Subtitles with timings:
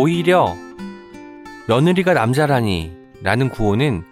[0.00, 0.56] 오히려
[1.66, 4.04] 며느리가 남자라니 라는 구호는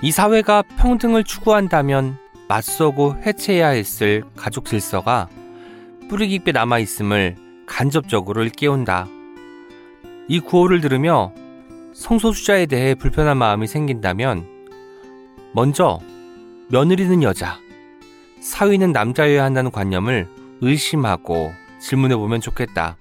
[0.00, 2.16] 이 사회가 평등을 추구한다면
[2.46, 5.28] 맞서고 해체해야 했을 가족 질서가
[6.08, 7.34] 뿌리 깊게 남아있음을
[7.66, 9.08] 간접적으로 일깨운다.
[10.28, 11.32] 이 구호를 들으며
[11.94, 14.46] 성소수자에 대해 불편한 마음이 생긴다면
[15.52, 15.98] 먼저
[16.68, 17.58] 며느리는 여자,
[18.40, 20.28] 사위는 남자여야 한다는 관념을
[20.60, 22.96] 의심하고 질문해 보면 좋겠다.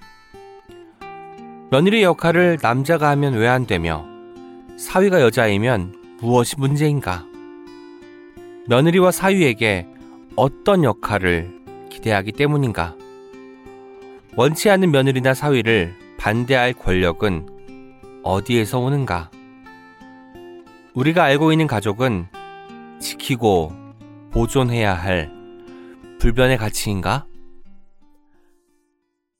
[1.69, 4.05] 며느리 역할을 남자가 하면 왜 안 되며
[4.77, 7.25] 사위가 여자이면 무엇이 문제인가?
[8.67, 9.87] 며느리와 사위에게
[10.35, 11.51] 어떤 역할을
[11.89, 12.95] 기대하기 때문인가?
[14.35, 17.47] 원치 않는 며느리나 사위를 반대할 권력은
[18.23, 19.31] 어디에서 오는가?
[20.93, 22.27] 우리가 알고 있는 가족은
[22.99, 23.71] 지키고
[24.31, 25.31] 보존해야 할
[26.19, 27.25] 불변의 가치인가?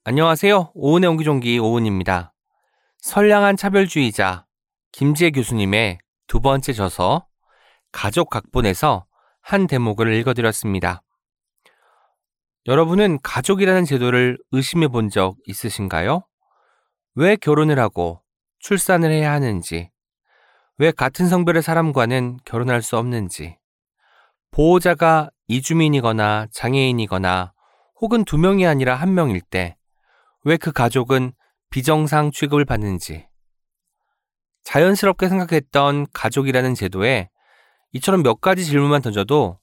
[0.10, 0.72] 안녕하세요.
[0.74, 2.34] 오은의 옹기종기 오은입니다.
[3.00, 4.46] 선량한 차별주의자
[4.94, 7.28] 김지혜 교수님의 두 번째 저서
[7.92, 9.06] 가족 각본에서
[9.42, 11.04] 한 대목을 읽어드렸습니다.
[12.68, 16.26] 여러분은 가족이라는 제도를 의심해 본 적 있으신가요?
[17.16, 18.22] 왜 결혼을 하고
[18.60, 19.92] 출산을 해야 하는지,
[20.78, 23.58] 왜 같은 성별의 사람과는 결혼할 수 없는지,
[24.52, 27.52] 보호자가 이주민이거나 장애인이거나
[28.00, 29.77] 혹은 두 명이 아니라 한 명일 때
[30.48, 31.34] 왜 그 가족은
[31.72, 33.28] 비정상 취급을 받는지,
[34.64, 37.30] 자연스럽게 생각했던 가족이라는 제도에
[37.92, 39.60] 이처럼 몇 가지 질문만 던져도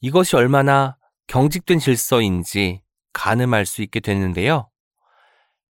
[0.00, 2.80] 이것이 얼마나 경직된 질서인지
[3.12, 4.70] 가늠할 수 있게 되는데요.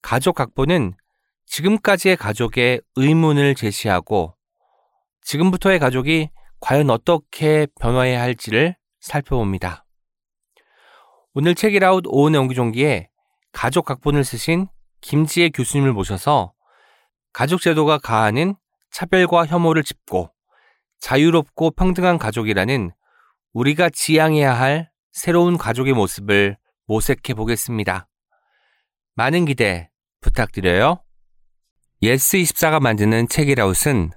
[0.00, 0.94] 가족 각본은
[1.44, 4.36] 지금까지의 가족의 의문을 제시하고
[5.20, 9.84] 지금부터의 가족이 과연 어떻게 변화해야 할지를 살펴봅니다.
[11.34, 13.10] 오늘 책이라웃 오은의 옹기종기에
[13.56, 14.68] 가족 각본을 쓰신
[15.00, 16.52] 김지혜 교수님을 모셔서
[17.32, 18.54] 가족 제도가 가하는
[18.90, 20.30] 차별과 혐오를 짚고
[21.00, 22.90] 자유롭고 평등한 가족이라는
[23.54, 28.08] 우리가 지향해야 할 새로운 가족의 모습을 모색해 보겠습니다.
[29.14, 29.88] 많은 기대
[30.20, 31.02] 부탁드려요.
[32.02, 34.10] 예스24가 만드는 책읽아웃은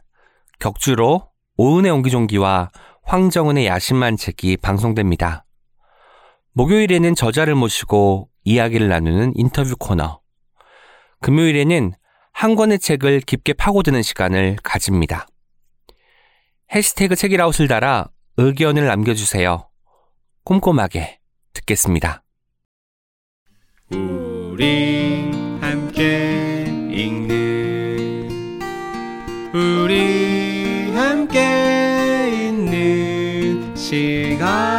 [0.60, 2.72] 격주로 오은의 옹기종기와
[3.04, 5.46] 황정은의 야심한 책이 방송됩니다.
[6.52, 10.22] 목요일에는 저자를 모시고 이야기를 나누는 인터뷰 코너.
[11.22, 11.94] 금요일에는
[12.34, 15.28] 한 권의 책을 깊게 파고드는 시간을 가집니다.
[16.74, 18.08] 해시태그 책읽아웃을 달아
[18.38, 19.70] 의견을 남겨주세요.
[20.46, 21.20] 꼼꼼하게
[21.54, 22.24] 듣겠습니다.
[23.92, 25.30] 우리
[25.62, 28.30] 함께 읽는
[29.54, 34.79] 우리 함께 있는 시간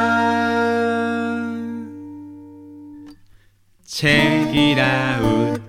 [4.01, 5.63] 책이라웃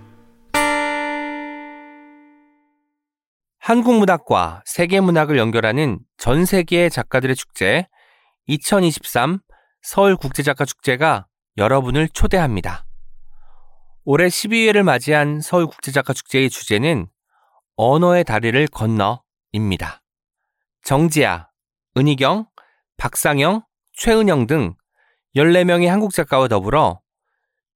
[3.59, 7.89] 한국 문학과 세계 문학을 연결하는 전 세계의 작가들의 축제
[8.47, 9.39] 2023
[9.81, 11.27] 서울 국제작가 축제가
[11.57, 12.85] 여러분을 초대합니다.
[14.05, 17.07] 올해 12회를 맞이한 서울 국제작가 축제의 주제는
[17.75, 20.03] 언어의 다리를 건너입니다.
[20.83, 21.49] 정지아,
[21.97, 22.45] 은희경,
[22.95, 24.75] 박상영, 최은영 등
[25.35, 27.01] 14명의 한국 작가와 더불어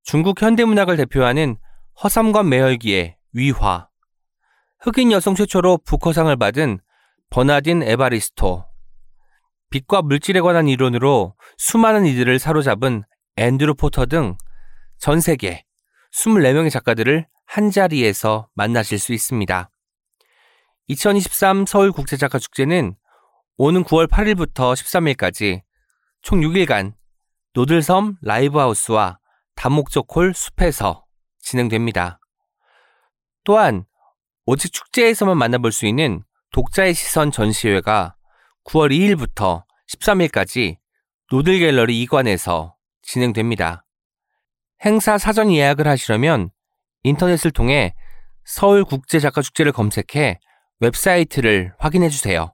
[0.05, 1.57] 중국 현대문학을 대표하는
[2.01, 3.89] 허삼관 매혈기의 위화,
[4.79, 6.79] 흑인 여성 최초로 부커상을 받은
[7.29, 8.65] 버나딘 에바리스토,
[9.71, 13.03] 빛과 물질에 관한 이론으로 수많은 이들을 사로잡은
[13.35, 14.37] 앤드루 포터 등
[14.97, 15.65] 전 세계
[16.13, 19.69] 24명의 작가들을 한자리에서 만나실 수 있습니다.
[20.87, 22.95] 2023 서울국제작가축제는
[23.57, 25.61] 오는 9월 8일부터 13일까지
[26.21, 26.93] 총 6일간
[27.53, 29.19] 노들섬 라이브하우스와
[29.55, 31.05] 다목적 홀 숲에서
[31.39, 32.19] 진행됩니다.
[33.43, 33.85] 또한
[34.45, 38.15] 오직 축제에서만 만나볼 수 있는 독자의 시선 전시회가
[38.65, 40.77] 9월 2일부터 13일까지
[41.31, 43.85] 노들 갤러리 2관에서 진행됩니다.
[44.83, 46.51] 행사 사전 예약을 하시려면
[47.03, 47.95] 인터넷을 통해
[48.45, 50.39] 서울국제작가축제를 검색해
[50.79, 52.53] 웹사이트를 확인해 주세요.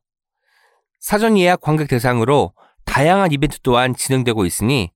[1.00, 2.54] 사전 예약 관객 대상으로
[2.86, 4.92] 다양한 이벤트 또한 진행되고 있으니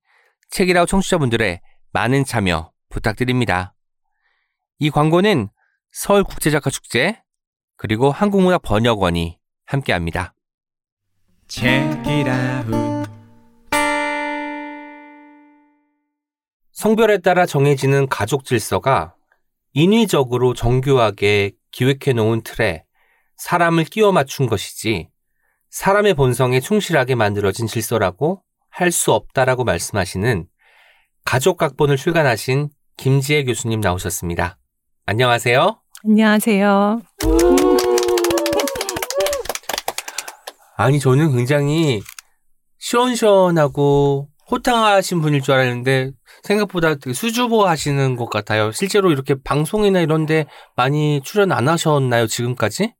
[0.51, 1.61] 책이라우 청취자분들의
[1.95, 3.73] 많은 참여 부탁드립니다.
[4.79, 5.47] 이 광고는
[5.91, 7.21] 서울국제작가축제
[7.77, 10.33] 그리고 한국문학 번역원이 함께합니다.
[11.47, 13.09] Check it out.
[16.73, 19.15] 성별에 따라 정해지는 가족 질서가
[19.71, 22.83] 인위적으로 정교하게 기획해 놓은 틀에
[23.37, 25.07] 사람을 끼워 맞춘 것이지
[25.69, 30.49] 사람의 본성에 충실하게 만들어진 질서라고 할 수 없다라고 말씀하시는
[31.25, 34.59] 가족 각본을 출간하신 김지혜 교수님 나오셨습니다.
[35.07, 35.81] 안녕하세요.
[36.05, 37.01] 안녕하세요.
[40.77, 42.01] 아니, 저는 굉장히
[42.77, 46.11] 시원시원하고 호탕하신 분일 줄 알았는데
[46.43, 48.71] 생각보다 수줍어 하시는 것 같아요.
[48.71, 50.45] 실제로 이렇게 방송이나 이런 데
[50.75, 52.93] 많이 출연 안 하셨나요, 지금까지?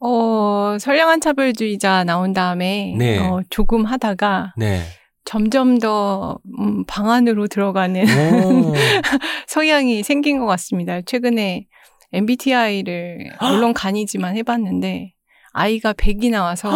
[0.00, 3.18] 어, 선량한 차별주의자 나온 다음에 네.
[3.18, 4.84] 어, 조금 하다가 네.
[5.24, 8.74] 점점 더 음, 방 안으로 들어가는 오.
[9.48, 11.00] 성향이 생긴 것 같습니다.
[11.02, 11.66] 최근에
[12.12, 15.14] MBTI를 물론 간이지만 해봤는데
[15.52, 16.70] 아이가 100이 나와서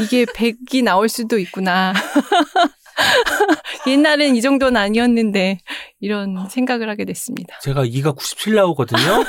[0.00, 1.94] 이게 100이 나올 수도 있구나.
[3.86, 5.58] 옛날엔 이 정도는 아니었는데
[6.00, 7.58] 이런 생각을 하게 됐습니다.
[7.62, 9.24] 제가 2가 97 나오거든요.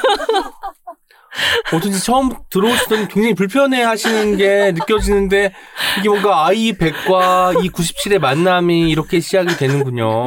[1.73, 5.53] 어쩐지 처음 들어오시더니 굉장히 불편해 하시는 게 느껴지는데
[5.99, 10.25] 이게 뭔가 I 100과 이 97의 만남이 이렇게 시작이 되는군요.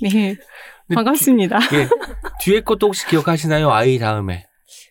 [0.00, 0.36] 네,
[0.94, 1.60] 반갑습니다.
[1.68, 1.88] 뒤, 예,
[2.40, 3.70] 뒤에 것도 혹시 기억하시나요?
[3.70, 4.44] I 다음에.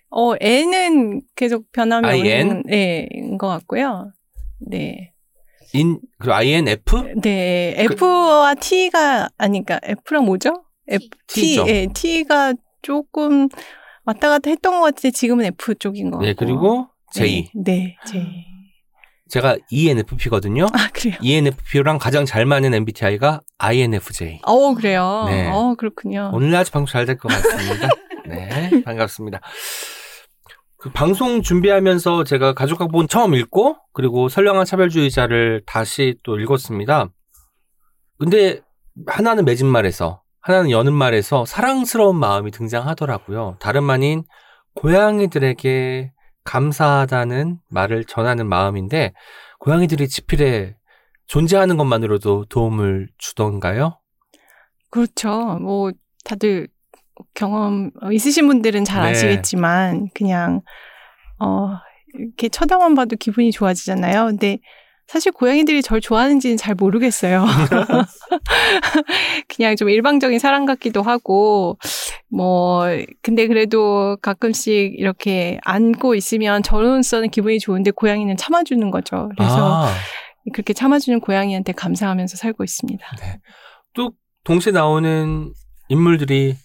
[0.09, 2.07] 어, N은 계속 변함이?
[2.07, 4.11] 없는 네, 인것 같고요.
[4.59, 5.11] 네.
[5.73, 7.13] 인, 그리고 INF?
[7.21, 10.63] 네, 그 F와 T가 아니까 F랑 뭐죠?
[10.87, 11.65] F, T, T죠.
[11.67, 13.47] 예, T가 조금
[14.06, 16.25] 왔다 갔다 했던 것 같은데 지금은 F 쪽인 것 같고.
[16.25, 17.50] 네, 그리고 J.
[17.56, 18.45] 네, 네, J.
[19.30, 20.65] 제가 ENFP거든요.
[20.74, 21.15] 아, 그래요.
[21.21, 24.42] ENFP랑 가장 잘 맞는 MBTI가 INFJ.
[24.45, 25.24] 어, 그래요.
[25.27, 25.50] 네.
[25.50, 26.31] 어, 그렇군요.
[26.33, 27.89] 오늘 아주 방송 잘 될 것 같습니다.
[28.27, 29.39] 네, 반갑습니다.
[30.77, 37.09] 그 방송 준비하면서 제가 가족학본 처음 읽고 그리고 선량한 차별주의자를 다시 또 읽었습니다.
[38.18, 38.62] 근데
[39.07, 43.57] 하나는 맺은 말에서 하나는 여는 말에서 사랑스러운 마음이 등장하더라고요.
[43.59, 44.23] 다름 아닌
[44.73, 46.11] 고양이들에게
[46.43, 49.13] 감사하다는 말을 전하는 마음인데
[49.59, 50.75] 고양이들이 지필에
[51.27, 53.99] 존재하는 것만으로도 도움을 주던가요?
[54.89, 55.59] 그렇죠.
[55.61, 55.91] 뭐
[56.25, 56.67] 다들
[57.35, 59.11] 경험 있으신 분들은 잘 네.
[59.11, 60.61] 아시겠지만 그냥
[61.39, 61.77] 어
[62.15, 64.25] 이렇게 쳐다만 봐도 기분이 좋아지잖아요.
[64.25, 64.57] 근데
[65.11, 67.45] 사실 고양이들이 절 좋아하는지는 잘 모르겠어요.
[69.49, 71.77] 그냥 좀 일방적인 사랑 같기도 하고
[72.29, 72.85] 뭐
[73.21, 79.29] 근데 그래도 가끔씩 이렇게 안고 있으면 저로서는 기분이 좋은데 고양이는 참아주는 거죠.
[79.35, 79.93] 그래서 아.
[80.53, 83.05] 그렇게 참아주는 고양이한테 감사하면서 살고 있습니다.
[83.93, 84.13] 또
[84.45, 85.51] 동시에 나오는
[85.89, 86.55] 인물들이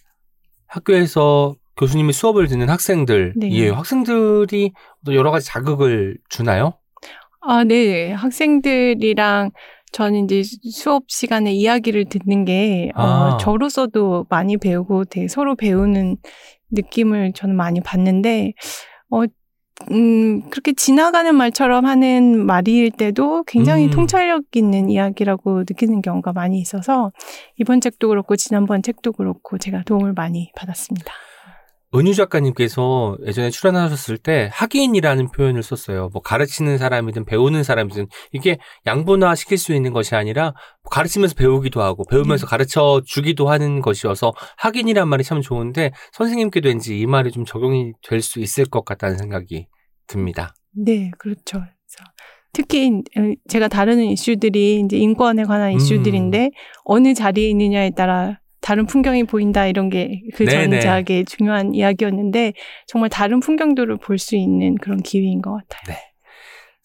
[0.67, 3.33] 학교에서 교수님이 수업을 듣는 학생들이에요.
[3.35, 3.69] 네.
[3.71, 4.71] 학생들이
[5.05, 6.79] 또 여러 가지 자극을 주나요?
[7.41, 8.11] 아, 네.
[8.11, 9.51] 학생들이랑
[9.91, 13.35] 저는 이제 수업 시간에 이야기를 듣는 게, 아.
[13.35, 16.17] 어, 저로서도 많이 배우고 되게 서로 배우는
[16.71, 18.53] 느낌을 저는 많이 받는데,
[19.11, 19.23] 어,
[19.91, 23.91] 음, 그렇게 지나가는 말처럼 하는 말일 때도 굉장히 음.
[23.91, 27.11] 통찰력 있는 이야기라고 느끼는 경우가 많이 있어서,
[27.57, 31.13] 이번 책도 그렇고, 지난번 책도 그렇고, 제가 도움을 많이 받았습니다.
[31.95, 36.09] 은유 작가님께서 예전에 출연하셨을 때 학인이라는 표현을 썼어요.
[36.11, 40.53] 뭐 가르치는 사람이든 배우는 사람이든 이게 양분화 시킬 수 있는 것이 아니라
[40.91, 42.49] 가르치면서 배우기도 하고 배우면서 네.
[42.49, 48.21] 가르쳐 주기도 하는 것이어서 학인이란 말이 참 좋은데 선생님께도 왠지 이 말이 좀 적용이 될
[48.21, 49.67] 수 있을 것 같다는 생각이
[50.07, 50.53] 듭니다.
[50.75, 51.61] 네, 그렇죠.
[52.53, 55.77] 특히 어, 제가 다루는 이슈들이 이제 인권에 관한 음.
[55.77, 56.51] 이슈들인데
[56.83, 60.45] 어느 자리에 있느냐에 따라 다른 풍경이 보인다 이런 게 그.
[60.45, 62.51] 전작의 중요한 이야기였는데
[62.85, 65.95] 정말 다른 풍경들을 볼 수 있는 그런 기회인 것 같아요.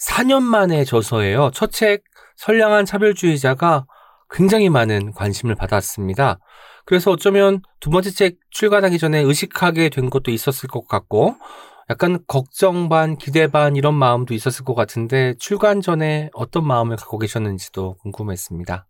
[0.07, 1.51] 4년 만에 저서예요.
[1.53, 2.05] 첫 책
[2.37, 3.87] 선량한 차별주의자가
[4.31, 6.39] 굉장히 많은 관심을 받았습니다.
[6.87, 11.35] 그래서 어쩌면 두 번째 책 출간하기 전에 의식하게 된 것도 있었을 것 같고
[11.91, 17.19] 약간 걱정 반 기대 반 이런 마음도 있었을 것 같은데 출간 전에 어떤 마음을 갖고
[17.19, 18.87] 계셨는지도 궁금했습니다.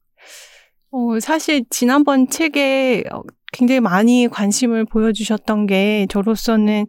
[0.93, 3.23] 어, 사실 지난번 책에 어,
[3.53, 6.87] 굉장히 많이 관심을 보여주셨던 게 저로서는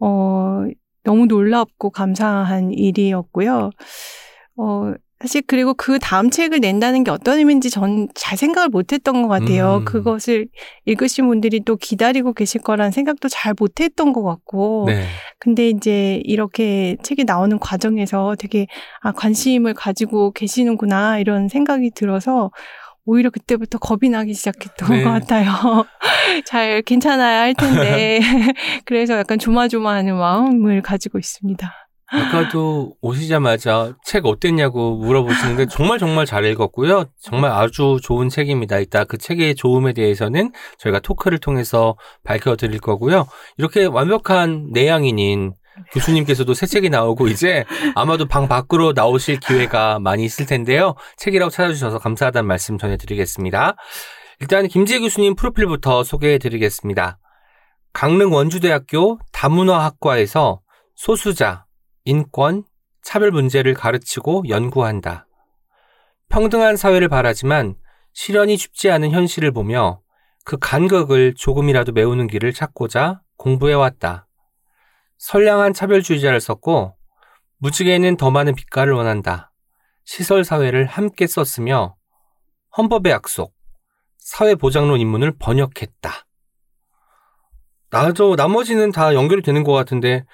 [0.00, 0.62] 어,
[1.02, 3.70] 너무 놀랍고 감사한 일이었고요.
[4.56, 9.22] 어, 사실 그리고 그 다음 책을 낸다는 게 어떤 의미인지 전 잘 생각을 못 했던
[9.22, 9.78] 것 같아요.
[9.78, 9.84] 음.
[9.84, 10.48] 그것을
[10.86, 14.84] 읽으신 분들이 또 기다리고 계실 거란 생각도 잘 못 했던 것 같고.
[14.88, 15.04] 네.
[15.38, 18.66] 근데 이제 이렇게 책이 나오는 과정에서 되게
[19.00, 22.50] 아 관심을 가지고 계시는구나 이런 생각이 들어서
[23.06, 25.04] 오히려 그때부터 겁이 나기 시작했던 네.
[25.04, 25.84] 것 같아요.
[26.46, 28.20] 잘 괜찮아야 할 텐데
[28.86, 31.72] 그래서 약간 조마조마하는 마음을 가지고 있습니다.
[32.06, 37.06] 아까도 오시자마자 책 어땠냐고 물어보시는데 정말 정말 잘 읽었고요.
[37.20, 38.78] 정말 아주 좋은 책입니다.
[38.78, 43.26] 이따 그 책의 좋음에 대해서는 저희가 토크를 통해서 밝혀드릴 거고요.
[43.56, 45.54] 이렇게 완벽한 내향인인
[45.92, 47.64] 교수님께서도 새 책이 나오고 이제
[47.94, 50.94] 아마도 방 밖으로 나오실 기회가 많이 있을 텐데요.
[51.16, 53.76] 책이라고 찾아주셔서 감사하다는 말씀 전해드리겠습니다.
[54.40, 57.18] 일단 김지혜 교수님 프로필부터 소개해드리겠습니다.
[57.92, 60.60] 강릉 원주대학교 다문화학과에서
[60.94, 61.66] 소수자,
[62.04, 62.64] 인권,
[63.02, 65.26] 차별 문제를 가르치고 연구한다.
[66.28, 67.76] 평등한 사회를 바라지만
[68.12, 70.00] 실현이 쉽지 않은 현실을 보며
[70.44, 74.23] 그 간극을 조금이라도 메우는 길을 찾고자 공부해왔다.
[75.18, 76.94] 선량한 차별주의자를 썼고
[77.58, 79.52] 무지개는 더 많은 빛깔을 원한다.
[80.04, 81.96] 시설 사회를 함께 썼으며
[82.76, 83.54] 헌법의 약속,
[84.18, 86.26] 사회보장론 입문을 번역했다.
[87.90, 90.24] 나도 나머지는 다 연결이 되는 것 같은데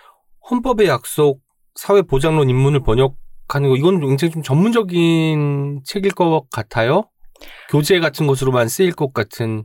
[0.51, 1.41] 헌법의 약속,
[1.75, 7.09] 사회보장론 입문을 번역하는 거 이건 굉장히 좀 전문적인 책일 것 같아요.
[7.69, 9.65] 교재 같은 것으로만 쓰일 것 같은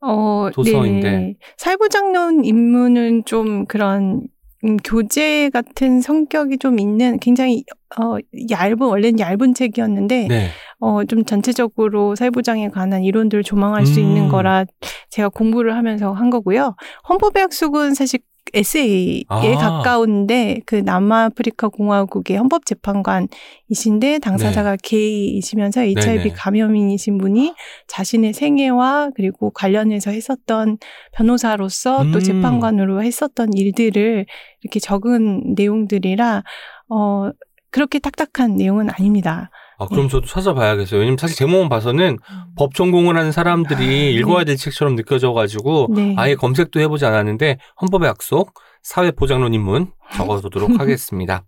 [0.00, 1.10] 어, 도서인데.
[1.10, 1.34] 네.
[1.56, 4.26] 사회보장론 입문은 좀 그런
[4.64, 7.64] 음, 교재 같은 성격이 좀 있는 굉장히
[7.98, 8.16] 어,
[8.50, 10.48] 얇은 원래는 얇은 책이었는데 네.
[10.80, 14.04] 어, 좀 전체적으로 사회보장에 관한 이론들을 조망할 수 음.
[14.04, 14.64] 있는 거라
[15.10, 16.76] 제가 공부를 하면서 한 거고요.
[17.08, 18.20] 헌법의 약속은 사실
[18.52, 19.40] 에세이에 아.
[19.40, 26.32] 가까운데 그 남아프리카 공화국의 헌법재판관이신데 당사자가 게이이시면서 HIV 네네.
[26.34, 27.54] 감염인이신 분이
[27.86, 30.78] 자신의 생애와 그리고 관련해서 했었던
[31.12, 32.20] 변호사로서 또 음.
[32.20, 34.26] 재판관으로 했었던 일들을
[34.62, 36.42] 이렇게 적은 내용들이라
[36.88, 37.30] 어
[37.70, 39.50] 그렇게 딱딱한 내용은 아닙니다.
[39.80, 41.00] 아, 그럼 저도 찾아봐야겠어요.
[41.00, 42.18] 왜냐면 사실 제목만 봐서는
[42.54, 46.14] 법 전공을 하는 사람들이 읽어야 될 책처럼 느껴져가지고 네.
[46.18, 51.44] 아예 검색도 해보지 않았는데 헌법의 약속, 사회보장론 입문 적어두도록 하겠습니다.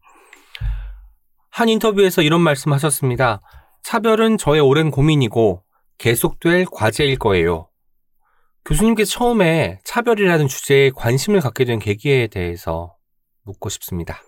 [1.51, 3.43] 한 인터뷰에서 이런 말씀 하셨습니다.
[3.83, 5.63] 차별은 저의 오랜 고민이고
[5.99, 7.69] 계속될 과제일 거예요.
[8.65, 12.95] 교수님께 처음에 차별이라는 주제에 관심을 갖게 된 계기에 대해서
[13.45, 14.23] 묻고 싶습니다.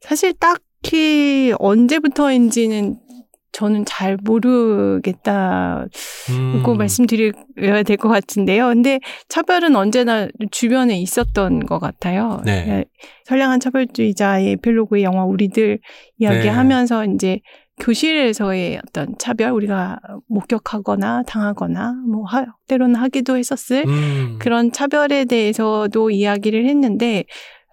[0.00, 3.05] 사실 딱히 언제부터인지는
[3.56, 5.86] 저는 잘 모르겠다.
[6.28, 8.66] 음, 고 말씀드려야 될 것 같은데요.
[8.68, 12.42] 근데 차별은 언제나 주변에 있었던 것 같아요.
[12.44, 12.84] 네.
[13.24, 15.78] 선량한 차별주의자의 에필로그의 영화 우리들
[16.18, 17.40] 이야기하면서 이제
[17.80, 26.10] 교실에서의 어떤 차별 우리가 목격하거나 당하거나 뭐 하, 때로는 하기도 했었을 음, 그런 차별에 대해서도
[26.10, 27.24] 이야기를 했는데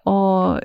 [0.06, 0.56] 어.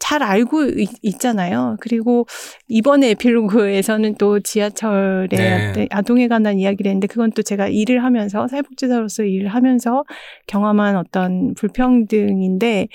[0.00, 1.76] 잘 알고 있, 있잖아요.
[1.80, 2.26] 그리고
[2.66, 5.86] 이번에 에필로그에서는 또 지하철에 네.
[5.90, 10.02] 아동에 관한 이야기를 했는데 그건 또 제가 일을 하면서 사회복지사로서 일을 하면서
[10.48, 12.88] 경험한 어떤 불평등인데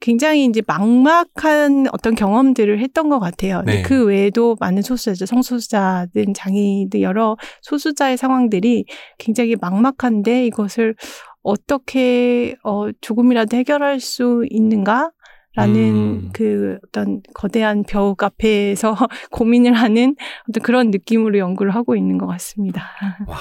[0.00, 3.62] 굉장히 이제 막막한 어떤 경험들을 했던 것 같아요.
[3.66, 3.82] 네.
[3.82, 8.86] 그 외에도 많은 소수자들, 성소수자든 장애인들 여러 소수자의 상황들이
[9.18, 10.94] 굉장히 막막한데 이것을
[11.42, 15.10] 어떻게 어 조금이라도 해결할 수 있는가?
[15.56, 16.30] 라는 음.
[16.32, 18.96] 그 어떤 거대한 벽 앞에서
[19.32, 20.14] 고민을 하는
[20.48, 22.84] 어떤 그런 느낌으로 연구를 하고 있는 것 같습니다.
[23.26, 23.36] 와,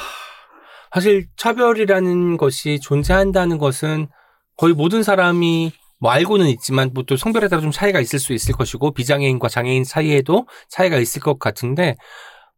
[0.92, 4.08] 사실 차별이라는 것이 존재한다는 것은
[4.58, 8.56] 거의 모든 사람이 뭐 알고는 있지만 뭐 또 성별에 따라 좀 차이가 있을 수 있을
[8.56, 11.96] 것이고 비장애인과 장애인 사이에도 차이가 있을 것 같은데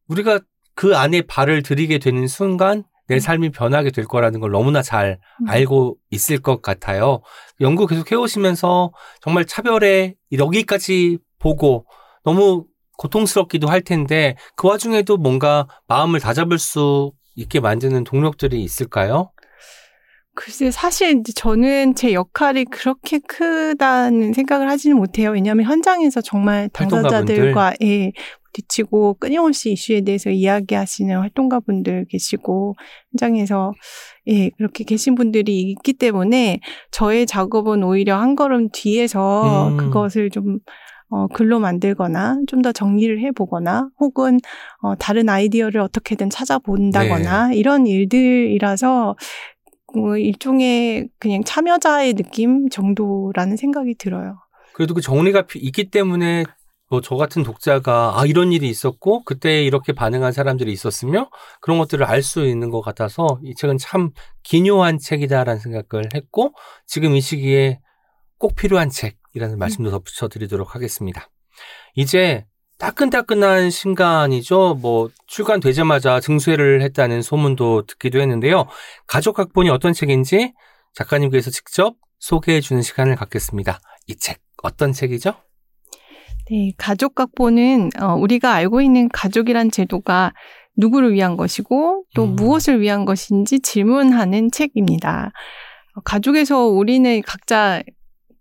[0.07, 0.39] 우리가
[0.75, 5.49] 그 안에 발을 들이게 되는 순간 내 삶이 변하게 될 거라는 걸 너무나 잘 음.
[5.49, 7.21] 알고 있을 것 같아요.
[7.59, 8.91] 연구 계속 해오시면서
[9.21, 11.85] 정말 차별에 여기까지 보고
[12.23, 12.65] 너무
[12.97, 19.31] 고통스럽기도 할 텐데 그 와중에도 뭔가 마음을 다잡을 수 있게 만드는 동력들이 있을까요?
[20.33, 25.31] 글쎄, 사실 이제 저는 제 역할이 그렇게 크다는 생각을 하지는 못해요.
[25.31, 28.11] 왜냐하면 현장에서 정말 당사자들과 예,
[28.53, 32.75] 부딪히고 끊임없이 이슈에 대해서 이야기하시는 활동가분들 계시고
[33.11, 33.73] 현장에서
[34.27, 36.59] 예, 그렇게 계신 분들이 있기 때문에
[36.91, 39.77] 저의 작업은 오히려 한 걸음 뒤에서 음.
[39.77, 40.59] 그것을 좀
[41.13, 44.39] 어, 글로 만들거나 좀 더 정리를 해보거나 혹은
[44.81, 49.15] 어, 다른 아이디어를 어떻게든 찾아본다거나 이런 일들이라서
[49.93, 54.37] 뭐 일종의 그냥 참여자의 느낌 정도라는 생각이 들어요.
[54.73, 56.43] 그래도 그 정리가 피- 있기 때문에
[56.91, 61.29] 뭐 저 같은 독자가 아 이런 일이 있었고 그때 이렇게 반응한 사람들이 있었으며
[61.61, 64.11] 그런 것들을 알 수 있는 것 같아서 이 책은 참
[64.43, 66.53] 기묘한 책이다라는 생각을 했고
[66.85, 67.79] 지금 이 시기에
[68.37, 71.29] 꼭 필요한 책이라는 말씀도 덧붙여 드리도록 하겠습니다.
[71.95, 72.45] 이제
[72.77, 74.75] 따끈따끈한 신간이죠.
[74.81, 78.65] 뭐 출간되자마자 증수회를 했다는 소문도 듣기도 했는데요.
[79.07, 80.53] 가족 각본이 어떤 책인지
[80.95, 83.79] 작가님께서 직접 소개해 주는 시간을 갖겠습니다.
[84.07, 85.33] 이 책 어떤 책이죠?
[86.51, 90.33] 네, 가족 각본은 어, 우리가 알고 있는 가족이란 제도가
[90.75, 92.35] 누구를 위한 것이고 또 음.
[92.35, 95.31] 무엇을 위한 것인지 질문하는 책입니다.
[95.95, 97.81] 어, 가족에서 우리는 각자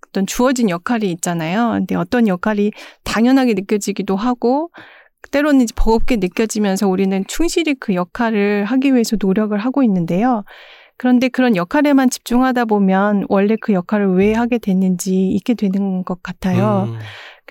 [0.09, 1.71] 어떤 주어진 역할이 있잖아요.
[1.71, 2.73] 근데 어떤 역할이
[3.05, 4.73] 당연하게 느껴지기도 하고
[5.31, 10.43] 때로는 이제 버겁게 느껴지면서 우리는 충실히 그 역할을 하기 위해서 노력을 하고 있는데요.
[11.01, 16.89] 그런데 그런 역할에만 집중하다 보면 원래 그 역할을 왜 하게 됐는지 잊게 되는 것 같아요.
[16.89, 16.99] 음,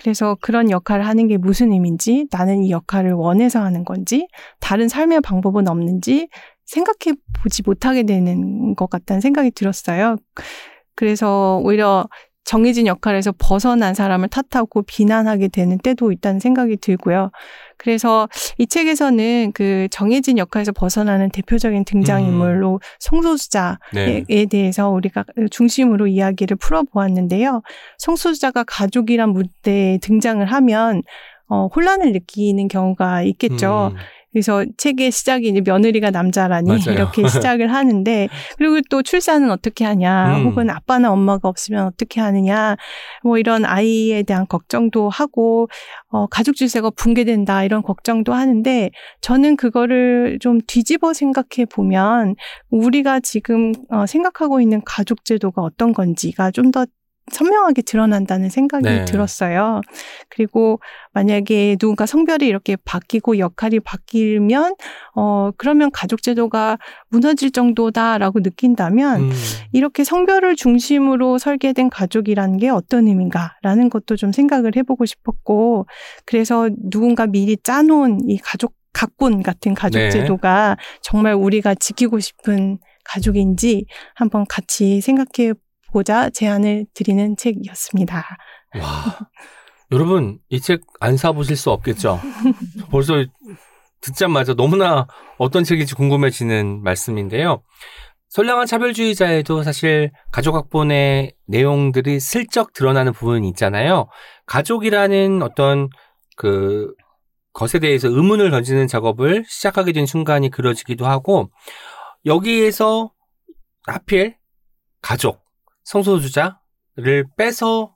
[0.00, 4.28] 그래서 그런 역할을 하는 게 무슨 의미인지, 나는 이 역할을 원해서 하는 건지,
[4.58, 6.28] 다른 삶의 방법은 없는지
[6.64, 10.16] 생각해 보지 못하게 되는 것 같다는 생각이 들었어요.
[10.94, 12.08] 그래서 오히려
[12.44, 17.30] 정해진 역할에서 벗어난 사람을 탓하고 비난하게 되는 때도 있다는 생각이 들고요.
[17.80, 24.24] 그래서 이 책에서는 그 정해진 역할에서 벗어나는 대표적인 등장인물로 송소수자에 네.
[24.50, 27.62] 대해서 우리가 중심으로 이야기를 풀어보았는데요.
[27.96, 31.02] 송소수자가 가족이란 무대에 등장을 하면
[31.48, 33.92] 어, 혼란을 느끼는 경우가 있겠죠.
[33.92, 33.96] 음,
[34.32, 36.92] 그래서 책의 시작이 이제 며느리가 남자라니 맞아요.
[36.92, 40.46] 이렇게 시작을 하는데 그리고 또 출산은 어떻게 하냐 음.
[40.46, 42.76] 혹은 아빠나 엄마가 없으면 어떻게 하느냐
[43.22, 45.68] 뭐 이런 아이에 대한 걱정도 하고
[46.08, 52.36] 어 가족 질서가 붕괴된다 이런 걱정도 하는데 저는 그거를 좀 뒤집어 생각해 보면
[52.70, 56.86] 우리가 지금 어 생각하고 있는 가족 제도가 어떤 건지가 좀 더
[57.30, 59.04] 선명하게 드러난다는 생각이 네.
[59.04, 59.80] 들었어요.
[60.28, 60.80] 그리고
[61.12, 64.74] 만약에 누군가 성별이 이렇게 바뀌고 역할이 바뀌면
[65.14, 69.30] 어 그러면 가족 제도가 무너질 정도다라고 느낀다면 음,
[69.72, 75.86] 이렇게 성별을 중심으로 설계된 가족이라는 게 어떤 의미인가라는 것도 좀 생각을 해보고 싶었고
[76.26, 80.10] 그래서 누군가 미리 짜놓은 이 가족 각본 같은 가족 네.
[80.10, 85.54] 제도가 정말 우리가 지키고 싶은 가족인지 한번 같이 생각해
[85.92, 88.24] 보자 제안을 드리는 책이었습니다.
[88.78, 88.82] 와.
[89.92, 92.20] 여러분, 이 책 안 사보실 수 없겠죠?
[92.90, 93.24] 벌써
[94.00, 95.06] 듣자마자 너무나
[95.38, 97.62] 어떤 책인지 궁금해지는 말씀인데요.
[98.28, 104.08] 선량한 차별주의자에도 사실 가족학본의 내용들이 슬쩍 드러나는 부분이 있잖아요.
[104.46, 105.88] 가족이라는 어떤
[106.36, 106.94] 그
[107.52, 111.50] 것에 대해서 의문을 던지는 작업을 시작하게 된 순간이 그려지기도 하고
[112.24, 113.10] 여기에서
[113.86, 114.36] 하필
[115.02, 115.42] 가족,
[115.90, 117.94] 성소수자를 빼서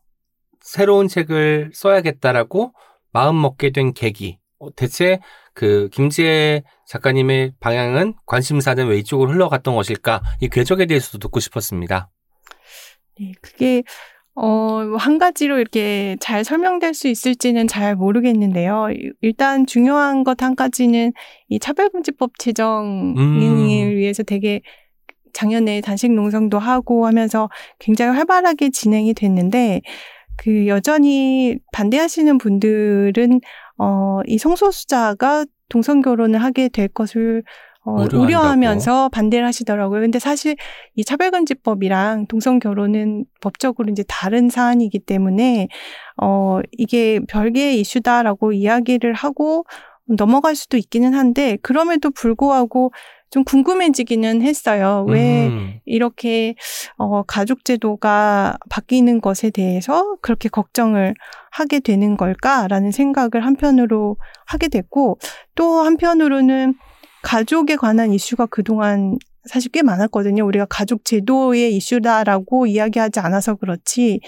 [0.60, 2.72] 새로운 책을 써야겠다라고
[3.12, 4.38] 마음 먹게 된 계기.
[4.58, 5.20] 어, 대체
[5.52, 10.22] 그 김지혜 작가님의 방향은 관심사는 왜 이쪽으로 흘러갔던 것일까?
[10.40, 12.10] 이 궤적에 대해서도 듣고 싶었습니다.
[13.20, 13.82] 네, 그게
[14.36, 18.88] 어, 한 가지로 이렇게 잘 설명될 수 있을지는 잘 모르겠는데요.
[18.90, 21.12] 이- 일단 중요한 것 한 가지는
[21.48, 23.68] 이 차별금지법 제정을 음.
[23.96, 24.60] 위해서 되게
[25.34, 29.82] 작년에 단식 농성도 하고 하면서 굉장히 활발하게 진행이 됐는데
[30.36, 33.40] 그 여전히 반대하시는 분들은
[33.78, 37.42] 어, 이 성소수자가 동성 결혼을 하게 될 것을
[37.86, 38.06] 어.
[38.12, 40.00] 우려하면서 반대를 하시더라고요.
[40.00, 40.56] 근데 사실
[40.94, 45.68] 이 차별금지법이랑 동성 결혼은 법적으로 이제 다른 사안이기 때문에
[46.22, 49.66] 어 이게 별개의 이슈다라고 이야기를 하고
[50.06, 52.92] 넘어갈 수도 있기는 한데 그럼에도 불구하고
[53.30, 55.04] 좀 궁금해지기는 했어요.
[55.08, 56.54] 왜 음, 이렇게
[56.98, 61.14] 어 가족 제도가 바뀌는 것에 대해서 그렇게 걱정을
[61.50, 65.18] 하게 되는 걸까라는 생각을 한편으로 하게 됐고
[65.56, 66.74] 또 한편으로는
[67.22, 70.44] 가족에 관한 이슈가 그동안 사실 꽤 많았거든요.
[70.46, 74.20] 우리가 가족 제도의 이슈다라고 이야기하지 않아서 그렇지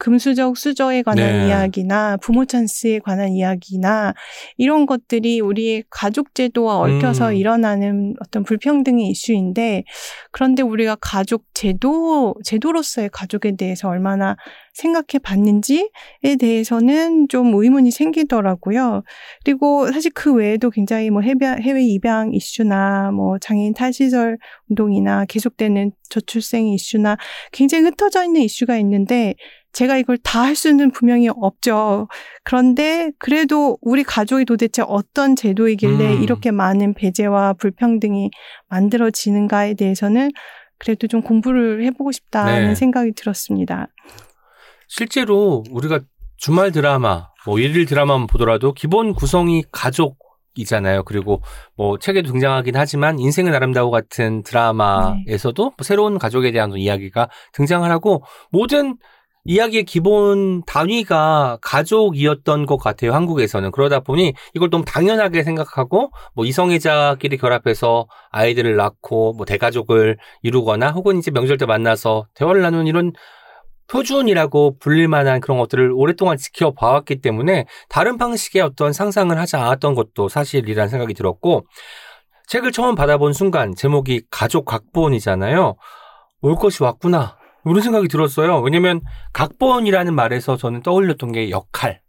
[0.00, 1.48] 금수저 수저에 관한 네.
[1.48, 4.14] 이야기나 부모 찬스에 관한 이야기나
[4.56, 7.34] 이런 것들이 우리의 가족 제도와 얽혀서 음.
[7.34, 9.84] 일어나는 어떤 불평등의 이슈인데
[10.32, 14.36] 그런데 우리가 가족 제도 제도로서의 가족에 대해서 얼마나
[14.72, 15.88] 생각해 봤는지에
[16.38, 19.02] 대해서는 좀 의문이 생기더라고요.
[19.44, 24.38] 그리고 사실 그 외에도 굉장히 뭐 해외, 해외 입양 이슈나 뭐 장애인 탈시설
[24.70, 27.16] 운동이나 계속되는 저출생 이슈나
[27.52, 29.34] 굉장히 흩어져 있는 이슈가 있는데
[29.72, 32.08] 제가 이걸 다 할 수는 분명히 없죠.
[32.42, 36.22] 그런데 그래도 우리 가족이 도대체 어떤 제도이길래 음.
[36.22, 38.30] 이렇게 많은 배제와 불평등이
[38.68, 40.30] 만들어지는가에 대해서는
[40.78, 42.74] 그래도 좀 공부를 해보고 싶다는 네.
[42.74, 43.86] 생각이 들었습니다.
[44.88, 46.00] 실제로 우리가
[46.36, 50.18] 주말 드라마, 뭐 일일 드라마만 보더라도 기본 구성이 가족
[50.56, 51.04] 이잖아요.
[51.04, 51.42] 그리고
[51.76, 58.22] 뭐 책에도 등장하긴 하지만 인생은 아름다워 같은 드라마에서도 뭐 새로운 가족에 대한 이야기가 등장을 하고
[58.50, 58.96] 모든
[59.44, 63.14] 이야기의 기본 단위가 가족이었던 것 같아요.
[63.14, 63.70] 한국에서는.
[63.70, 71.18] 그러다 보니 이걸 너무 당연하게 생각하고 뭐 이성애자끼리 결합해서 아이들을 낳고 뭐 대가족을 이루거나 혹은
[71.18, 73.12] 이제 명절 때 만나서 대화를 나누는 이런
[73.90, 80.28] 표준이라고 불릴 만한 그런 것들을 오랫동안 지켜봐왔기 때문에 다른 방식의 어떤 상상을 하지 않았던 것도
[80.28, 81.66] 사실이라는 생각이 들었고
[82.46, 85.76] 책을 처음 받아본 순간 제목이 가족 각본이잖아요.
[86.42, 87.36] 올 것이 왔구나.
[87.66, 88.60] 이런 생각이 들었어요.
[88.60, 89.00] 왜냐면
[89.32, 92.00] 각본이라는 말에서 저는 떠올렸던 게 역할.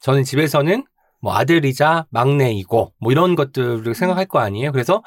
[0.00, 0.84] 저는 집에서는
[1.20, 4.70] 뭐 아들이자 막내이고 뭐 이런 것들을 생각할 거 아니에요.
[4.72, 5.02] 그래서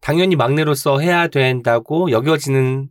[0.00, 2.88] 당연히 막내로서 해야 된다고 여겨지는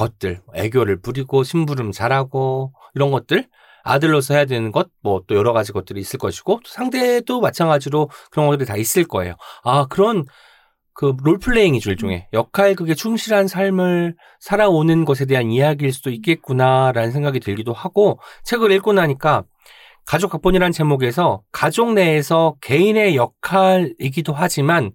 [0.00, 3.46] 것들, 애교를 부리고 심부름 잘하고 이런 것들,
[3.84, 8.66] 아들로서 해야 되는 것, 뭐 또 여러 가지 것들이 있을 것이고 상대도 마찬가지로 그런 것들이
[8.66, 9.34] 다 있을 거예요.
[9.62, 10.24] 아 그런
[10.94, 18.20] 그 롤플레잉이죠 일종의 역할극에 충실한 삶을 살아오는 것에 대한 이야기일 수도 있겠구나라는 생각이 들기도 하고
[18.44, 19.44] 책을 읽고 나니까
[20.06, 24.92] 가족 각본이라는 제목에서 가족 내에서 개인의 역할이기도 하지만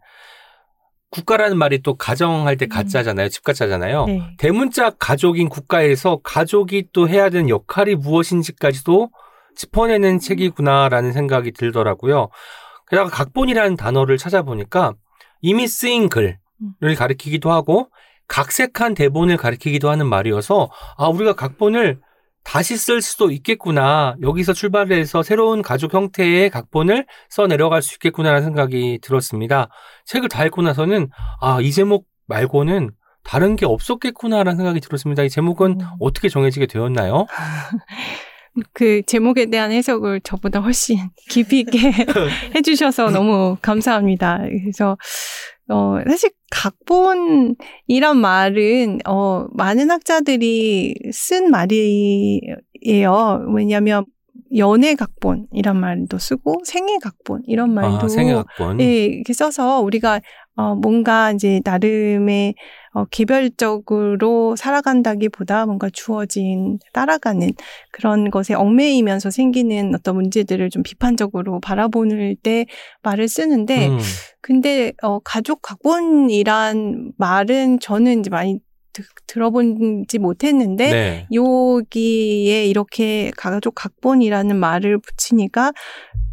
[1.15, 3.29] 국가라는 말이 또 가정할 때 가짜잖아요.
[3.29, 4.05] 집가짜잖아요.
[4.05, 4.21] 네.
[4.37, 9.09] 대문자 가족인 국가에서 가족이 또 해야 되는 역할이 무엇인지까지도
[9.55, 12.29] 짚어내는 책이구나라는 생각이 들더라고요.
[12.89, 14.93] 게다가 각본이라는 단어를 찾아보니까
[15.41, 16.37] 이미 쓰인 글을
[16.97, 17.89] 가리키기도 하고
[18.27, 21.99] 각색한 대본을 가리키기도 하는 말이어서 아 우리가 각본을
[22.45, 24.15] 다시 쓸 수도 있겠구나.
[24.21, 29.67] 여기서 출발해서 새로운 가족 형태의 각본을 써 내려갈 수 있겠구나라는 생각이 들었습니다.
[30.05, 31.09] 책을 다 읽고 나서는
[31.41, 32.91] 아, 이 제목 말고는
[33.23, 35.23] 다른 게 없었겠구나라는 생각이 들었습니다.
[35.23, 35.87] 이 제목은 음.
[35.99, 37.25] 어떻게 정해지게 되었나요?
[38.73, 41.91] 그 제목에 대한 해석을 저보다 훨씬 깊이 있게
[42.55, 44.39] 해주셔서 너무 감사합니다.
[44.43, 44.97] 그래서
[45.69, 52.61] 어 사실 각본이란 말은 어 많은 학자들이 쓴 말이에요.
[53.55, 54.05] 왜냐하면
[54.55, 58.79] 연애 각본이란 말도 쓰고 생애 각본 이런 말도 아, 생애 각본.
[58.81, 60.21] 예, 이렇게 써서 우리가
[60.57, 62.55] 어, 뭔가 이제 나름의
[62.93, 67.51] 어, 개별적으로 살아간다기보다 뭔가 주어진 따라가는
[67.91, 72.65] 그런 것에 얽매이면서 생기는 어떤 문제들을 좀 비판적으로 바라보는 때
[73.03, 73.99] 말을 쓰는데 음,
[74.39, 78.64] 근데 어 가족 각본이란 말은 저는 이제 많이 드-
[79.27, 81.27] 들어본지 못했는데 네.
[81.33, 85.71] 여기에 이렇게 가족 각본이라는 말을 붙이니까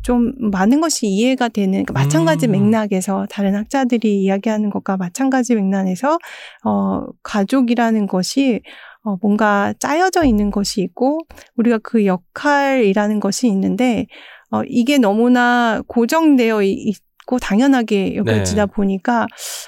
[0.03, 2.53] 좀 많은 것이 이해가 되는 그러니까 마찬가지 음.
[2.53, 6.19] 맥락에서 다른 학자들이 이야기하는 것과 마찬가지 맥락에서
[6.65, 8.61] 어 가족이라는 것이
[9.05, 11.21] 어 뭔가 짜여져 있는 것이 있고
[11.57, 14.07] 우리가 그 역할이라는 것이 있는데
[14.51, 18.73] 어 이게 너무나 고정되어 이- 있 고 당연하게 여겨지다 네.
[18.73, 19.27] 보니까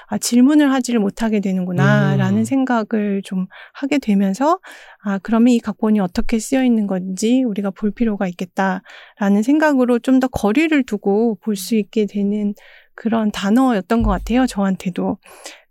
[0.08, 2.44] 아 질문을 하지를 못하게 되는구나라는 음.
[2.44, 4.58] 생각을 좀 하게 되면서
[5.04, 10.28] 아 그러면 이 각본이 어떻게 쓰여 있는 건지 우리가 볼 필요가 있겠다라는 생각으로 좀 더
[10.28, 12.54] 거리를 두고 볼 수 있게 되는
[12.94, 15.18] 그런 단어였던 것 같아요 저한테도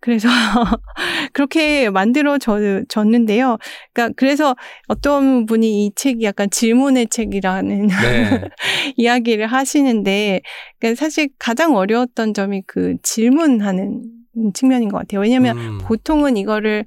[0.04, 0.28] 그래서
[1.32, 3.58] 그렇게 만들어 졌는데요.
[3.94, 4.54] 그러니까 그래서
[4.90, 8.42] 어떤 분이 이 책이 약간 질문의 책이라는 네.
[8.98, 10.42] 이야기를 하시는데
[10.78, 14.04] 그러니까 사실 가장 어려웠던 점이 그 질문하는
[14.54, 15.22] 측면인 것 같아요.
[15.22, 16.86] 왜냐하면 음, 보통은 이거를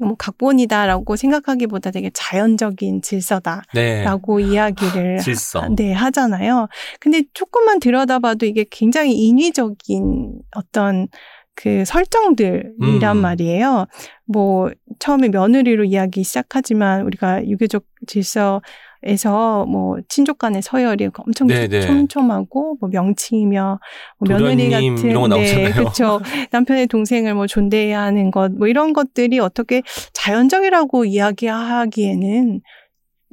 [0.00, 4.46] 뭐 각본이다라고 생각하기보다 되게 자연적인 질서다라고 네.
[4.46, 5.68] 이야기를 질서.
[5.76, 6.68] 네, 하잖아요.
[7.00, 11.08] 근데 조금만 들여다봐도 이게 굉장히 인위적인 어떤
[11.54, 13.20] 그 설정들이란 음.
[13.20, 13.86] 말이에요.
[14.24, 18.62] 뭐 처음에 며느리로 이야기 시작하지만 우리가 유교적 질서
[19.02, 21.80] 에서 뭐 친족 간의 서열이 엄청 네네.
[21.80, 23.80] 촘촘하고 뭐 명칭이며
[24.18, 25.30] 뭐 며느리 같은 이런.
[25.30, 26.20] 네, 그렇죠.
[26.52, 29.82] 남편의 동생을 뭐 존대해야 하는 것 뭐 이런 것들이 어떻게
[30.12, 32.60] 자연적이라고 이야기하기에는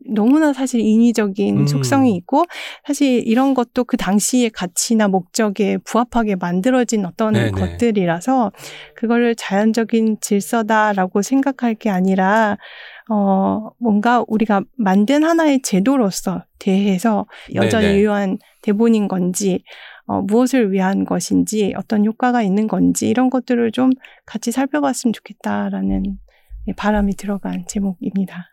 [0.10, 1.67] 너무나 사실 인위적인 음.
[1.67, 2.45] 속성이 있고
[2.86, 7.51] 사실 이런 것도 그 당시의 가치나 목적에 부합하게 만들어진 어떤 네네.
[7.51, 8.51] 것들이라서
[8.95, 12.58] 그거를 자연적인 질서다라고 생각할 게 아니라
[13.09, 17.99] 어 뭔가 우리가 만든 하나의 제도로서 대해서 여전히 네네.
[17.99, 19.63] 유효한 대본인 건지
[20.07, 23.91] 어, 무엇을 위한 것인지 어떤 효과가 있는 건지 이런 것들을 좀
[24.25, 26.17] 같이 살펴봤으면 좋겠다라는
[26.67, 28.45] 예, 바람이 들어간 제목입니다.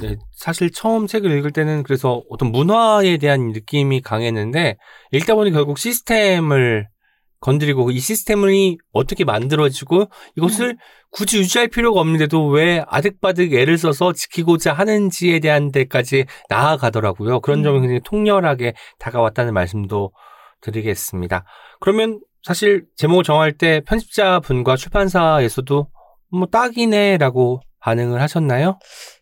[0.00, 4.76] 네, 사실 처음 책을 읽을 때는 그래서 어떤 문화에 대한 느낌이 강했는데
[5.12, 6.88] 읽다 보니 결국 시스템을
[7.40, 10.76] 건드리고 이 시스템이 어떻게 만들어지고 이것을
[11.10, 17.40] 굳이 유지할 필요가 없는데도 왜 아득바득 애를 써서 지키고자 하는지에 대한 데까지 나아가더라고요.
[17.40, 17.64] 그런 음.
[17.64, 20.12] 점이 굉장히 통렬하게 다가왔다는 말씀도
[20.60, 21.44] 드리겠습니다.
[21.80, 25.86] 그러면 사실 제목을 정할 때 편집자분과 출판사에서도
[26.30, 28.78] 뭐 딱이네라고 반응을 하셨나요?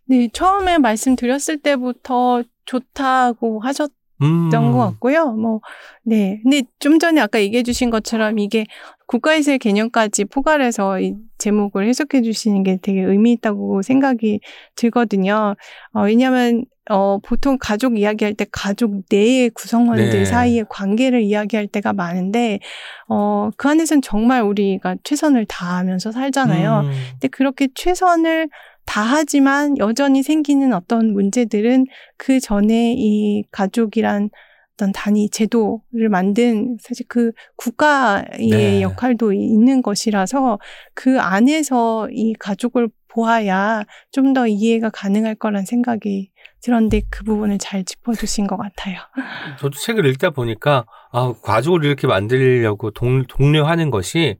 [0.06, 4.72] 네, 처음에 말씀드렸을 때부터 좋다고 하셨 던 음.
[4.72, 5.32] 것 같고요.
[5.32, 5.60] 뭐,
[6.02, 6.40] 네.
[6.42, 8.66] 근데 좀 전에 아까 얘기해 주신 것처럼 이게
[9.06, 14.40] 국가에서의 개념까지 포괄해서 이 제목을 해석해 주시는 게 되게 의미 있다고 생각이
[14.74, 15.54] 들거든요.
[15.92, 20.24] 어, 왜냐하면 어, 보통 가족 이야기할 때 가족 내의 구성원들 네.
[20.24, 22.60] 사이의 관계를 이야기할 때가 많은데
[23.08, 26.80] 어, 그 안에서는 정말 우리가 최선을 다하면서 살잖아요.
[26.84, 26.92] 음.
[27.12, 28.48] 근데 그렇게 최선을
[28.86, 34.30] 다 하지만 여전히 생기는 어떤 문제들은 그 전에 이 가족이란
[34.74, 38.82] 어떤 단위 제도를 만든 사실 그 국가의 네.
[38.82, 40.58] 역할도 있는 것이라서
[40.94, 47.84] 그 안에서 이 가족을 보아야 좀 더 이해가 가능할 거란 생각이 들었는데 그 부분을 잘
[47.84, 48.98] 짚어주신 것 같아요.
[49.58, 54.36] 저도 책을 읽다 보니까 아, 가족을 이렇게 만들려고 동, 독려하는 것이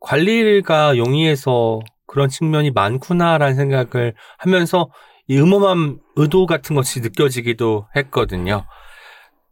[0.00, 4.90] 관리가 용이해서 그런 측면이 많구나라는 생각을 하면서
[5.28, 8.66] 이 음험한 의도 같은 것이 느껴지기도 했거든요.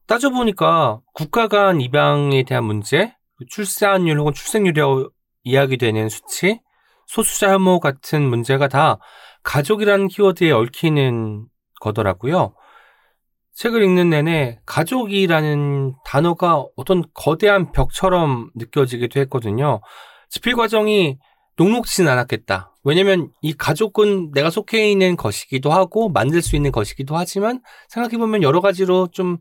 [0.09, 3.15] 따져보니까 국가 간 입양에 대한 문제,
[3.49, 5.09] 출산율 혹은 출생률이라고
[5.45, 6.61] 이야기되는 수치,
[7.07, 8.99] 소수자 혐오 같은 문제가 다
[9.45, 11.47] 가족이라는 키워드에 얽히는
[11.81, 12.55] 거더라고요.
[13.55, 19.81] 책을 읽는 내내 가족이라는 단어가 어떤 거대한 벽처럼 느껴지기도 했거든요.
[20.29, 21.19] 집필 과정이
[21.59, 22.73] 녹록지는 않았겠다.
[22.85, 28.61] 왜냐면 이 가족은 내가 속해 있는 것이기도 하고 만들 수 있는 것이기도 하지만 생각해보면 여러
[28.61, 29.39] 가지로 좀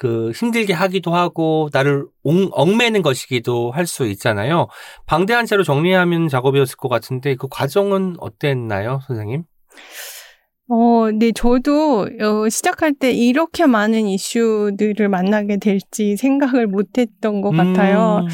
[0.00, 4.68] 그 힘들게 하기도 하고 나를 옹- 얽매는 것이기도 할 수 있잖아요.
[5.04, 9.42] 방대한 채로 정리하면 작업이었을 것 같은데 그 과정은 어땠나요, 선생님?
[10.68, 17.50] 어, 네, 저도 어, 시작할 때 이렇게 많은 이슈들을 만나게 될지 생각을 못 했던 것
[17.50, 18.20] 같아요.
[18.22, 18.28] 음,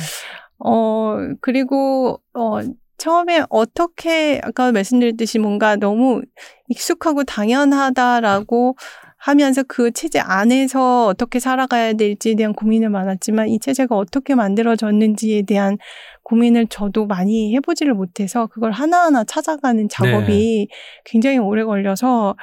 [0.64, 2.58] 어, 그리고, 어,
[2.98, 6.22] 처음에 어떻게, 아까 말씀드렸듯이 뭔가 너무
[6.68, 8.76] 익숙하고 당연하다라고
[9.18, 15.78] 하면서 그 체제 안에서 어떻게 살아가야 될지에 대한 고민은 많았지만 이 체제가 어떻게 만들어졌는지에 대한
[16.22, 20.68] 고민을 저도 많이 해보지를 못해서 그걸 하나하나 찾아가는 작업이
[21.04, 22.36] 굉장히 오래 걸려서,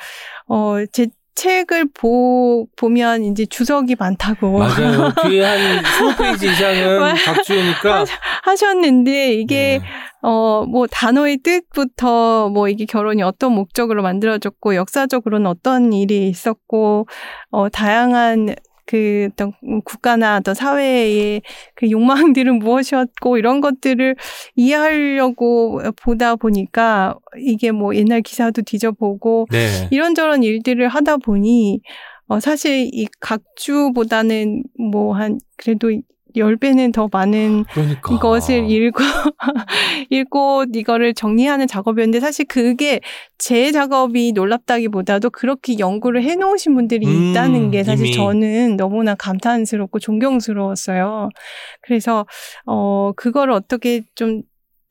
[0.48, 4.60] 어, 제 책을 보, 보면 이제 주석이 많다고.
[4.60, 5.12] 맞아요.
[5.24, 8.06] 뒤에 한 20페이지 이상은 박지우니까.
[8.44, 9.86] 하셨는데 이게 네.
[10.22, 17.08] 어 뭐 단어의 뜻부터 뭐 이게 결혼이 어떤 목적으로 만들어졌고 역사적으로는 어떤 일이 있었고
[17.52, 18.56] 어 다양한
[18.94, 19.54] 그 어떤
[19.86, 21.42] 국가나 어떤 사회의
[21.74, 24.16] 그 욕망들은 무엇이었고 이런 것들을
[24.56, 29.88] 이해하려고 보다 보니까 이게 뭐 옛날 기사도 뒤져보고 네.
[29.90, 31.82] 이런저런 일들을 하다 보니
[32.28, 35.90] 어 사실 이 각주보다는 뭐 한 그래도
[36.36, 38.14] 10배는 더 많은 그러니까.
[38.14, 39.00] 이것을 읽고
[40.10, 43.00] 읽고 이거를 정리하는 작업이었는데 사실 그게
[43.38, 48.16] 제 작업이 놀랍다기보다도 그렇게 연구를 해 놓으신 분들이 음, 있다는 게 사실 이미.
[48.16, 51.30] 저는 너무나 감탄스럽고 존경스러웠어요.
[51.82, 52.26] 그래서
[52.66, 54.44] 어 그거를 어떻게 좀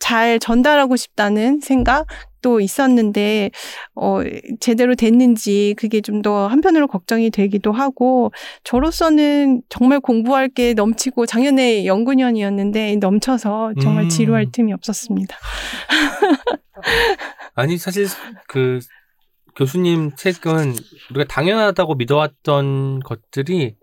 [0.03, 3.51] 잘 전달하고 싶다는 생각도 있었는데
[3.95, 4.19] 어
[4.59, 8.33] 제대로 됐는지 그게 좀 더 한편으로 걱정이 되기도 하고
[8.65, 14.09] 저로서는 정말 공부할 게 넘치고 작년에 연구년이었는데 넘쳐서 정말 음.
[14.09, 15.37] 지루할 틈이 없었습니다.
[17.55, 18.07] 아니, 사실
[18.49, 18.79] 그
[19.57, 20.75] 교수님 책은
[21.11, 23.75] 우리가 당연하다고 믿어왔던 것들이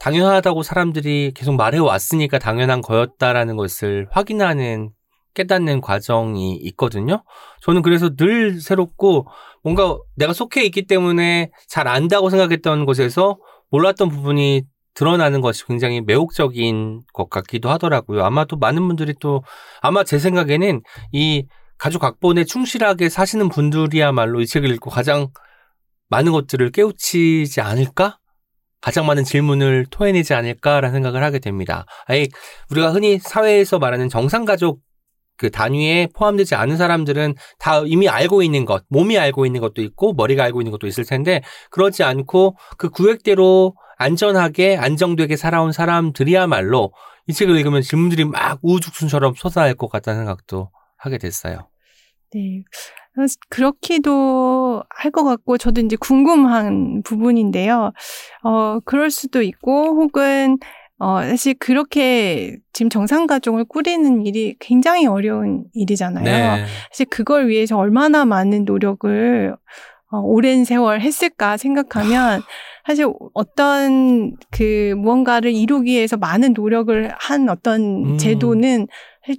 [0.00, 4.90] 당연하다고 사람들이 계속 말해왔으니까 당연한 거였다라는 것을 확인하는
[5.34, 7.22] 깨닫는 과정이 있거든요.
[7.62, 9.26] 저는 그래서 늘 새롭고
[9.62, 13.38] 뭔가 내가 속해 있기 때문에 잘 안다고 생각했던 곳에서
[13.70, 14.62] 몰랐던 부분이
[14.94, 18.24] 드러나는 것이 굉장히 매혹적인 것 같기도 하더라고요.
[18.24, 19.44] 아마도 많은 분들이 또
[19.80, 20.82] 아마 제 생각에는
[21.12, 25.28] 이 가족 각본에 충실하게 사시는 분들이야말로 이 책을 읽고 가장
[26.08, 28.18] 많은 것들을 깨우치지 않을까?
[28.80, 31.84] 가장 많은 질문을 토해내지 않을까라는 생각을 하게 됩니다.
[32.06, 32.26] 아예
[32.70, 34.80] 우리가 흔히 사회에서 말하는 정상 가족
[35.36, 40.12] 그 단위에 포함되지 않은 사람들은 다 이미 알고 있는 것, 몸이 알고 있는 것도 있고
[40.12, 46.92] 머리가 알고 있는 것도 있을 텐데 그렇지 않고 그 구획대로 안전하게 안정되게 살아온 사람들이야말로
[47.28, 51.68] 이 책을 읽으면 질문들이 막 우후죽순처럼 솟아날 것 같다는 생각도 하게 됐어요.
[52.34, 52.62] 네.
[53.48, 57.92] 그렇기도 할 것 같고, 저도 이제 궁금한 부분인데요.
[58.44, 60.58] 어, 그럴 수도 있고, 혹은,
[60.98, 66.24] 어, 사실 그렇게 지금 정상가족을 꾸리는 일이 굉장히 어려운 일이잖아요.
[66.24, 66.64] 네.
[66.90, 69.54] 사실 그걸 위해서 얼마나 많은 노력을
[70.10, 72.42] 어, 오랜 세월 했을까 생각하면
[72.86, 78.18] 사실 어떤 그 무언가를 이루기 위해서 많은 노력을 한 어떤 음.
[78.18, 78.88] 제도는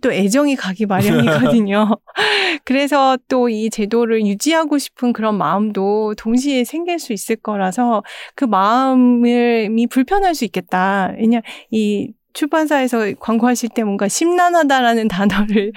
[0.01, 1.97] 또 애정이 가기 마련이거든요.
[2.65, 8.03] 그래서 또 이 제도를 유지하고 싶은 그런 마음도 동시에 생길 수 있을 거라서
[8.35, 11.13] 그 마음이 불편할 수 있겠다.
[11.17, 15.71] 왜냐 이 출판사에서 광고하실 때 뭔가 심란하다라는 단어를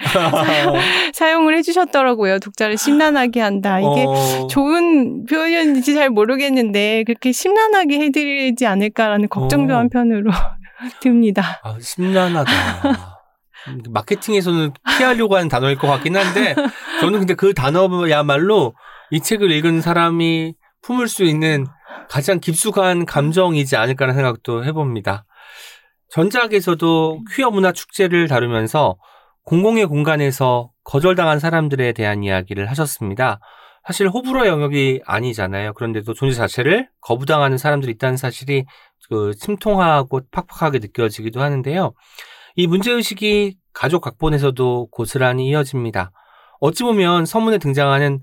[1.13, 2.39] 사용 을 해주셨더라고요.
[2.39, 3.79] 독자를 심란하게 한다.
[3.79, 9.77] 이게 어, 좋은 표현인지 잘 모르겠는데 그렇게 심란하게 해드리지 않을까라는 걱정도 어.
[9.77, 10.31] 한편으로
[11.01, 11.59] 듭니다.
[11.63, 13.12] 아, 심란하다.
[13.89, 16.55] 마케팅에서는 피하려고 하는 단어일 것 같긴 한데
[17.01, 18.73] 저는 근데 그 단어야말로
[19.11, 21.65] 이 책을 읽은 사람이 품을 수 있는
[22.09, 25.25] 가장 깊숙한 감정이지 않을까라는 생각도 해봅니다.
[26.09, 28.97] 전작에서도 퀴어 문화 축제를 다루면서
[29.45, 33.39] 공공의 공간에서 거절당한 사람들에 대한 이야기를 하셨습니다.
[33.85, 35.73] 사실 호불호 영역이 아니잖아요.
[35.73, 38.65] 그런데도 존재 자체를 거부당하는 사람들이 있다는 사실이
[39.09, 41.93] 그 침통하고 팍팍하게 느껴지기도 하는데요.
[42.55, 46.11] 이 문제의식이 가족 각본에서도 고스란히 이어집니다.
[46.59, 48.21] 어찌 보면 서문에 등장하는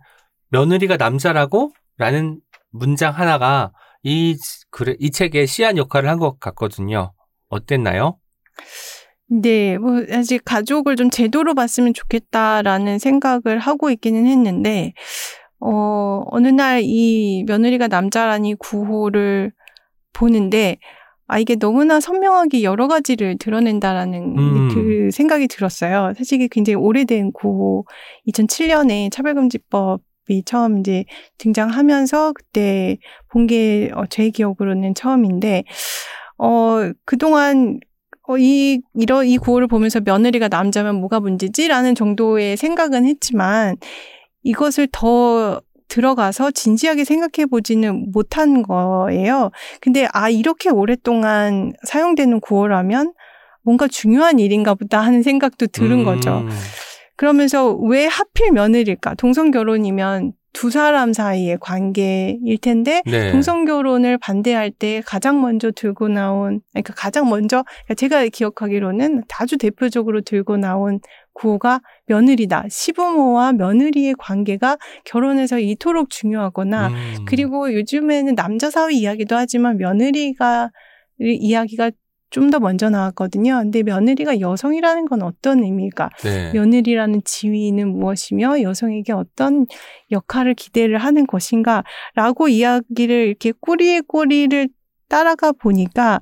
[0.50, 1.72] 며느리가 남자라고?
[1.98, 2.40] 라는
[2.70, 4.36] 문장 하나가 이,
[4.98, 7.12] 이 책의 시한 역할을 한 것 같거든요.
[7.48, 8.18] 어땠나요?
[9.28, 14.92] 네, 뭐, 사실 가족을 좀 제도로 봤으면 좋겠다라는 생각을 하고 있기는 했는데,
[15.60, 19.52] 어, 어느 날 이 며느리가 남자라니 구호를
[20.12, 20.78] 보는데,
[21.30, 24.68] 아, 이게 너무나 선명하게 여러 가지를 드러낸다라는 음.
[24.74, 26.12] 그 생각이 들었어요.
[26.18, 27.84] 사실 이게 굉장히 오래된 구호,
[28.26, 31.04] 2007년에 차별금지법 이 처음 이제
[31.38, 35.62] 등장하면서 그때 본게 어, 제 기억으로는 처음인데,
[36.36, 37.78] 어, 그동안
[38.26, 41.68] 어, 이, 이러, 이 구호를 보면서 며느리가 남자면 뭐가 문제지?
[41.68, 43.76] 라는 정도의 생각은 했지만,
[44.42, 49.50] 이것을 더 들어가서 진지하게 생각해 보지는 못한 거예요.
[49.82, 53.12] 근데 아 이렇게 오랫동안 사용되는 구호라면
[53.62, 56.04] 뭔가 중요한 일인가 보다 하는 생각도 들은 음.
[56.04, 56.46] 거죠.
[57.16, 59.14] 그러면서 왜 하필 며느리일까?
[59.16, 63.30] 동성 결혼이면 두 사람 사이의 관계일 텐데 네.
[63.30, 67.64] 동성 결혼을 반대할 때 가장 먼저 들고 나온 그러니까 가장 먼저
[67.96, 71.00] 제가 기억하기로는 아주 대표적으로 들고 나온
[71.34, 72.64] 구호가 며느리다.
[72.68, 77.24] 시부모와 며느리의 관계가 결혼에서 이토록 중요하거나 음.
[77.24, 80.70] 그리고 요즘에는 남자 사회 이야기도 하지만 며느리가
[81.20, 81.90] 이야기가
[82.30, 83.58] 좀 더 먼저 나왔거든요.
[83.62, 86.10] 근데 며느리가 여성이라는 건 어떤 의미일까?
[86.22, 86.52] 네.
[86.52, 89.66] 며느리라는 지위는 무엇이며 여성에게 어떤
[90.12, 91.82] 역할을 기대를 하는 것인가?
[92.14, 94.68] 라고 이야기를 이렇게 꼬리에 꼬리를
[95.08, 96.20] 따라가 보니까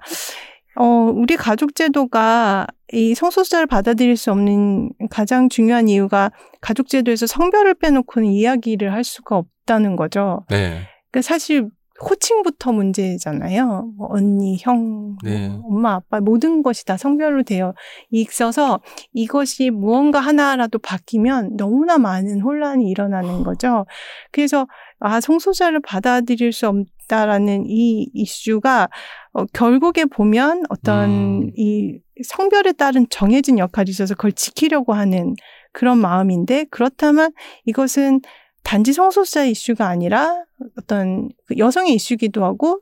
[0.78, 7.74] 어, 우리 가족 제도가 이 성소수자를 받아들일 수 없는 가장 중요한 이유가 가족 제도에서 성별을
[7.74, 10.44] 빼놓고는 이야기를 할 수가 없다는 거죠.
[10.48, 10.82] 네.
[11.10, 11.68] 그러니까 사실
[12.00, 13.92] 호칭부터 문제잖아요.
[13.96, 15.50] 뭐 언니, 형, 뭐 네.
[15.64, 17.74] 엄마, 아빠 모든 것이 다 성별로 되어
[18.10, 18.80] 있어서
[19.12, 23.84] 이것이 무언가 하나라도 바뀌면 너무나 많은 혼란이 일어나는 거죠.
[24.30, 24.68] 그래서
[25.00, 26.68] 아 성소자를 받아들일 수
[27.08, 28.88] 없다라는 이 이슈가
[29.32, 31.50] 어, 결국에 보면 어떤 음.
[31.56, 35.34] 이 성별에 따른 정해진 역할이 있어서 그걸 지키려고 하는
[35.72, 37.32] 그런 마음인데 그렇다면
[37.64, 38.20] 이것은
[38.62, 40.44] 단지 성소수자 이슈가 아니라
[40.78, 42.80] 어떤 그 여성의 이슈기도 하고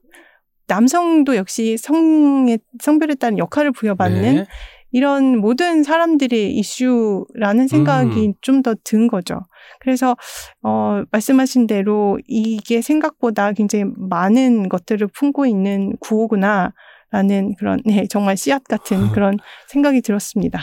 [0.66, 4.46] 남성도 역시 성의 성별에 따른 역할을 부여받는 네.
[4.90, 8.34] 이런 모든 사람들의 이슈라는 생각이 음.
[8.40, 9.40] 좀더 든 거죠.
[9.80, 10.16] 그래서
[10.62, 18.64] 어 말씀하신 대로 이게 생각보다 굉장히 많은 것들을 품고 있는 구호구나라는 그런 네 정말 씨앗
[18.64, 20.60] 같은 그런 생각이 들었습니다.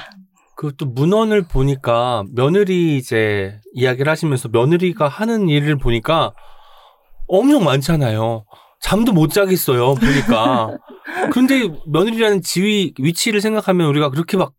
[0.56, 6.34] 그또 문헌을 보니까 며느리 이제 이야기를 하시면서 며느리가 하는 일을 보니까
[7.28, 8.46] 엄청 많잖아요.
[8.80, 9.96] 잠도 못 자겠어요.
[9.96, 10.78] 보니까.
[11.32, 14.54] 그런데 며느리라는 지위 위치를 생각하면 우리가 그렇게 막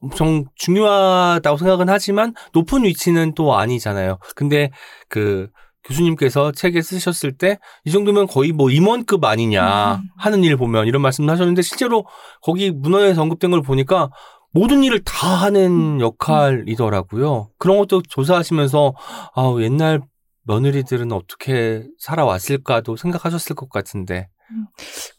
[0.00, 4.18] 엄청 중요하다고 생각은 하지만 높은 위치는 또 아니잖아요.
[4.34, 4.70] 근데
[5.08, 5.48] 그
[5.84, 10.08] 교수님께서 책에 쓰셨을 때 이 정도면 거의 뭐 임원급 아니냐 음.
[10.18, 12.04] 하는 일 보면 이런 말씀을 하셨는데 실제로
[12.42, 14.10] 거기 문헌에서 언급된 걸 보니까
[14.52, 17.50] 모든 일을 다 하는 역할이더라고요.
[17.58, 18.94] 그런 것도 조사하시면서
[19.34, 20.00] 아 옛날
[20.44, 24.28] 며느리들은 어떻게 살아왔을까도 생각하셨을 것 같은데.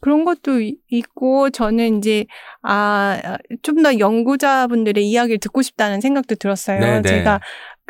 [0.00, 2.26] 그런 것도 이- 있고 저는 이제
[2.62, 3.20] 아
[3.62, 6.78] 좀 더 연구자분들의 이야기를 듣고 싶다는 생각도 들었어요.
[6.80, 7.02] 네네.
[7.02, 7.40] 제가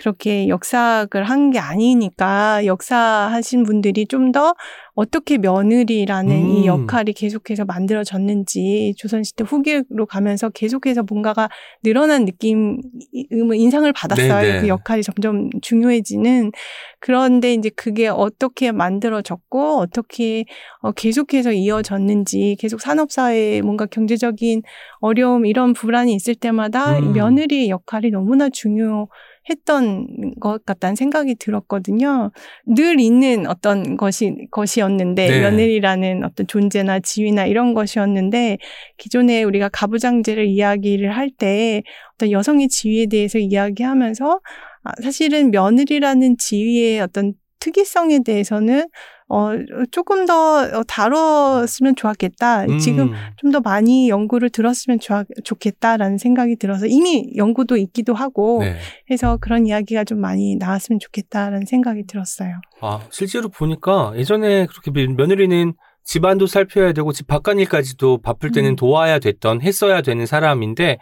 [0.02, 4.54] 그렇게 역사학을 한 게 아니니까 역사 하신 분들이 좀 더
[4.94, 6.48] 어떻게 며느리라는 음.
[6.50, 11.48] 이 역할이 계속해서 만들어졌는지 조선시대 후기로 가면서 계속해서 뭔가가
[11.82, 12.78] 늘어난 느낌,
[13.12, 14.42] 인상을 받았어요.
[14.42, 14.60] 네네.
[14.62, 16.52] 그 역할이 점점 중요해지는.
[17.00, 20.44] 그런데 이제 그게 어떻게 만들어졌고 어떻게
[20.80, 24.62] 어, 계속해서 이어졌는지 계속 산업사회에 뭔가 경제적인
[25.00, 27.12] 어려움 이런 불안이 있을 때마다 이 음.
[27.14, 29.08] 며느리의 역할이 너무나 중요
[29.50, 30.06] 했던
[30.40, 32.30] 것 같다는 생각이 들었거든요.
[32.66, 35.40] 늘 있는 어떤 것이 것이었는데 네.
[35.40, 38.58] 며느리라는 어떤 존재나 지위나 이런 것이었는데
[38.98, 41.82] 기존에 우리가 가부장제를 이야기를 할 때
[42.14, 44.40] 어떤 여성의 지위에 대해서 이야기하면서
[44.84, 48.86] 아, 사실은 며느리라는 지위의 어떤 특이성에 대해서는
[49.34, 49.52] 어,
[49.90, 52.66] 조금 더 어, 다뤘으면 좋았겠다.
[52.76, 53.14] 지금 음.
[53.36, 58.76] 좀더 많이 연구를 들었으면 좋아, 좋겠다라는 생각이 들어서 이미 연구도 있기도 하고 네.
[59.10, 62.60] 해서 그런 이야기가 좀 많이 나왔으면 좋겠다라는 생각이 들었어요.
[62.82, 65.72] 아, 실제로 보니까 예전에 그렇게 며- 며느리는
[66.04, 68.76] 집안도 살펴야 되고 집 바깥일까지도 바쁠 때는 음.
[68.76, 70.98] 도와야 됐던 했어야 되는 사람인데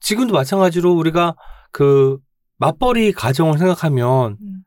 [0.00, 1.34] 지금도 마찬가지로 우리가
[1.70, 2.16] 그
[2.56, 4.62] 맞벌이 가정을 생각하면 음.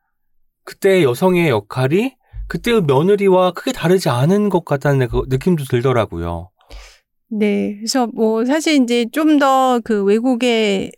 [0.62, 2.14] 그때 여성의 역할이
[2.48, 6.50] 그때의 며느리와 크게 다르지 않은 것 같다는 그 느낌도 들더라고요.
[7.30, 7.74] 네.
[7.76, 10.92] 그래서 뭐 사실 이제 좀 더 그 외국의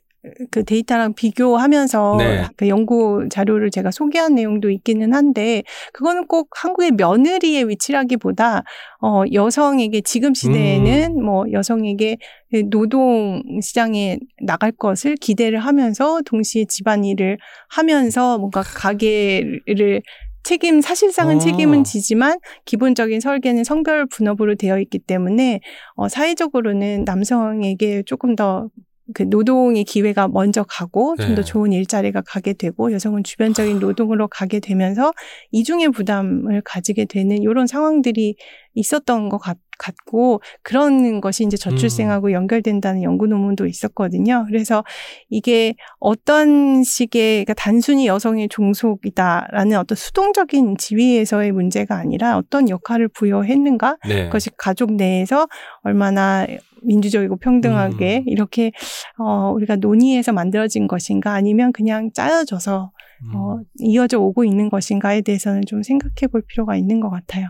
[0.50, 2.44] 그 데이터랑 비교하면서 네.
[2.56, 5.62] 그 연구 자료를 제가 소개한 내용도 있기는 한데
[5.94, 8.62] 그거는 꼭 한국의 며느리의 위치라기보다
[9.02, 12.18] 어 여성에게 지금 시대에는 뭐 여성에게
[12.52, 17.38] 그 노동 시장에 나갈 것을 기대를 하면서 동시에 집안일을
[17.70, 20.02] 하면서 뭔가 가게를
[20.42, 21.38] 책임 사실상은 어.
[21.38, 25.60] 책임은 지지만 기본적인 설계는 성별 분업으로 되어 있기 때문에
[25.96, 28.70] 어 사회적으로는 남성에게 조금 더
[29.14, 31.42] 그 노동의 기회가 먼저 가고 좀더 네.
[31.42, 35.12] 좋은 일자리가 가게 되고 여성은 주변적인 노동으로 가게 되면서
[35.50, 38.36] 이중의 부담을 가지게 되는 이런 상황들이
[38.74, 39.58] 있었던 것 같,
[40.04, 44.44] 고 그런 것이 이제 저출생하고 연결된다는 연구 논문도 있었거든요.
[44.46, 44.84] 그래서
[45.30, 53.96] 이게 어떤 식의 그러니까 단순히 여성의 종속이다라는 어떤 수동적인 지위에서의 문제가 아니라 어떤 역할을 부여했는가
[54.06, 54.24] 네.
[54.26, 55.48] 그것이 가족 내에서
[55.82, 56.46] 얼마나
[56.82, 58.24] 민주적이고 평등하게 음.
[58.26, 58.72] 이렇게
[59.18, 62.92] 어 우리가 논의해서 만들어진 것인가 아니면 그냥 짜여져서
[63.22, 63.34] 음.
[63.34, 67.48] 어 이어져 오고 있는 것인가에 대해서는 좀 생각해 볼 필요가 있는 것 같아요.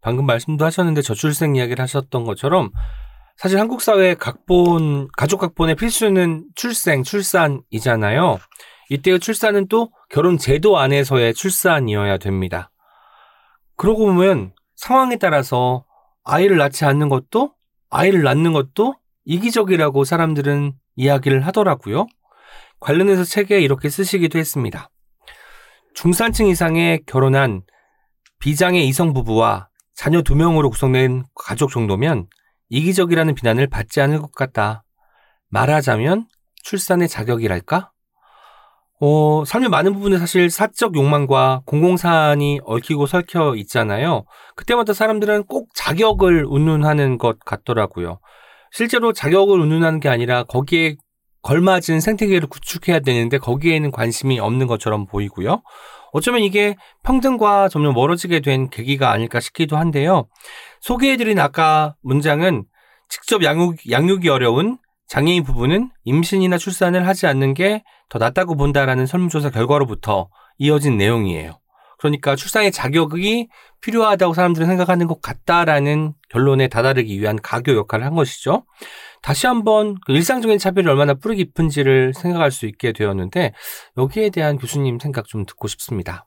[0.00, 2.70] 방금 말씀도 하셨는데 저출생 이야기를 하셨던 것처럼
[3.36, 8.38] 사실 한국 사회 각본 가족 각본의 필수는 출생, 출산이잖아요.
[8.90, 12.70] 이때의 출산은 또 결혼 제도 안에서의 출산이어야 됩니다.
[13.76, 15.84] 그러고 보면 상황에 따라서
[16.24, 17.52] 아이를 낳지 않는 것도
[17.90, 22.06] 아이를 낳는 것도 이기적이라고 사람들은 이야기를 하더라고요.
[22.80, 24.90] 관련해서 책에 이렇게 쓰시기도 했습니다.
[25.94, 27.62] 중산층 이상의 결혼한
[28.40, 29.68] 비장의 이성 부부와
[29.98, 32.28] 자녀 두 명으로 구성된 가족 정도면
[32.68, 34.84] 이기적이라는 비난을 받지 않을 것 같다.
[35.48, 36.28] 말하자면
[36.62, 37.90] 출산의 자격이랄까?
[39.00, 44.24] 어, 삶의 많은 부분에 사실 사적 욕망과 공공사안이 얽히고 설켜 있잖아요.
[44.54, 48.20] 그때마다 사람들은 꼭 자격을 운운하는 것 같더라고요.
[48.70, 50.94] 실제로 자격을 운운하는 게 아니라 거기에
[51.42, 55.60] 걸맞은 생태계를 구축해야 되는데 거기에는 관심이 없는 것처럼 보이고요.
[56.12, 60.28] 어쩌면 이게 평등과 점점 멀어지게 된 계기가 아닐까 싶기도 한데요.
[60.80, 62.64] 소개해드린 아까 문장은
[63.08, 69.50] 직접 양육, 양육이 어려운 장애인 부부는 임신이나 출산을 하지 않는 게 더 낫다고 본다라는 설문조사
[69.50, 70.28] 결과로부터
[70.58, 71.58] 이어진 내용이에요.
[71.98, 73.48] 그러니까 출산의 자격이
[73.80, 78.64] 필요하다고 사람들은 생각하는 것 같다라는 결론에 다다르기 위한 가교 역할을 한 것이죠.
[79.22, 83.52] 다시 한번 그 일상적인 차별이 얼마나 뿌리 깊은지를 생각할 수 있게 되었는데
[83.96, 86.26] 여기에 대한 교수님 생각 좀 듣고 싶습니다.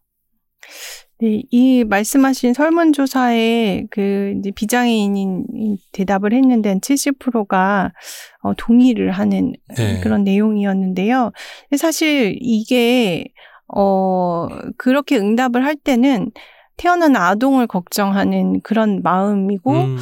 [1.21, 7.93] 네, 이 말씀하신 설문조사에 그 이제 비장애인이 대답을 했는데 한 70%가
[8.41, 9.99] 어, 동의를 하는 네.
[10.01, 11.31] 그런 내용이었는데요.
[11.77, 13.25] 사실 이게
[13.67, 16.31] 어 그렇게 응답을 할 때는
[16.77, 19.97] 태어난 아동을 걱정하는 그런 마음이고 음,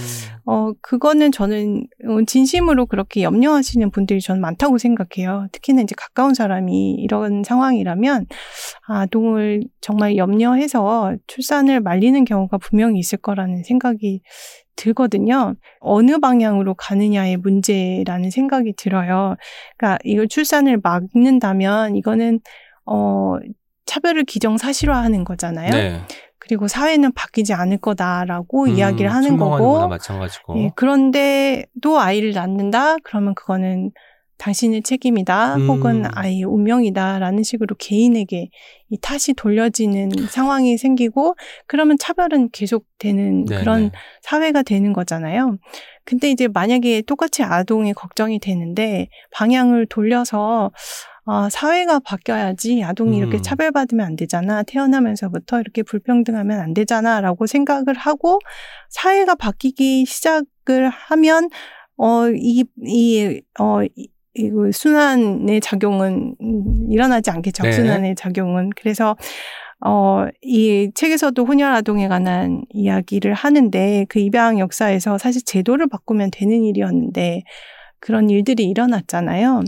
[0.46, 5.48] 어, 그거는 저는 어, 진심으로 그렇게 염려하시는 분들이 저는 많다고 생각해요.
[5.52, 8.26] 특히나 이제 가까운 사람이 이런 상황이라면
[8.88, 14.22] 아동을 정말 염려해서 출산을 말리는 경우가 분명히 있을 거라는 생각이
[14.76, 15.56] 들거든요.
[15.82, 19.36] 어느 방향으로 가느냐의 문제라는 생각이 들어요.
[19.78, 22.40] 그러니까 이걸 출산을 막는다면 이거는
[22.86, 23.36] 어
[23.86, 25.72] 차별을 기정사실화하는 거잖아요.
[25.72, 26.02] 네.
[26.50, 30.58] 그리고 사회는 바뀌지 않을 거다라고 음, 이야기를 하는 거고 마찬가지고.
[30.58, 32.96] 예, 그런데도 아이를 낳는다?
[33.04, 33.92] 그러면 그거는
[34.40, 35.58] 당신의 책임이다.
[35.58, 35.70] 음.
[35.70, 38.50] 혹은 아이의 운명이다라는 식으로 개인에게
[38.90, 41.36] 이 탓이 돌려지는 상황이 생기고
[41.68, 43.92] 그러면 차별은 계속되는 네, 그런 네.
[44.22, 45.58] 사회가 되는 거잖아요.
[46.04, 50.72] 근데 이제 만약에 똑같이 아동이 걱정이 되는데 방향을 돌려서
[51.26, 53.22] 아, 사회가 바뀌어야지 아동이 음.
[53.22, 54.64] 이렇게 차별받으면 안 되잖아.
[54.64, 57.22] 태어나면서부터 이렇게 불평등하면 안 되잖아.
[57.22, 58.40] 라고 생각을 하고
[58.90, 61.50] 사회가 바뀌기 시작을 하면
[61.98, 67.64] 어, 이, 이, 어, 이, 이 순환의 작용은 음, 일어나지 않겠죠.
[67.64, 67.72] 네.
[67.74, 68.70] 순환의 작용은.
[68.76, 69.16] 그래서
[69.86, 76.64] 어, 이 책에서도 혼혈 아동에 관한 이야기를 하는데 그 입양 역사에서 사실 제도를 바꾸면 되는
[76.64, 77.44] 일이었는데
[78.00, 79.64] 그런 일들이 일어났잖아요.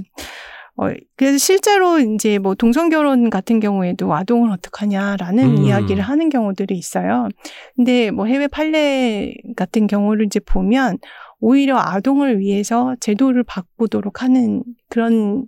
[0.81, 5.63] 어, 그래서 실제로 이제 뭐 동성 결혼 같은 경우에도 아동을 어떡하냐라는 음.
[5.63, 7.29] 이야기를 하는 경우들이 있어요.
[7.75, 10.97] 근데 뭐 해외 판례 같은 경우를 이제 보면
[11.39, 15.45] 오히려 아동을 위해서 제도를 바꾸도록 하는 그런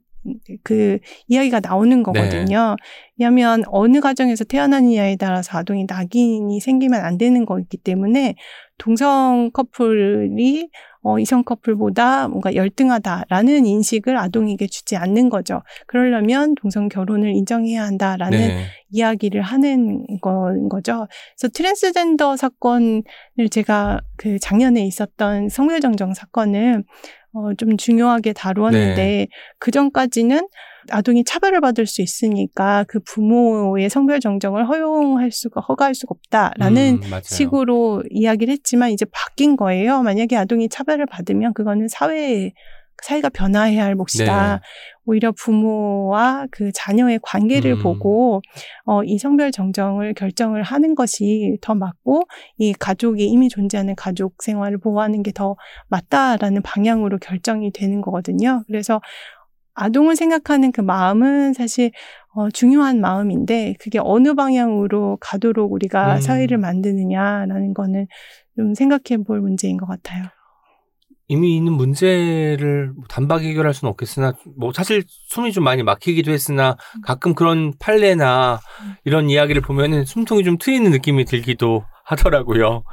[0.63, 2.75] 그 이야기가 나오는 거거든요.
[3.17, 8.36] 왜냐하면 어느 가정에서 태어난 이하에 따라서 아동이 낙인이 생기면 안 되는 거기 때문에
[8.77, 10.69] 동성 커플이
[11.03, 15.61] 어, 이성 커플보다 뭔가 열등하다라는 인식을 아동에게 주지 않는 거죠.
[15.85, 18.65] 그러려면 동성 결혼을 인정해야 한다라는 네.
[18.89, 21.07] 이야기를 하는 건 거죠.
[21.37, 23.03] 그래서 트랜스젠더 사건을
[23.51, 26.83] 제가 그 작년에 있었던 성별 정정 사건을
[27.34, 29.27] 어, 좀 중요하게 다루었는데 네.
[29.59, 30.47] 그 전까지는
[30.91, 37.21] 아동이 차별을 받을 수 있으니까 그 부모의 성별 정정을 허용할 수가 허가할 수가 없다라는 음.
[37.23, 40.01] 식으로 이야기를 했지만 이제 바뀐 거예요.
[40.03, 42.51] 만약에 아동이 차별을 받으면 그거는 사회에
[43.01, 44.55] 사회가 변화해야 할 몫이다.
[44.55, 44.59] 네.
[45.05, 47.83] 오히려 부모와 그 자녀의 관계를 음.
[47.83, 48.41] 보고
[48.85, 52.21] 어, 이 성별 정정을 결정을 하는 것이 더 맞고
[52.57, 55.55] 이 가족이 이미 존재하는 가족 생활을 보호하는 게 더
[55.89, 58.63] 맞다라는 방향으로 결정이 되는 거거든요.
[58.67, 59.01] 그래서
[59.73, 61.91] 아동을 생각하는 그 마음은 사실
[62.35, 66.21] 어, 중요한 마음인데 그게 어느 방향으로 가도록 우리가 음.
[66.21, 68.07] 사회를 만드느냐라는 거는
[68.55, 70.23] 좀 생각해 볼 문제인 것 같아요.
[71.28, 76.78] 이미 있는 문제를 뭐 단박 해결할 수는 없겠으나 뭐 사실 숨이 좀 많이 막히기도 했으나
[77.03, 78.59] 가끔 그런 판례나
[79.05, 82.84] 이런 이야기를 보면은 숨통이 좀 트이는 느낌이 들기도 하더라고요.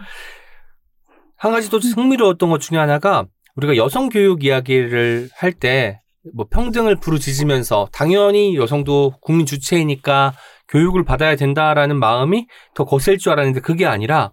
[1.37, 3.27] 한 가지 또 흥미로웠던 것 중에 하나가
[3.57, 6.01] 우리가 여성 교육 이야기를 할 때
[6.35, 10.35] 뭐 평등을 부르짖으면서 당연히 여성도 국민 주체이니까
[10.69, 14.33] 교육을 받아야 된다라는 마음이 더 거셀 줄 알았는데 그게 아니라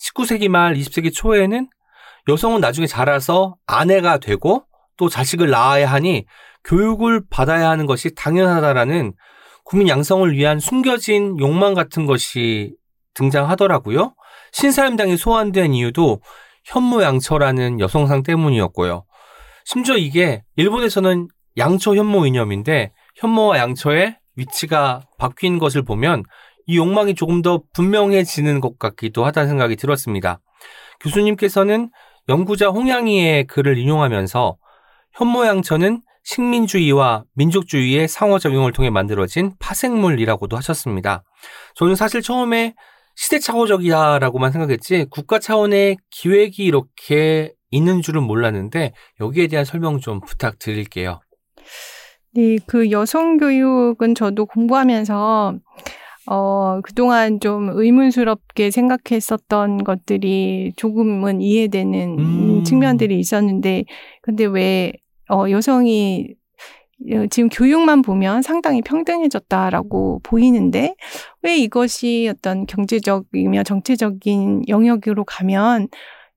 [0.00, 1.68] 19세기 말 20세기 초에는
[2.28, 4.64] 여성은 나중에 자라서 아내가 되고
[4.96, 6.26] 또 자식을 낳아야 하니
[6.64, 9.14] 교육을 받아야 하는 것이 당연하다라는
[9.64, 12.74] 국민 양성을 위한 숨겨진 욕망 같은 것이
[13.14, 14.14] 등장하더라고요.
[14.52, 16.20] 신사임당이 소환된 이유도
[16.64, 19.04] 현모양처라는 여성상 때문이었고요.
[19.64, 26.22] 심지어 이게 일본에서는 양처 현모 이념인데 현모와 양처의 위치가 바뀐 것을 보면
[26.66, 30.40] 이 욕망이 조금 더 분명해지는 것 같기도 하다는 생각이 들었습니다.
[31.00, 31.90] 교수님께서는
[32.28, 34.58] 연구자 홍양이의 글을 인용하면서
[35.12, 41.24] 현모양처는 식민주의와 민족주의의 상호작용을 통해 만들어진 파생물이라고도 하셨습니다.
[41.74, 42.74] 저는 사실 처음에
[43.16, 51.20] 시대착오적이다라고만 생각했지 국가 차원의 기획이 이렇게 있는 줄은 몰랐는데 여기에 대한 설명 좀 부탁드릴게요.
[52.34, 55.58] 네, 그 여성 교육은 저도 공부하면서
[56.30, 62.64] 어, 그동안 좀 의문스럽게 생각했었던 것들이 조금은 이해되는 음.
[62.64, 63.84] 측면들이 있었는데,
[64.20, 64.92] 근데 왜,
[65.30, 66.34] 어, 여성이
[67.12, 70.96] 어, 지금 교육만 보면 상당히 평등해졌다라고 보이는데,
[71.42, 75.88] 왜 이것이 어떤 경제적이며 정체적인 영역으로 가면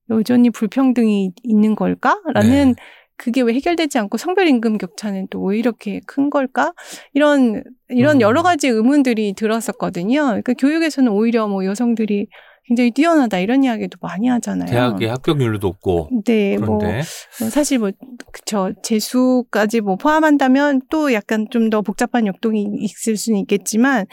[0.10, 2.76] 여전히 불평등이 있는 걸까라는 네.
[3.22, 6.74] 그게 왜 해결되지 않고 성별 임금 격차는 또 왜 이렇게 큰 걸까?
[7.14, 8.22] 이런 이런 음.
[8.22, 10.26] 여러 가지 의문들이 들었었거든요.
[10.26, 12.28] 그러니까 교육에서는 오히려 뭐 여성들이
[12.68, 14.70] 굉장히 뛰어나다 이런 이야기도 많이 하잖아요.
[14.70, 17.02] 대학의 합격률도 높고 네, 뭐 그런데
[17.40, 17.92] 뭐 사실 뭐
[18.32, 24.06] 그쵸 재수까지 뭐 포함한다면 또 약간 좀 더 복잡한 역동이 있을 수는 있겠지만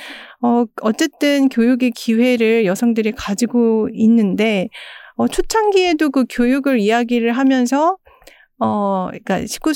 [0.43, 4.69] 어 어쨌든 교육의 기회를 여성들이 가지고 있는데
[5.17, 7.97] 어 초창기에도 그 교육을 이야기를 하면서
[8.59, 9.73] 어 그러니까 19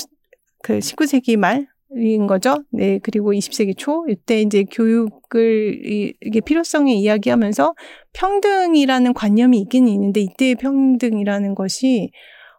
[0.63, 2.63] 그 19세기 말인 거죠.
[2.71, 7.75] 네, 그리고 20세기 초 이때 이제 교육을 이- 이게 필요성에 이야기하면서
[8.13, 12.11] 평등이라는 관념이 있긴 있는데 이때의 평등이라는 것이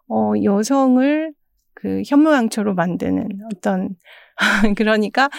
[0.09, 1.33] 어 여성을
[1.75, 3.97] 그 현모양처로 만드는 어떤
[4.77, 5.31] 그러니까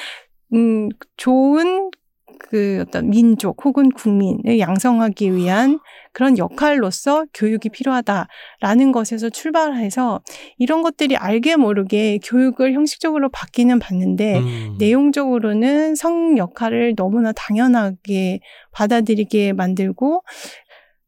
[0.53, 1.91] 음 좋은
[2.39, 5.79] 그 어떤 민족 혹은 국민을 양성하기 위한
[6.11, 10.21] 그런 역할로서 교육이 필요하다라는 것에서 출발해서
[10.57, 14.75] 이런 것들이 알게 모르게 교육을 형식적으로 받기는 받는데 음.
[14.79, 18.39] 내용적으로는 성 역할을 너무나 당연하게
[18.71, 20.23] 받아들이게 만들고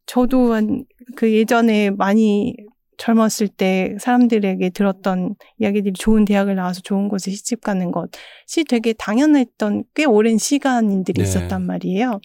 [0.06, 2.56] 저도 한 그 예전에 많이
[2.98, 9.86] 젊었을 때 사람들에게 들었던 이야기들이 좋은 대학을 나와서 좋은 곳에 시집 가는 것이 되게 당연했던
[9.94, 11.24] 꽤 오랜 시간들이 네.
[11.24, 12.20] 있었단 말이에요.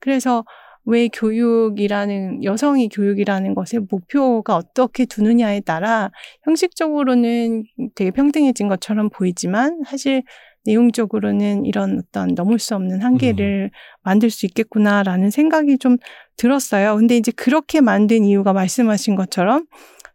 [0.00, 0.44] 그래서
[0.84, 6.10] 왜 교육이라는 여성이 교육이라는 것의 목표가 어떻게 두느냐에 따라
[6.44, 7.64] 형식적으로는
[7.94, 10.22] 되게 평등해진 것처럼 보이지만 사실
[10.64, 13.70] 내용적으로는 이런 어떤 넘을 수 없는 한계를
[14.02, 15.98] 만들 수 있겠구나라는 생각이 좀
[16.36, 16.96] 들었어요.
[16.96, 19.66] 근데 이제 그렇게 만든 이유가 말씀하신 것처럼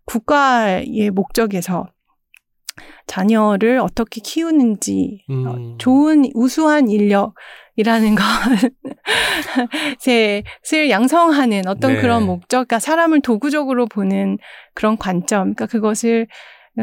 [0.05, 1.87] 국가의 목적에서
[3.07, 5.45] 자녀를 어떻게 키우는지 음.
[5.47, 8.15] 어, 좋은 우수한 인력이라는
[9.99, 12.01] 것을 양성하는 어떤 네.
[12.01, 14.37] 그런 목적, 그러니까 사람을 도구적으로 보는
[14.73, 16.27] 그런 관점, 그러니까 그것을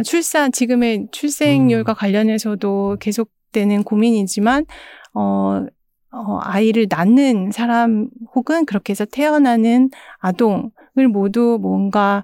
[0.04, 1.94] 출산 지금의 출생률과 음.
[1.96, 4.66] 관련해서도 계속되는 고민이지만
[5.14, 5.66] 어,
[6.12, 12.22] 어, 아이를 낳는 사람 혹은 그렇게 해서 태어나는 아동을 모두 뭔가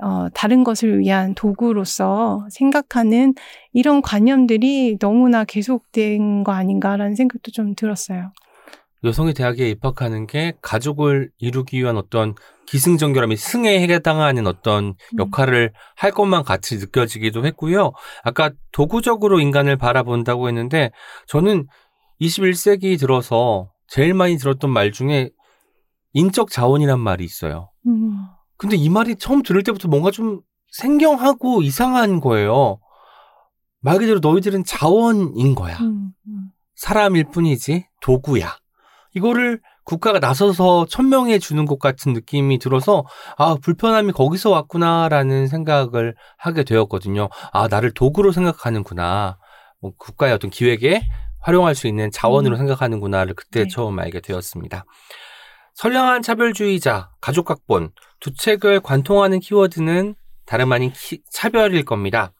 [0.00, 3.34] 어, 다른 것을 위한 도구로서 생각하는
[3.72, 8.32] 이런 관념들이 너무나 계속된 거 아닌가라는 생각도 좀 들었어요.
[9.04, 12.34] 여성이 대학에 입학하는 게 가족을 이루기 위한 어떤
[12.66, 15.18] 기승전결함이 승에 해당하는 어떤 음.
[15.18, 17.92] 역할을 할 것만 같이 느껴지기도 했고요.
[18.22, 20.92] 아까 도구적으로 인간을 바라본다고 했는데
[21.26, 21.66] 저는
[22.20, 25.30] 21세기 들어서 제일 많이 들었던 말 중에
[26.12, 27.70] 인적 자원이란 말이 있어요.
[27.86, 28.16] 음,
[28.62, 30.40] 근데 이 말이 처음 들을 때부터 뭔가 좀
[30.70, 32.78] 생경하고 이상한 거예요.
[33.80, 35.76] 말 그대로 너희들은 자원인 거야.
[35.80, 36.50] 음, 음.
[36.76, 38.56] 사람일 뿐이지 도구야.
[39.14, 43.04] 이거를 국가가 나서서 천명해 주는 것 같은 느낌이 들어서
[43.36, 47.30] 아 불편함이 거기서 왔구나라는 생각을 하게 되었거든요.
[47.52, 49.38] 아 나를 도구로 생각하는구나.
[49.80, 51.02] 뭐 국가의 어떤 기획에
[51.40, 52.58] 활용할 수 있는 자원으로 음.
[52.58, 53.68] 생각하는구나를 그때 네.
[53.68, 54.84] 처음 알게 되었습니다.
[55.74, 57.90] 선량한 차별주의자, 가족각본
[58.22, 60.14] 두 책을 관통하는 키워드는
[60.46, 62.32] 다름 아닌 키- 차별일 겁니다.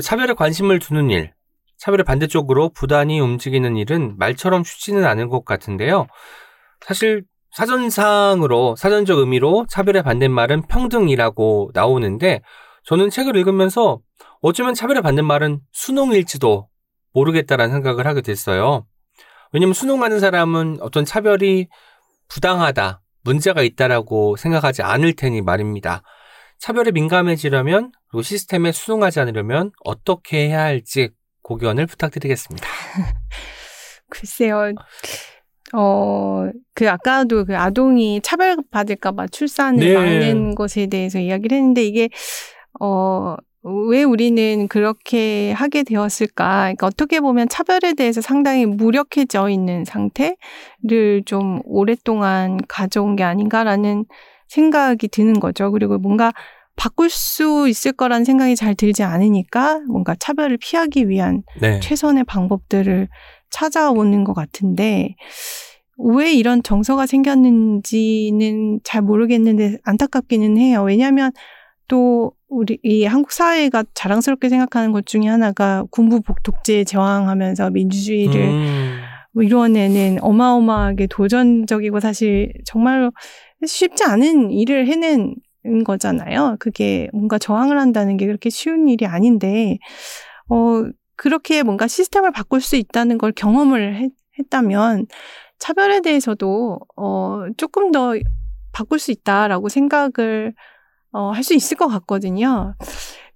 [0.00, 1.32] 차별에 관심을 두는 일,
[1.78, 6.06] 차별의 반대쪽으로 부단히 움직이는 일은 말처럼 쉽지는 않은 것 같은데요.
[6.84, 12.42] 사실 사전상으로 사전적 의미로 차별의 반대말은 평등이라고 나오는데
[12.84, 14.00] 저는 책을 읽으면서
[14.42, 16.68] 어쩌면 차별의 반대말은 수능일지도
[17.14, 18.86] 모르겠다라는 생각을 하게 됐어요.
[19.52, 21.68] 왜냐면 수능하는 사람은 어떤 차별이
[22.28, 26.02] 부당하다, 문제가 있다라고 생각하지 않을 테니 말입니다.
[26.58, 31.10] 차별에 민감해지려면 그리고 시스템에 수능하지 않으려면 어떻게 해야 할지
[31.42, 32.66] 고견을 부탁드리겠습니다.
[34.08, 34.72] 글쎄요.
[35.74, 39.94] 어, 그 아까도 그 아동이 차별받을까봐 출산을 네.
[39.94, 42.08] 막는 것에 대해서 이야기를 했는데 이게
[42.80, 46.62] 어, 왜 우리는 그렇게 하게 되었을까?
[46.62, 54.04] 그러니까 어떻게 보면 차별에 대해서 상당히 무력해져 있는 상태를 좀 오랫동안 가져온 게 아닌가라는
[54.48, 55.70] 생각이 드는 거죠.
[55.72, 56.32] 그리고 뭔가
[56.76, 61.80] 바꿀 수 있을 거라는 생각이 잘 들지 않으니까 뭔가 차별을 피하기 위한 네.
[61.80, 63.08] 최선의 방법들을
[63.50, 65.16] 찾아오는 것 같은데
[65.98, 70.84] 왜 이런 정서가 생겼는지는 잘 모르겠는데 안타깝기는 해요.
[70.84, 71.32] 왜냐하면
[71.88, 79.00] 또 우리 이 한국 사회가 자랑스럽게 생각하는 것 중에 하나가 군부 독재에 저항하면서 민주주의를 음,
[79.32, 83.12] 뭐 이뤄내는 어마어마하게 도전적이고 사실 정말로
[83.66, 85.34] 쉽지 않은 일을 해낸
[85.84, 86.56] 거잖아요.
[86.58, 89.78] 그게 뭔가 저항을 한다는 게 그렇게 쉬운 일이 아닌데,
[90.48, 90.84] 어,
[91.16, 95.06] 그렇게 뭔가 시스템을 바꿀 수 있다는 걸 경험을 했, 했다면,
[95.58, 98.14] 차별에 대해서도, 어, 조금 더
[98.72, 100.54] 바꿀 수 있다라고 생각을,
[101.18, 102.74] 어, 할 수 있을 것 같거든요.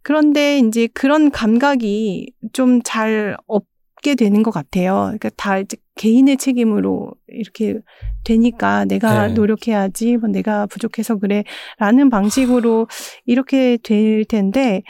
[0.03, 5.05] 그런데 이제 그런 감각이 좀 잘 없게 되는 것 같아요.
[5.07, 7.79] 그러니까 다 이제 개인의 책임으로 이렇게
[8.25, 9.35] 되니까 내가 네.
[9.35, 11.45] 노력해야지, 뭐 내가 부족해서 그래,
[11.79, 12.87] 라는 방식으로
[13.27, 14.83] 이렇게 될 텐데,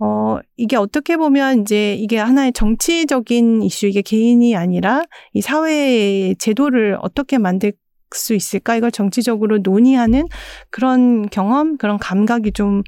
[0.00, 5.02] 어, 이게 어떻게 보면 이제 이게 하나의 정치적인 이슈, 이게 개인이 아니라
[5.34, 7.72] 이 사회의 제도를 어떻게 만들
[8.14, 8.76] 수 있을까?
[8.76, 10.26] 이걸 정치적으로 논의하는
[10.70, 12.82] 그런 경험, 그런 감각이 좀,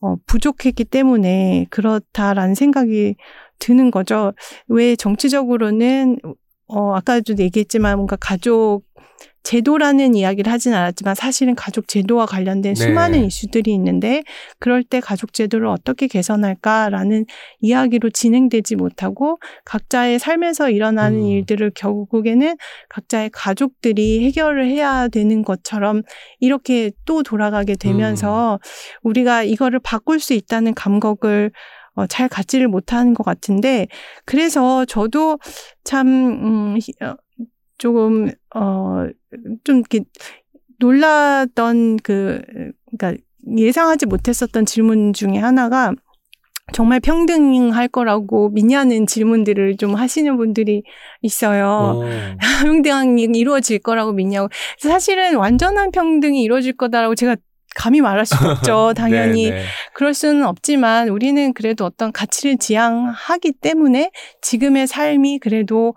[0.00, 3.16] 어, 부족했기 때문에 그렇다라는 생각이
[3.58, 4.32] 드는 거죠.
[4.68, 6.18] 왜 정치적으로는,
[6.68, 8.84] 어, 아까도 얘기했지만 뭔가 가족,
[9.46, 12.84] 제도라는 이야기를 하진 않았지만 사실은 가족 제도와 관련된 네.
[12.84, 14.24] 수많은 이슈들이 있는데
[14.58, 17.26] 그럴 때 가족 제도를 어떻게 개선할까라는
[17.60, 21.26] 이야기로 진행되지 못하고 각자의 삶에서 일어나는 음.
[21.26, 22.56] 일들을 결국에는
[22.88, 26.02] 각자의 가족들이 해결을 해야 되는 것처럼
[26.40, 28.58] 이렇게 또 돌아가게 되면서
[29.02, 31.52] 우리가 이거를 바꿀 수 있다는 감각을
[31.94, 33.86] 어, 잘 갖지를 못하는 것 같은데
[34.24, 35.38] 그래서 저도
[35.84, 37.14] 참 음, 히- 어,
[37.78, 39.06] 조금 어
[39.64, 40.00] 좀 이렇게
[40.78, 42.42] 놀랐던 그
[42.96, 43.22] 그러니까
[43.56, 45.92] 예상하지 못했었던 질문 중에 하나가
[46.72, 50.82] 정말 평등할 거라고 믿냐는 질문들을 좀 하시는 분들이
[51.22, 51.66] 있어요.
[51.68, 52.02] 어,
[52.64, 54.48] 평등이 이루어질 거라고 믿냐고.
[54.78, 57.36] 사실은 완전한 평등이 이루어질 거다라고 제가
[57.76, 58.94] 감히 말할 수 없죠.
[58.96, 59.64] 당연히 네, 네.
[59.92, 64.10] 그럴 수는 없지만 우리는 그래도 어떤 가치를 지향하기 때문에
[64.40, 65.94] 지금의 삶이 그래도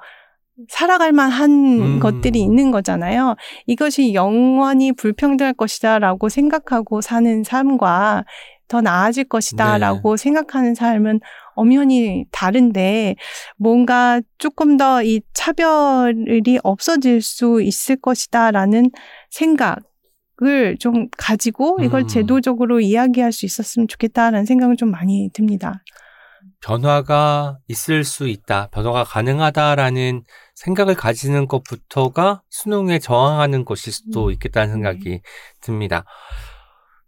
[0.67, 1.99] 살아갈 만한 음.
[1.99, 3.35] 것들이 있는 거잖아요.
[3.65, 8.25] 이것이 영원히 불평등할 것이다라고 생각하고 사는 삶과
[8.67, 10.23] 더 나아질 것이다라고 네.
[10.23, 11.21] 생각하는 삶은
[11.55, 13.15] 엄연히 다른데
[13.57, 18.91] 뭔가 조금 더 이 차별이 없어질 수 있을 것이다라는
[19.29, 19.79] 생각
[20.41, 22.07] 을 좀 가지고 이걸 음.
[22.07, 25.83] 제도적으로 이야기할 수 있었으면 좋겠다라는 생각을 좀 많이 듭니다.
[26.61, 30.23] 변화가 있을 수 있다, 변화가 가능하다라는
[30.55, 34.31] 생각을 가지는 것부터가 수능에 저항하는 것일 수도 음.
[34.31, 35.21] 있겠다는 생각이
[35.61, 36.03] 듭니다.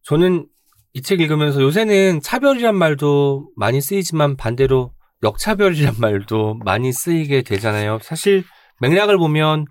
[0.04, 0.48] 저는
[0.94, 4.92] 이 책 읽으면서 요새는 차별이란 말도 많이 쓰이지만 반대로
[5.24, 8.00] 역차별이란 말도 많이 쓰이게 되잖아요.
[8.02, 8.44] 사실
[8.82, 9.66] 맥락을 보면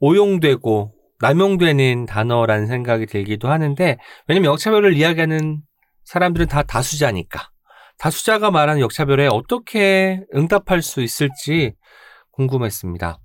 [0.00, 5.62] 오용되고 남용되는 단어라는 생각이 들기도 하는데 왜냐면 역차별을 이야기하는
[6.04, 7.51] 사람들은 다 다수자니까.
[8.02, 11.76] 다수자가 말하는 역차별에 어떻게 응답할 수 있을지
[12.32, 13.18] 궁금했습니다.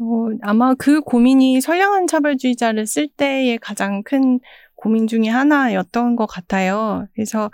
[0.00, 4.38] 어, 아마 그 고민이 선량한 차별주의자를 쓸 때의 가장 큰
[4.76, 7.08] 고민 중에 하나였던 것 같아요.
[7.12, 7.50] 그래서,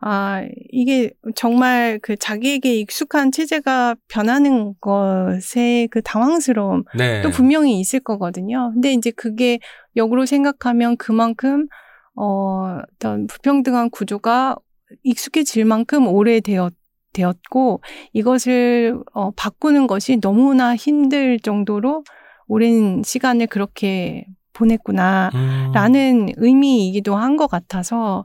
[0.00, 0.42] 아,
[0.72, 7.22] 이게 정말 그 자기에게 익숙한 체제가 변하는 것에 그 당황스러움, 네.
[7.22, 8.72] 또 분명히 있을 거거든요.
[8.74, 9.60] 근데 이제 그게
[9.94, 11.68] 역으로 생각하면 그만큼,
[12.16, 14.56] 어, 어떤 불평등한 구조가
[15.02, 16.72] 익숙해질 만큼 오래되었,
[17.12, 17.80] 되었고,
[18.12, 22.04] 이것을, 어, 바꾸는 것이 너무나 힘들 정도로
[22.48, 25.30] 오랜 시간을 그렇게 보냈구나.
[25.34, 25.70] 음.
[25.74, 28.24] 라는 의미이기도 한 것 같아서,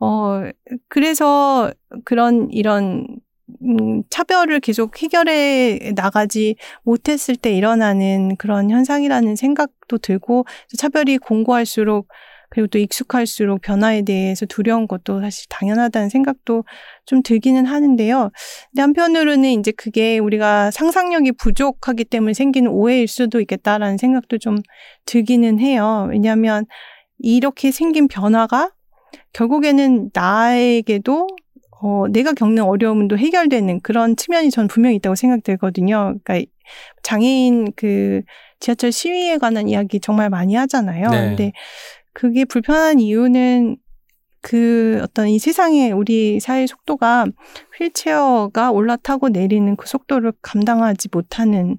[0.00, 0.42] 어,
[0.88, 1.70] 그래서
[2.04, 3.06] 그런 이런,
[3.62, 10.44] 음, 차별을 계속 해결해 나가지 못했을 때 일어나는 그런 현상이라는 생각도 들고,
[10.76, 12.08] 차별이 공고할수록,
[12.50, 16.64] 그리고 또 익숙할수록 변화에 대해서 두려운 것도 사실 당연하다는 생각도
[17.04, 18.30] 좀 들기는 하는데요.
[18.70, 24.58] 근데 한편으로는 이제 그게 우리가 상상력이 부족하기 때문에 생기는 오해일 수도 있겠다라는 생각도 좀
[25.04, 26.08] 들기는 해요.
[26.10, 26.64] 왜냐하면
[27.18, 28.72] 이렇게 생긴 변화가
[29.32, 31.26] 결국에는 나에게도
[31.82, 36.16] 어, 내가 겪는 어려움도 해결되는 그런 측면이 전 분명히 있다고 생각되거든요.
[36.24, 36.50] 그러니까
[37.02, 38.22] 장애인 그
[38.60, 41.10] 지하철 시위에 관한 이야기 정말 많이 하잖아요.
[41.10, 41.20] 네.
[41.28, 41.52] 근데
[42.16, 43.76] 그게 불편한 이유는
[44.40, 47.26] 그 어떤 이 세상에 우리 사회 속도가
[47.78, 51.76] 휠체어가 올라타고 내리는 그 속도를 감당하지 못하는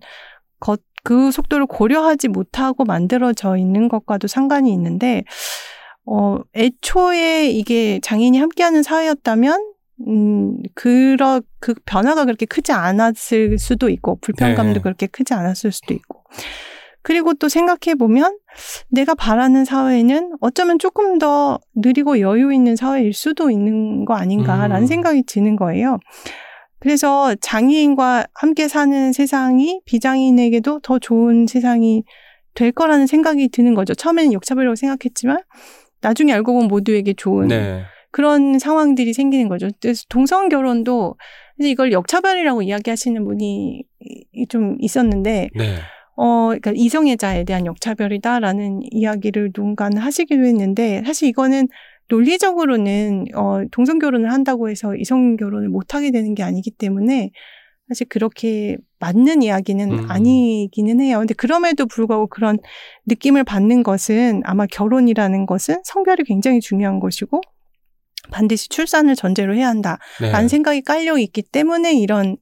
[0.60, 5.24] 것, 그 속도를 고려하지 못하고 만들어져 있는 것과도 상관이 있는데,
[6.06, 9.74] 어, 애초에 이게 장애인이 함께하는 사회였다면,
[10.08, 14.82] 음, 그러, 그 변화가 그렇게 크지 않았을 수도 있고, 불편감도 네.
[14.82, 16.26] 그렇게 크지 않았을 수도 있고.
[17.08, 18.38] 그리고 또 생각해 보면,
[18.90, 24.86] 내가 바라는 사회는 어쩌면 조금 더 느리고 여유 있는 사회일 수도 있는 거 아닌가라는 음.
[24.88, 26.00] 생각이 드는 거예요.
[26.80, 32.04] 그래서 장애인과 함께 사는 세상이 비장애인에게도 더 좋은 세상이
[32.54, 33.96] 될 거라는 생각이 드는 거죠.
[33.96, 35.40] 처음에는 역차별이라고 생각했지만
[36.02, 37.84] 나중에 알고 보면 모두에게 좋은 네.
[38.12, 39.70] 그런 상황들이 생기는 거죠.
[39.80, 41.16] 그래서 동성 결혼도
[41.60, 43.86] 이걸 역차별이라고 이야기하시는 분이
[44.50, 45.78] 좀 있었는데 네.
[46.18, 51.68] 어, 그러니까 이성애자에 대한 역차별이다라는 이야기를 누군가는 하시기도 했는데 사실 이거는
[52.10, 57.30] 논리적으로는 어, 동성 결혼을 한다고 해서 이성 결혼을 못 하게 되는 게 아니기 때문에
[57.88, 60.06] 사실 그렇게 맞는 이야기는 음.
[60.12, 61.20] 아니기는 해요.
[61.20, 62.58] 근데 그럼에도 불구하고 그런
[63.06, 67.42] 느낌을 받는 것은 아마 결혼이라는 것은 성별이 굉장히 중요한 것이고
[68.32, 70.00] 반드시 출산을 전제로 해야 한다.
[70.20, 70.32] 네.
[70.32, 72.38] 라는 생각이 깔려 있기 때문에 이런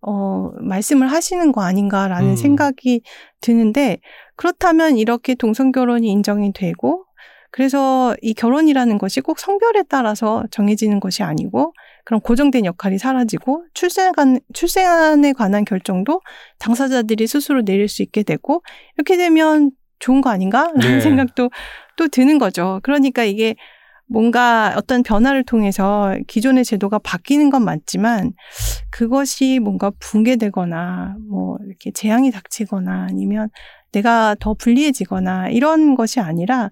[0.00, 2.36] 어 말씀을 하시는 거 아닌가라는 음.
[2.36, 3.02] 생각이
[3.40, 3.98] 드는데
[4.36, 7.04] 그렇다면 이렇게 동성 결혼이 인정이 되고
[7.50, 11.72] 그래서 이 결혼이라는 것이 꼭 성별에 따라서 정해지는 것이 아니고
[12.04, 16.20] 그런 고정된 역할이 사라지고 출생 관 출생에 관한 결정도
[16.58, 18.62] 당사자들이 스스로 내릴 수 있게 되고
[18.96, 21.00] 이렇게 되면 좋은 거 아닌가라는 네.
[21.00, 21.50] 생각도
[21.96, 22.80] 또 드는 거죠.
[22.82, 23.56] 그러니까 이게
[24.08, 28.32] 뭔가 어떤 변화를 통해서 기존의 제도가 바뀌는 건 맞지만
[28.90, 33.50] 그것이 뭔가 붕괴되거나 뭐 이렇게 재앙이 닥치거나 아니면
[33.92, 36.70] 내가 더 불리해지거나 이런 것이 아니라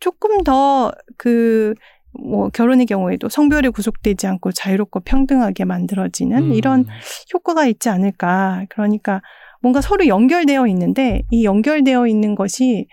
[0.00, 1.74] 조금 더그
[2.12, 6.54] 뭐 결혼의 경우에도 성별에 구속되지 않고 자유롭고 평등하게 만들어지는 음.
[6.54, 6.86] 이런
[7.32, 8.66] 효과가 있지 않을까.
[8.68, 9.20] 그러니까
[9.60, 12.86] 뭔가 서로 연결되어 있는데 이 연결되어 있는 것이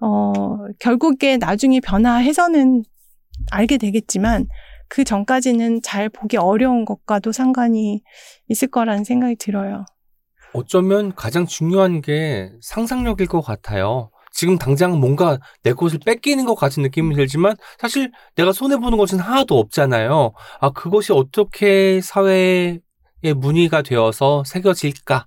[0.00, 2.82] 어 결국에 나중에 변화해서는
[3.50, 4.46] 알게 되겠지만
[4.88, 8.02] 그 전까지는 잘 보기 어려운 것과도 상관이
[8.48, 9.84] 있을 거라는 생각이 들어요.
[10.52, 14.10] 어쩌면 가장 중요한 게 상상력일 것 같아요.
[14.30, 19.58] 지금 당장 뭔가 내 것을 뺏기는 것 같은 느낌이 들지만 사실 내가 손해보는 것은 하나도
[19.58, 20.32] 없잖아요.
[20.60, 22.80] 아, 그것이 어떻게 사회의
[23.36, 25.26] 문의가 되어서 새겨질까?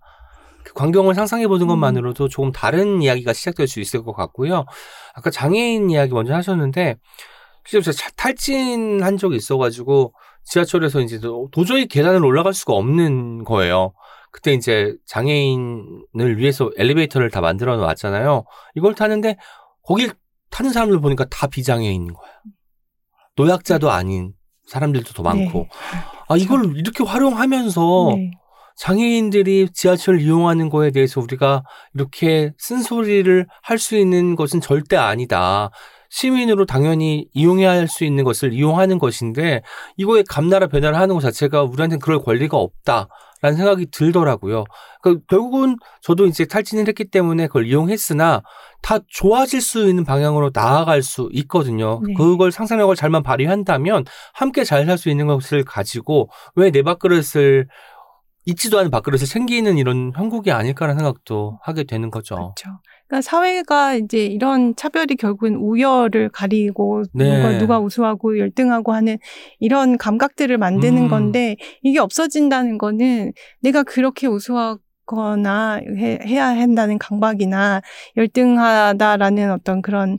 [0.63, 1.67] 그 광경을 상상해보는 음.
[1.69, 4.65] 것만으로도 조금 다른 이야기가 시작될 수 있을 것 같고요.
[5.13, 6.97] 아까 장애인 이야기 먼저 하셨는데,
[7.67, 10.13] 실제로 제가 탈진한 적이 있어가지고
[10.45, 13.93] 지하철에서 이제 도- 도저히 계단을 올라갈 수가 없는 거예요.
[14.31, 18.45] 그때 이제 장애인을 위해서 엘리베이터를 다 만들어 놨잖아요.
[18.75, 19.37] 이걸 타는데
[19.83, 20.11] 거길
[20.49, 22.31] 타는 사람들 보니까 다 비장애인인 거야.
[23.35, 24.33] 노약자도 아닌
[24.67, 25.59] 사람들도 더 많고.
[25.59, 25.69] 네.
[26.29, 28.31] 아, 이걸 이렇게 활용하면서 네.
[28.77, 31.63] 장애인들이 지하철 이용하는 거에 대해서 우리가
[31.93, 35.71] 이렇게 쓴소리를 할 수 있는 것은 절대 아니다.
[36.09, 39.61] 시민으로 당연히 이용해야 할수 있는 것을 이용하는 것인데
[39.97, 43.07] 이거에 감나라 변화를 하는 것 자체가 우리한테는 그럴 권리가 없다
[43.41, 44.63] 라는 생각이 들더라고요.
[45.03, 48.41] 그 결국은 저도 이제 탈진을 했기 때문에 그걸 이용했으나
[48.81, 52.01] 다 좋아질 수 있는 방향으로 나아갈 수 있거든요.
[52.03, 52.13] 네.
[52.15, 57.67] 그걸 상상력을 잘만 발휘한다면 함께 잘 살 수 있는 것을 가지고 왜 내 밥그릇을
[58.45, 62.35] 잊지도 않은 밥그릇을 챙기는 이런 형국이 아닐까라는 생각도 하게 되는 거죠.
[62.35, 62.79] 그렇죠.
[63.07, 67.37] 그러니까 사회가 이제 이런 차별이 결국은 우열을 가리고 네.
[67.37, 69.17] 누가 누가 우수하고 열등하고 하는
[69.59, 71.07] 이런 감각들을 만드는 음.
[71.09, 73.31] 건데 이게 없어진다는 거는
[73.61, 77.81] 내가 그렇게 우수하거나 해, 해야 한다는 강박이나
[78.17, 80.17] 열등하다라는 어떤 그런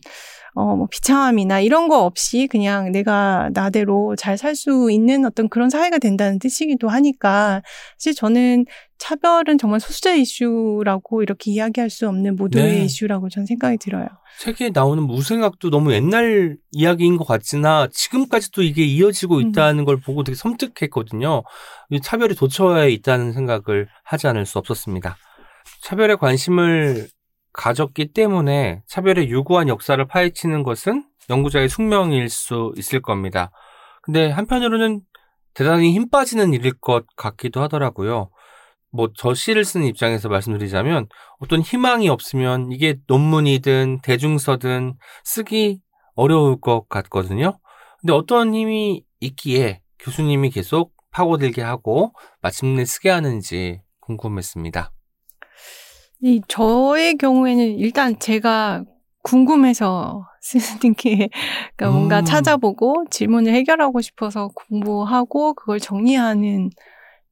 [0.59, 5.71] 어, 뭐 비참함이나 이런 거 없이 그냥 내가 나대로 잘 살 수 있는 어떤 그런
[5.71, 7.63] 사회가 된다는 뜻이기도 하니까
[7.97, 8.67] 사실 저는
[8.99, 12.85] 차별은 정말 소수자 이슈라고 이렇게 이야기할 수 없는 모두의 네.
[12.85, 14.09] 이슈라고 저는 생각이 들어요.
[14.41, 19.49] 책에 나오는 무생각도 너무 옛날 이야기인 것 같지나 지금까지도 이게 이어지고 음.
[19.49, 21.43] 있다는 걸 보고 되게 섬뜩했거든요.
[21.91, 25.17] 이 차별이 도처에 있다는 생각을 하지 않을 수 없었습니다.
[25.83, 27.09] 차별에 관심을
[27.59, 33.51] 가졌기 때문에 차별의 유구한 역사를 파헤치는 것은 연구자의 숙명일 수 있을 겁니다.
[34.03, 35.01] 근데 한편으로는
[35.55, 38.31] 대단히 힘 빠지는 일일 것 같기도 하더라고요.
[38.93, 41.09] 뭐 저 시를 쓰는 입장에서 말씀드리자면
[41.41, 44.95] 어떤 희망이 없으면 이게 논문이든 대중서든
[45.25, 45.81] 쓰기
[46.15, 47.59] 어려울 것 같거든요.
[48.01, 54.93] 근데 어떤 힘이 있기에 교수님이 계속 파고들게 하고 마침내 쓰게 하는지 궁금했습니다.
[56.23, 58.85] 이 저의 경우에는 일단 제가
[59.23, 61.29] 궁금해서 쓰는 게
[61.77, 62.25] 그러니까 뭔가 음.
[62.25, 66.71] 찾아보고 질문을 해결하고 싶어서 공부하고 그걸 정리하는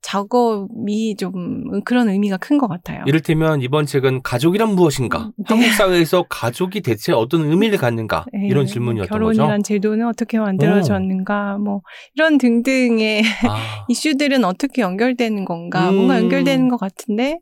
[0.03, 3.03] 작업이 좀 그런 의미가 큰 것 같아요.
[3.07, 5.33] 이를테면 이번 책은 가족이란 무엇인가?
[5.37, 5.45] 네.
[5.49, 8.25] 한국 사회에서 가족이 대체 어떤 의미를 갖는가?
[8.33, 9.63] 네, 이런 뭐 질문이었던 결혼이란 거죠.
[9.63, 11.81] 제도는 어떻게 만들어졌는가, 뭐
[12.15, 13.57] 이런 등등의 아,
[13.89, 15.97] 이슈들은 어떻게 연결되는 건가, 음.
[15.97, 17.41] 뭔가 연결되는 것 같은데,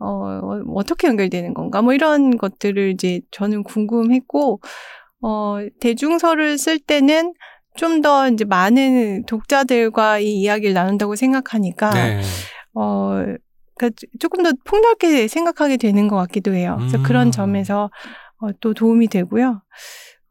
[0.00, 4.60] 어, 어, 어떻게 연결되는 건가, 뭐 이런 것들을 이제 저는 궁금했고,
[5.22, 7.34] 어, 대중서를 쓸 때는
[7.76, 12.20] 좀 더 이제 많은 독자들과 이 이야기를 나눈다고 생각하니까, 네.
[12.74, 13.22] 어,
[13.76, 16.76] 그러니까 조금 더 폭넓게 생각하게 되는 것 같기도 해요.
[16.78, 17.02] 그래서 음.
[17.02, 17.90] 그런 점에서
[18.40, 19.62] 어, 또 도움이 되고요.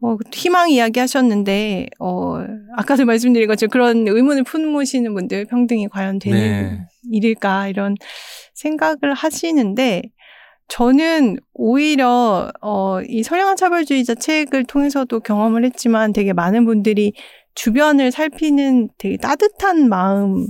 [0.02, 2.38] 어, 희망 이야기 하셨는데, 어,
[2.78, 6.88] 아까도 말씀드린 것처럼 그런 의문을 품으시는 분들 평등이 과연 되는 네.
[7.12, 7.96] 일일까 이런
[8.60, 10.04] 생각을 하시는데,
[10.68, 17.14] 저는 오히려, 어, 이 선량한 차별주의자 책을 통해서도 경험을 했지만 되게 많은 분들이
[17.56, 20.46] 주변을 살피는 되게 따뜻한 마음을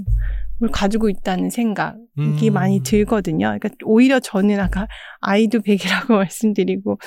[0.71, 2.53] 가지고 있다는 생각이 음.
[2.53, 3.47] 많이 들거든요.
[3.47, 4.87] 그러니까 오히려 저는 아까
[5.21, 6.99] 아이도 백이라고 말씀드리고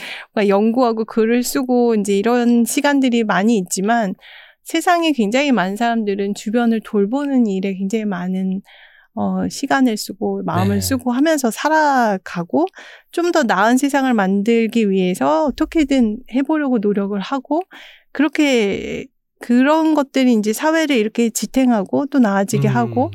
[0.49, 4.15] 연구하고 글을 쓰고 이제 이런 시간들이 많이 있지만
[4.65, 8.63] 세상에 굉장히 많은 사람들은 주변을 돌보는 일에 굉장히 많은
[9.15, 10.81] 어, 시간을 쓰고 마음을 네.
[10.81, 12.67] 쓰고 하면서 살아가고
[13.13, 17.63] 좀 더 나은 세상을 만들기 위해서 어떻게든 해보려고 노력을 하고
[18.13, 19.07] 그렇게
[19.41, 22.77] 그런 것들이 이제 사회를 이렇게 지탱하고 또 나아지게 음.
[22.77, 23.11] 하고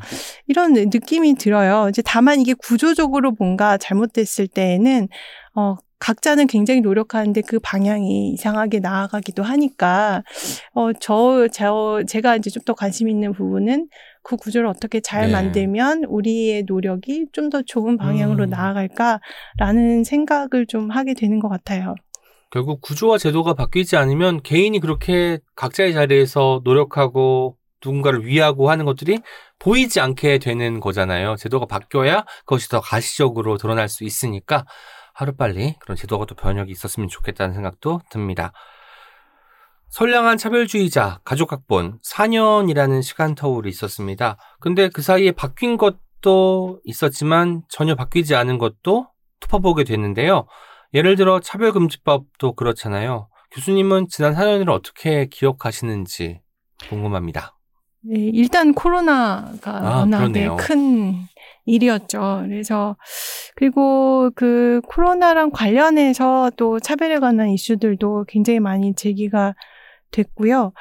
[0.47, 1.87] 이런 느낌이 들어요.
[1.89, 5.07] 이제 다만 이게 구조적으로 뭔가 잘못됐을 때에는
[5.55, 10.21] 어 각자는 굉장히 노력하는데 그 방향이 이상하게 나아가기도 하니까
[10.73, 13.87] 어저 저 제가 이제 좀 더 관심 있는 부분은
[14.27, 15.31] 그 구조를 어떻게 잘 네.
[15.31, 18.49] 만들면 우리의 노력이 좀 더 좋은 방향으로 음.
[18.49, 21.95] 나아갈까라는 생각을 좀 하게 되는 것 같아요.
[22.51, 27.55] 결국 구조와 제도가 바뀌지 않으면 개인이 그렇게 각자의 자리에서 노력하고
[27.85, 29.19] 누군가를 위하고 하는 것들이
[29.59, 31.37] 보이지 않게 되는 거잖아요.
[31.37, 34.65] 제도가 바뀌어야 그것이 더 가시적으로 드러날 수 있으니까
[35.13, 38.51] 하루빨리 그런 제도가 또 변혁이 있었으면 좋겠다는 생각도 듭니다.
[39.89, 44.37] 선량한 차별주의자 가족학본 4년이라는 시간 터울이 있었습니다.
[44.59, 49.07] 근데 그 사이에 바뀐 것도 있었지만 전혀 바뀌지 않은 것도
[49.39, 50.45] 톱어보게 됐는데요.
[50.93, 53.29] 예를 들어 차별금지법도 그렇잖아요.
[53.51, 56.41] 교수님은 지난 4년을 어떻게 기억하시는지
[56.89, 57.57] 궁금합니다.
[58.01, 60.49] 네, 일단 코로나가 아, 워낙에.
[60.57, 61.15] 큰
[61.65, 62.43] 일이었죠.
[62.45, 62.95] 그래서
[63.55, 69.55] 그리고 그 코로나랑 관련해서 또 차별에 관한 이슈들도 굉장히 많이 제기가
[70.11, 70.73] 됐고요.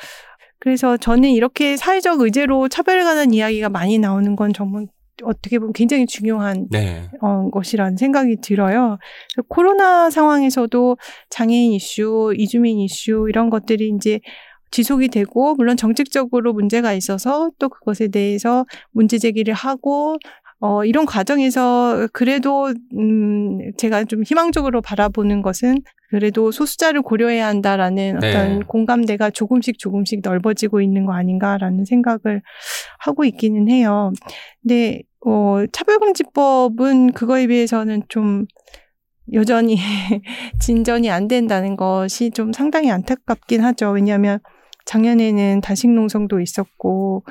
[0.58, 4.86] 그래서 저는 이렇게 사회적 의제로 차별에 관한 이야기가 많이 나오는 건 정말
[5.22, 7.08] 어떻게 보면 굉장히 중요한 네.
[7.20, 8.98] 어, 것이라는 생각이 들어요.
[9.48, 10.96] 코로나 상황에서도
[11.30, 14.20] 장애인 이슈, 이주민 이슈 이런 것들이 이제
[14.70, 20.16] 지속이 되고 물론 정책적으로 문제가 있어서 또 그것에 대해서 문제 제기를 하고
[20.60, 28.28] 어, 이런 과정에서 그래도, 음, 제가 좀 희망적으로 바라보는 것은 그래도 소수자를 고려해야 한다라는 네.
[28.30, 32.42] 어떤 공감대가 조금씩 조금씩 넓어지고 있는 거 아닌가라는 생각을
[33.00, 34.12] 하고 있기는 해요.
[34.62, 38.46] 근데, 어, 차별금지법은 그거에 비해서는 좀
[39.32, 39.76] 여전히
[40.60, 43.90] 진전이 안 된다는 것이 좀 상당히 안타깝긴 하죠.
[43.90, 44.38] 왜냐하면
[44.86, 47.24] 작년에는 단식 농성도 있었고,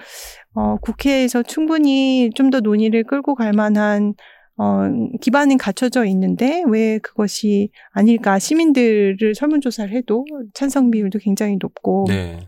[0.55, 4.13] 어, 국회에서 충분히 좀 더 논의를 끌고 갈 만한
[4.57, 4.83] 어,
[5.21, 12.39] 기반은 갖춰져 있는데 왜 그것이 아닐까 시민들을 설문조사를 해도 찬성 비율도 굉장히 높고 네.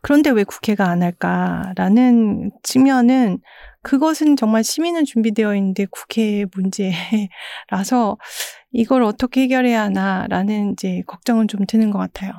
[0.00, 3.38] 그런데 왜 국회가 안 할까라는 측면은
[3.82, 8.16] 그것은 정말 시민은 준비되어 있는데 국회의 문제라서
[8.72, 12.32] 이걸 어떻게 해결해야 하나라는 이제 걱정은 좀 드는 것 같아요.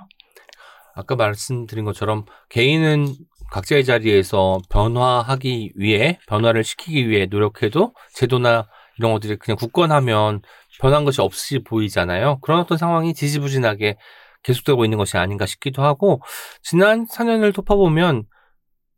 [0.95, 3.07] 아까 말씀드린 것처럼 개인은
[3.51, 10.41] 각자의 자리에서 변화하기 위해 변화를 시키기 위해 노력해도 제도나 이런 것들이 그냥 굳건하면
[10.79, 12.39] 변한 것이 없이 보이잖아요.
[12.41, 13.97] 그런 어떤 상황이 지지부진하게
[14.43, 16.21] 계속되고 있는 것이 아닌가 싶기도 하고
[16.63, 18.23] 지난 4년을 돌아보면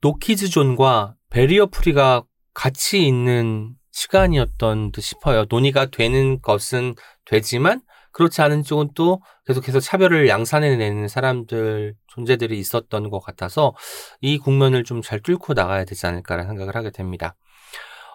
[0.01, 2.23] no kids zone과 barrier free가
[2.53, 5.45] 같이 있는 시간이었던 듯 싶어요.
[5.49, 6.95] 논의가 되는 것은
[7.25, 7.81] 되지만
[8.13, 13.73] 그렇지 않은 쪽은 또 계속해서 차별을 양산해내는 사람들 존재들이 있었던 것 같아서
[14.21, 17.35] 이 국면을 좀 잘 뚫고 나가야 되지 않을까라는 생각을 하게 됩니다.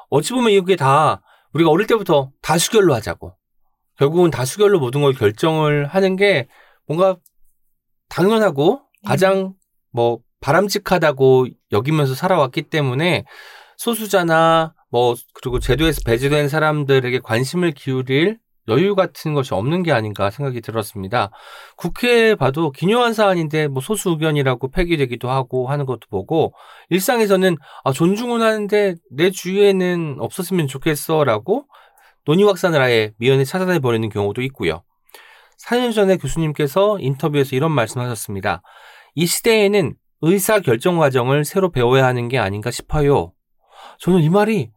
[0.09, 1.21] 어찌 보면 이게 다
[1.53, 3.35] 우리가 어릴 때부터 다수결로 하자고
[3.99, 6.49] 결국은 다수결로 모든 걸 결정을 하는 게
[6.87, 7.17] 뭔가
[8.09, 9.55] 당연하고 가장
[9.91, 13.25] 뭐 바람직하다고 여기면서 살아왔기 때문에
[13.77, 18.39] 소수자나 뭐 그리고 제도에서 배제된 사람들에게 관심을 기울일
[18.69, 21.31] 여유 같은 것이 없는 게 아닌가 생각이 들었습니다.
[21.77, 26.55] 국회에 봐도 기묘한 사안인데 뭐 소수 의견이라고 폐기되기도 하고 하는 것도 보고
[26.91, 31.67] 일상에서는 아, 존중은 하는데 내 주위에는 없었으면 좋겠어라고
[32.25, 34.83] 논의 확산을 아예 미연에 차단해 버리는 경우도 있고요.
[35.59, 38.63] 4년 전에 교수님께서 인터뷰에서 이런 말씀하셨습니다.
[39.15, 43.33] 이 시대에는 의사 결정 과정을 새로 배워야 하는 게 아닌가 싶어요.
[43.99, 44.71] 저는 이 말이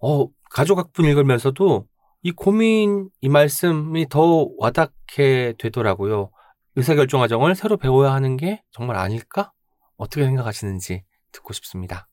[0.00, 1.86] 어, 가족학분 읽으면서도
[2.22, 6.30] 이 고민, 이 말씀이 더 와닿게 되더라고요.
[6.76, 9.52] 의사결정 과정을 새로 배워야 하는 게 정말 아닐까?
[9.96, 11.02] 어떻게 생각하시는지
[11.32, 12.08] 듣고 싶습니다.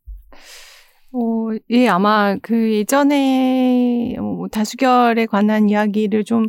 [1.12, 6.48] 어, 예, 아마 그 예전에 뭐 다수결에 관한 이야기를 좀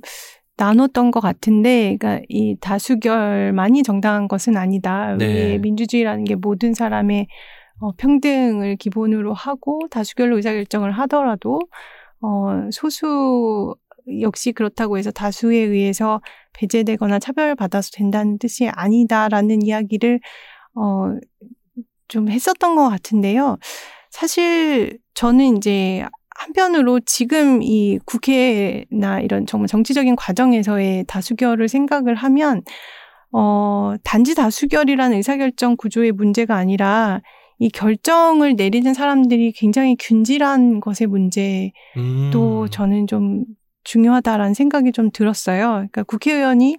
[0.57, 5.17] 나눴던 것 같은데, 그러니까 이 다수결만이 정당한 것은 아니다.
[5.17, 5.59] 네.
[5.59, 7.27] 민주주의라는 게 모든 사람의
[7.81, 11.61] 어, 평등을 기본으로 하고 다수결로 의사결정을 하더라도
[12.23, 13.75] 어, 소수
[14.21, 16.21] 역시 그렇다고 해서 다수에 의해서
[16.53, 20.21] 배제되거나 차별받아서 된다는 뜻이 아니다라는 이야기를
[20.75, 21.15] 어,
[22.09, 23.59] 좀 했었던 것 같은데요.
[24.11, 26.05] 사실 저는 이제
[26.37, 32.63] 한편으로 지금 이 국회나 이런 정말 정치적인 과정에서의 다수결을 생각을 하면
[33.33, 37.21] 어, 단지 다수결이라는 의사결정 구조의 문제가 아니라
[37.61, 42.31] 이 결정을 내리는 사람들이 굉장히 균질한 것의 문제 음.
[42.33, 43.45] 또 저는 좀
[43.85, 45.69] 중요하다라는 생각이 좀 들었어요.
[45.69, 46.79] 그러니까 국회의원이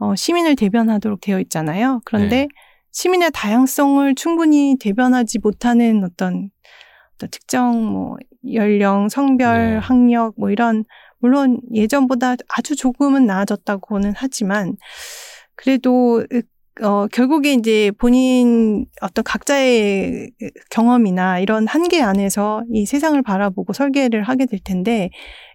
[0.00, 2.00] 어, 시민을 대변하도록 되어 있잖아요.
[2.04, 2.48] 그런데 네.
[2.90, 6.50] 시민의 다양성을 충분히 대변하지 못하는 어떤,
[7.14, 8.16] 어떤 특정 뭐
[8.52, 9.76] 연령, 성별, 네.
[9.76, 10.84] 학력 뭐 이런
[11.20, 14.76] 물론 예전보다 아주 조금은 나아졌다고는 하지만
[15.54, 16.24] 그래도
[16.82, 20.30] 어, 결국에 이제 본인 어떤 각자의
[20.70, 25.10] 경험이나 이런 한계 안에서 이 세상을 바라보고 설계를 하게 될 텐데,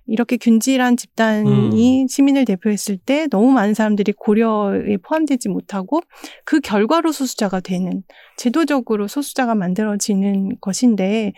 [0.05, 6.01] 이렇게 균질한 집단이 시민을 대표했을 때 너무 많은 사람들이 고려에 포함되지 못하고
[6.45, 8.03] 그 결과로 소수자가 되는
[8.37, 11.33] 제도적으로 소수자가 만들어지는 것인데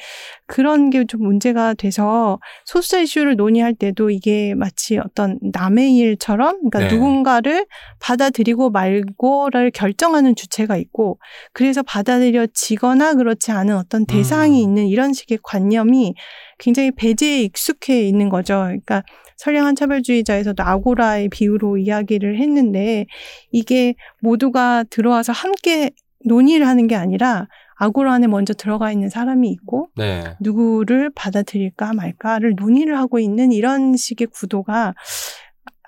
[0.46, 6.80] 그런 게 좀 문제가 돼서 소수자 이슈를 논의할 때도 이게 마치 어떤 남의 일처럼 그러니까
[6.80, 6.88] 네.
[6.88, 7.66] 누군가를
[8.00, 11.20] 받아들이고 말고를 결정하는 주체가 있고
[11.54, 14.64] 그래서 받아들여지거나 그렇지 않은 어떤 대상이 음.
[14.64, 16.16] 있는 이런 식의 관념이
[16.58, 18.64] 굉장히 배제에 익숙해 있는 거죠.
[18.66, 19.04] 그러니까
[19.38, 23.06] 선량한 차별주의자에서도 아고라의 비유로 이야기를 했는데
[23.52, 25.92] 이게 모두가 들어와서 함께
[26.24, 27.48] 논의를 하는 게 아니라
[27.78, 30.24] 아고라 안에 먼저 들어가 있는 사람이 있고 네.
[30.40, 34.94] 누구를 받아들일까 말까를 논의를 하고 있는 이런 식의 구도가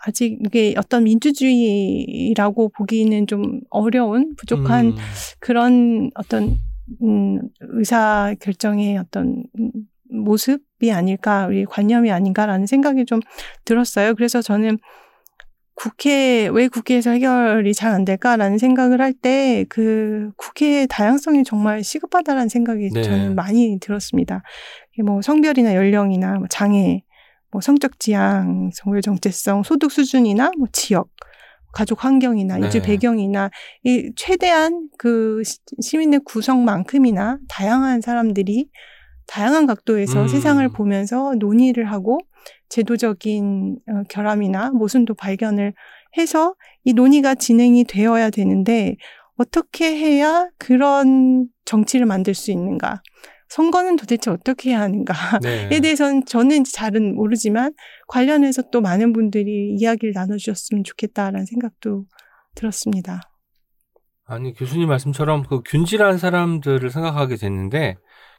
[0.06, 4.96] 아직 이게 어떤 민주주의라고 보기는 좀 어려운 부족한 음,
[5.40, 6.58] 그런 어떤
[7.02, 9.72] 음, 의사 결정의 어떤 음,
[10.10, 13.20] 모습이 아닐까, 우리 관념이 아닌가라는 생각이 좀
[13.66, 14.16] 들었어요.
[14.16, 14.78] 그래서 저는
[15.76, 22.50] 국회, 왜 국회에서 해결이 잘 안 될까라는 생각을 할 때 그 국회의 다양성이 정말 시급하다라는
[22.50, 23.02] 생각이 네.
[23.04, 24.42] 저는 많이 들었습니다.
[25.06, 27.04] 뭐 성별이나 연령이나 뭐 장애,
[27.52, 31.10] 뭐 성적 지향, 성별 정체성, 소득 수준이나 뭐 지역,
[31.74, 32.68] 가족 환경이나 네.
[32.68, 33.52] 이주 배경이나
[33.84, 38.68] 이 최대한 그 시- 시민의 구성만큼이나 다양한 사람들이
[39.28, 40.28] 다양한 각도에서 음.
[40.28, 42.20] 세상을 보면서 논의를 하고
[42.70, 45.74] 제도적인 어, 결함이나 모순도 발견을
[46.18, 48.96] 해서 이 논의가 진행이 되어야 되는데
[49.38, 53.02] 어떻게 해야 그런 정치를 만들 수 있는가?
[53.50, 55.80] 선거는 도대체 어떻게 해야 하는가에 네.
[55.80, 57.74] 대해서는 저는 잘은 모르지만
[58.08, 62.06] 관련해서 또 많은 분들이 이야기를 나눠주셨으면 좋겠다라는 생각도
[62.56, 63.22] 들었습니다.
[64.26, 67.96] 아니 교수님 말씀처럼 그 균질한 사람들을 생각하게 됐는데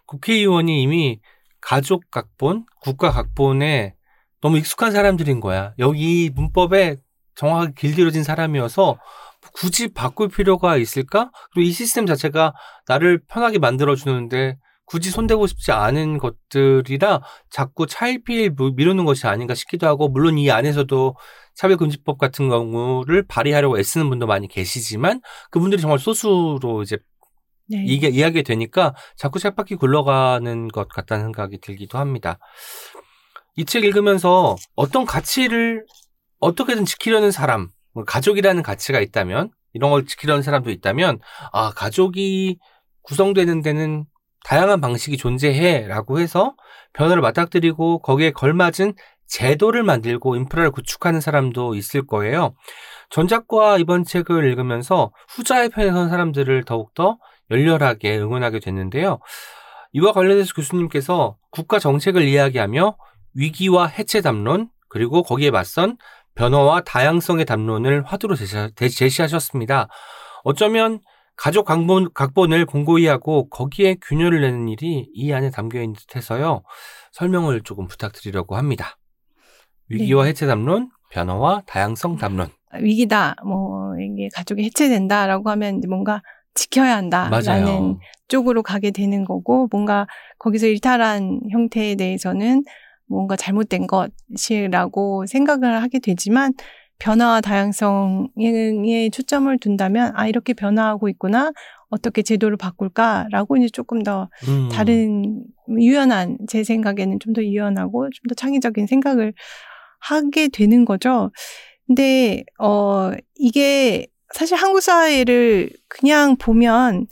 [0.09, 1.21] 국회의원이 이미
[1.61, 3.95] 가족 각본, 국가 각본에
[4.41, 5.75] 너무 익숙한 사람들인 거야.
[5.79, 6.97] 여기 문법에
[7.35, 8.99] 정확하게 길들여진 사람이어서
[9.53, 11.31] 굳이 바꿀 필요가 있을까?
[11.53, 12.55] 그리고 이 시스템 자체가
[12.89, 19.55] 나를 편하게 만들어 주는데 굳이 손대고 싶지 않은 것들이라 자꾸 차일피일 미- 미루는 것이 아닌가
[19.55, 21.15] 싶기도 하고 물론 이 안에서도
[21.55, 26.97] 차별금지법 같은 경우를 발의하려고 애쓰는 분도 많이 계시지만 그분들이 정말 소수로 이제
[27.71, 27.85] 네.
[27.87, 32.39] 이게 이야기 되니까 자꾸 쳇바퀴 굴러가는 것 같다는 생각이 들기도 합니다.
[33.57, 35.85] 이 책 읽으면서 어떤 가치를
[36.41, 41.19] 어떻게든 지키려는 사람, 뭐 가족이라는 가치가 있다면 이런 걸 지키려는 사람도 있다면
[41.53, 42.59] 아 가족이
[43.03, 44.05] 구성되는 데는
[44.45, 46.55] 다양한 방식이 존재해라고 해서
[46.93, 48.95] 변화를 맞닥뜨리고 거기에 걸맞은
[49.27, 52.55] 제도를 만들고 인프라를 구축하는 사람도 있을 거예요.
[53.11, 57.19] 전작과 이번 책을 읽으면서 후자의 편에 선 사람들을 더욱더
[57.51, 59.19] 열렬하게 응원하게 됐는데요.
[59.93, 62.97] 이와 관련해서 교수님께서 국가 정책을 이야기하며
[63.35, 65.97] 위기와 해체 담론, 그리고 거기에 맞선
[66.35, 69.89] 변화와 다양성의 담론을 화두로 제시- 제시하셨습니다.
[70.45, 71.01] 어쩌면
[71.37, 76.63] 가족 각본, 각본을 공고히 하고 거기에 균열을 내는 일이 이 안에 담겨 있는 듯해서요.
[77.13, 78.99] 설명을 조금 부탁드리려고 합니다.
[79.89, 82.49] 위기와 해체 담론, 변화와 다양성 담론.
[82.81, 86.23] 위기다, 뭐 이게 가족이 해체된다라고 하면 뭔가
[86.59, 87.99] 지켜야 한다라는 맞아요.
[88.29, 90.07] 쪽으로 가게 되는 거고 뭔가
[90.39, 92.65] 거기서 일탈한 형태에 대해서는
[93.07, 96.53] 뭔가 잘못된 것이라고 생각을 하게 되지만
[96.99, 101.53] 변화와 다양성에 초점을 둔다면 아 이렇게 변화하고 있구나
[101.91, 104.69] 어떻게 제도를 바꿀까라고 이제 조금 더 음.
[104.71, 105.43] 다른
[105.79, 109.33] 유연한 제 생각에는 좀 더 유연하고 좀 더 창의적인 생각을
[110.01, 111.31] 하게 되는 거죠.
[111.87, 117.07] 근데 어 이게 사실 한국 사회를 그냥 보면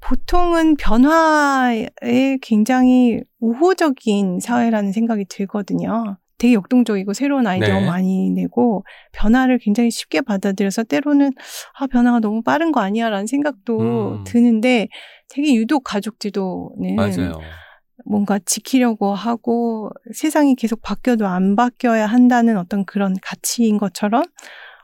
[0.00, 6.18] 보통은 변화에 굉장히 우호적인 사회라는 생각이 들거든요.
[6.38, 7.86] 되게 역동적이고 새로운 아이디어 네.
[7.86, 11.32] 많이 내고 변화를 굉장히 쉽게 받아들여서 때로는
[11.78, 14.24] 아 변화가 너무 빠른 거 아니야라는 생각도 음.
[14.24, 14.88] 드는데
[15.28, 17.40] 되게 유독 가족 제도는 맞아요.
[18.06, 24.22] 뭔가 지키려고 하고 세상이 계속 바뀌어도 안 바뀌어야 한다는 어떤 그런 가치인 것처럼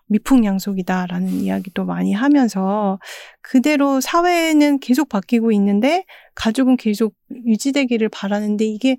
[0.06, 2.98] 미풍양속이다라는 이야기도 많이 하면서
[3.42, 7.14] 그대로 사회는 계속 바뀌고 있는데 가족은 계속
[7.46, 8.96] 유지되기를 바라는데 이게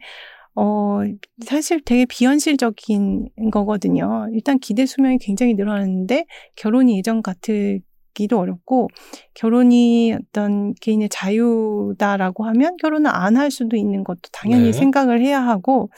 [0.55, 1.01] 어
[1.45, 4.27] 사실 되게 비현실적인 거거든요.
[4.33, 6.25] 일단 기대 수명이 굉장히 늘어났는데
[6.55, 8.87] 결혼이 예전 같기도 어렵고
[9.33, 14.71] 결혼이 어떤 개인의 자유다라고 하면 결혼을 안 할 수도 있는 것도 당연히 네.
[14.71, 15.89] 생각을 해야 하고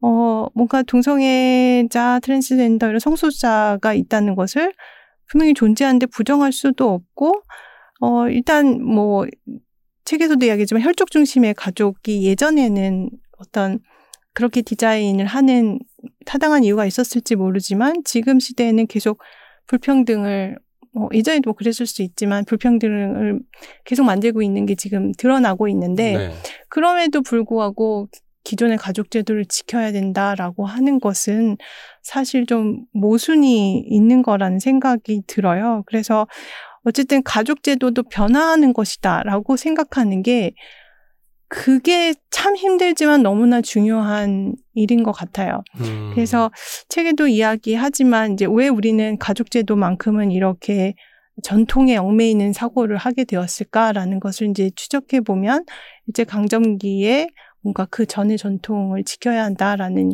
[0.00, 4.72] 어 뭔가 동성애자, 트랜스젠더 이런 성소수자가 있다는 것을
[5.28, 7.42] 분명히 존재하는데 부정할 수도 없고
[8.00, 9.26] 어 일단 뭐
[10.04, 13.80] 책에서도 이야기했지만 혈족 중심의 가족이 예전에는 어떤
[14.32, 15.80] 그렇게 디자인을 하는
[16.24, 19.20] 타당한 이유가 있었을지 모르지만 지금 시대에는 계속
[19.66, 20.58] 불평등을
[20.92, 23.40] 뭐 예전에도 뭐 그랬을 수 있지만 불평등을
[23.84, 26.30] 계속 만들고 있는 게 지금 드러나고 있는데 네.
[26.68, 28.08] 그럼에도 불구하고
[28.44, 31.56] 기존의 가족 제도를 지켜야 된다라고 하는 것은
[32.02, 35.82] 사실 좀 모순이 있는 거라는 생각이 들어요.
[35.86, 36.26] 그래서
[36.84, 40.52] 어쨌든 가족 제도도 변화하는 것이다라고 생각하는 게
[41.48, 45.62] 그게 참 힘들지만 너무나 중요한 일인 것 같아요.
[45.80, 46.10] 음.
[46.14, 46.50] 그래서
[46.88, 50.94] 책에도 이야기하지만 이제 왜 우리는 가족 제도만큼은 이렇게
[51.42, 55.64] 전통에 얽매이는 사고를 하게 되었을까라는 것을 이제 추적해 보면
[56.06, 57.28] 일제 강점기에
[57.62, 60.12] 뭔가 그 전의 전통을 지켜야 한다라는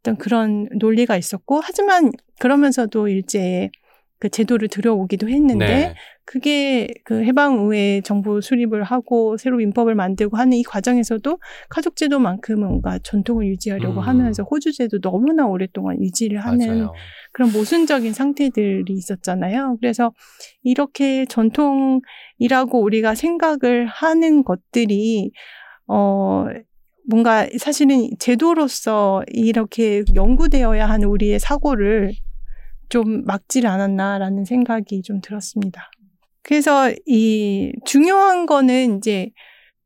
[0.00, 3.70] 어떤 그런 논리가 있었고 하지만 그러면서도 일제에
[4.18, 5.94] 그 제도를 들여오기도 했는데 네.
[6.24, 12.66] 그게 그 해방 후에 정부 수립을 하고 새로 민법을 만들고 하는 이 과정에서도 가족 제도만큼은
[12.66, 14.06] 뭔가 전통을 유지하려고 음.
[14.06, 16.92] 하면서 호주 제도 너무나 오랫동안 유지를 하는 맞아요.
[17.32, 19.76] 그런 모순적인 상태들이 있었잖아요.
[19.80, 20.12] 그래서
[20.62, 22.00] 이렇게 전통이라고
[22.80, 25.30] 우리가 생각을 하는 것들이
[25.86, 26.46] 어
[27.08, 32.12] 뭔가 사실은 제도로서 이렇게 연구되어야 하는 우리의 사고를
[32.88, 35.90] 좀 막질 않았나라는 생각이 좀 들었습니다.
[36.42, 39.30] 그래서 이 중요한 거는 이제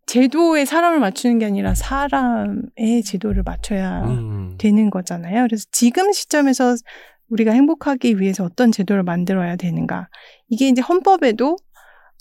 [0.07, 4.57] 제도에 사람을 맞추는 게 아니라 사람의 제도를 맞춰야 음.
[4.59, 5.47] 되는 거잖아요.
[5.47, 6.75] 그래서 지금 시점에서
[7.29, 10.09] 우리가 행복하기 위해서 어떤 제도를 만들어야 되는가.
[10.49, 11.57] 이게 이제 헌법에도,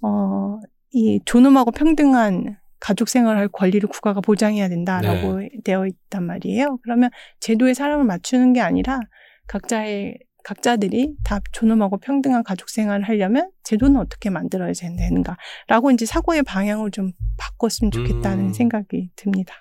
[0.04, 0.60] 어,
[0.92, 6.78] 이 존엄하고 평등한 가족 생활할 권리를 국가가 보장해야 된다라고 되어 있단 말이에요.
[6.84, 9.00] 그러면 제도에 사람을 맞추는 게 아니라
[9.48, 16.92] 각자의 각자들이 다 존엄하고 평등한 가족 생활을 하려면 제도는 어떻게 만들어야 되는가라고 이제 사고의 방향을
[16.92, 18.54] 좀 바꿨으면 좋겠다는 음.
[18.54, 19.56] 생각이 듭니다.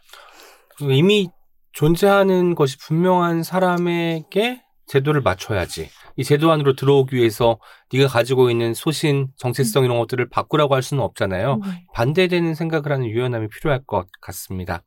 [0.81, 1.29] 이미
[1.73, 5.91] 존재하는 것이 분명한 사람에게 제도를 맞춰야지.
[6.17, 7.59] 이 제도 안으로 들어오기 위해서
[7.93, 11.61] 네가 가지고 있는 소신, 정체성 이런 것들을 바꾸라고 할 수는 없잖아요.
[11.65, 11.87] 네.
[11.95, 14.83] 반대되는 생각을 하는 유연함이 필요할 것 같습니다.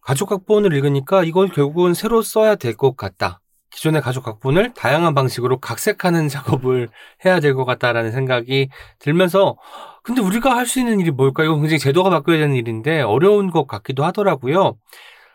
[0.00, 3.40] 가족 각본을 읽으니까 이걸 결국은 새로 써야 될 것 같다.
[3.70, 6.88] 기존의 가족 각본을 다양한 방식으로 각색하는 작업을
[7.24, 8.68] 해야 될 것 같다라는 생각이
[8.98, 9.56] 들면서
[10.02, 11.42] 근데 우리가 할 수 있는 일이 뭘까?
[11.42, 14.76] 이거 굉장히 제도가 바뀌어야 되는 일인데 어려운 것 같기도 하더라고요.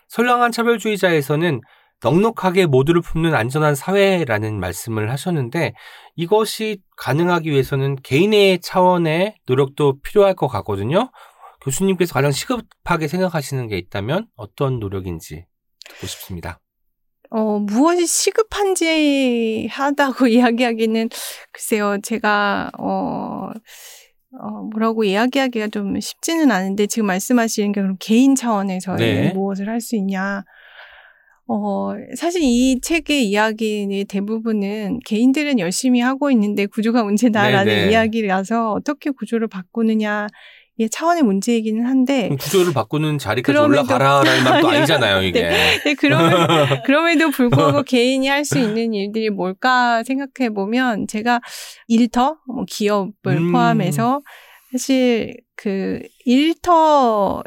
[0.09, 1.61] 선량한 차별주의자에서는
[2.03, 5.73] 넉넉하게 모두를 품는 안전한 사회라는 말씀을 하셨는데
[6.15, 11.11] 이것이 가능하기 위해서는 개인의 차원의 노력도 필요할 것 같거든요.
[11.61, 15.45] 교수님께서 가장 시급하게 생각하시는 게 있다면 어떤 노력인지
[15.89, 16.59] 듣고 싶습니다.
[17.29, 21.09] 어, 무엇이 시급한지 하다고 이야기하기는
[21.51, 23.49] 글쎄요, 제가, 어,
[24.39, 29.33] 어, 뭐라고 이야기하기가 좀 쉽지는 않은데 지금 말씀하시는 게 그럼 개인 차원에서의 네.
[29.33, 30.43] 무엇을 할 수 있냐.
[31.47, 37.91] 어, 사실 이 책의 이야기의 대부분은 개인들은 열심히 하고 있는데 구조가 문제다라는 네네.
[37.91, 40.27] 이야기라서 어떻게 구조를 바꾸느냐.
[40.79, 44.67] 의 차원의 문제이기는 한데, 구조를 바꾸는 자리까지 올라가라라는 말도.
[44.69, 45.49] 아니잖아요, 이게.
[45.49, 46.29] 네, 그러면,
[46.85, 51.41] 그럼에도 불구하고 개인이 할 수 있는 일들이 뭘까 생각해 보면 제가
[51.87, 53.51] 일터, 뭐 기업을 음.
[53.53, 54.21] 포함해서
[54.71, 57.41] 사실 그 일터가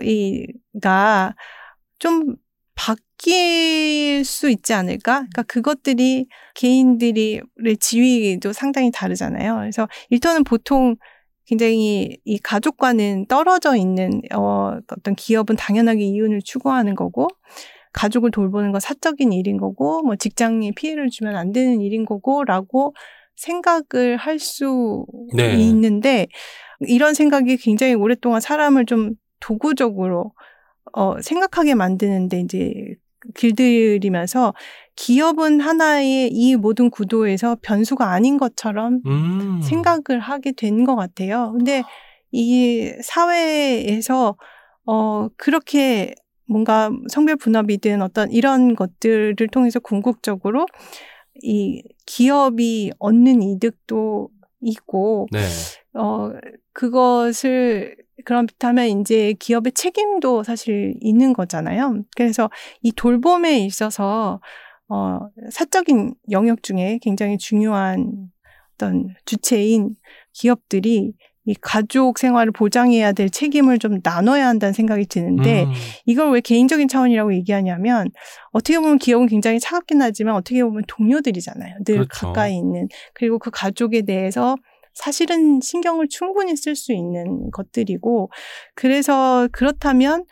[2.00, 2.34] 좀
[2.80, 5.20] 바 뀔 수 있지 않을까?
[5.20, 7.40] 그러니까 그것들이 개인들이
[7.78, 9.56] 지위도 상당히 다르잖아요.
[9.56, 10.96] 그래서 일터는 보통
[11.44, 17.28] 굉장히 이 가족과는 떨어져 있는 어, 어떤 기업은 당연하게 이윤을 추구하는 거고
[17.92, 22.94] 가족을 돌보는 건 사적인 일인 거고 뭐 직장에 피해를 주면 안 되는 일인 거고라고
[23.36, 25.56] 생각을 할수 네.
[25.56, 26.28] 있는데
[26.80, 30.32] 이런 생각이 굉장히 오랫동안 사람을 좀 도구적으로
[30.92, 32.94] 어, 생각하게 만드는데 이제
[33.34, 34.54] 길들이면서
[34.96, 39.60] 기업은 하나의 이 모든 구도에서 변수가 아닌 것처럼 음.
[39.62, 41.52] 생각을 하게 된 것 같아요.
[41.56, 41.82] 근데
[42.32, 44.36] 이 사회에서
[44.86, 46.14] 어 그렇게
[46.46, 50.66] 뭔가 성별 분업이든 어떤 이런 것들을 통해서 궁극적으로
[51.42, 54.28] 이 기업이 얻는 이득도
[54.62, 55.40] 있고 네.
[55.94, 56.32] 어
[56.72, 62.02] 그것을 그렇다면 이제 기업의 책임도 사실 있는 거잖아요.
[62.16, 62.50] 그래서
[62.82, 64.40] 이 돌봄에 있어서
[64.88, 65.20] 어
[65.50, 68.30] 사적인 영역 중에 굉장히 중요한
[68.74, 69.96] 어떤 주체인
[70.32, 71.12] 기업들이
[71.46, 75.72] 이 가족 생활을 보장해야 될 책임을 좀 나눠야 한다는 생각이 드는데 음.
[76.04, 78.08] 이걸 왜 개인적인 차원이라고 얘기하냐면
[78.52, 81.76] 어떻게 보면 기업은 굉장히 차갑긴 하지만 어떻게 보면 동료들이잖아요.
[81.84, 82.26] 늘 그렇죠.
[82.26, 84.56] 가까이 있는 그리고 그 가족에 대해서
[84.94, 88.30] 사실은 신경을 충분히 쓸 수 있는 것들이고
[88.74, 90.24] 그래서 그렇다면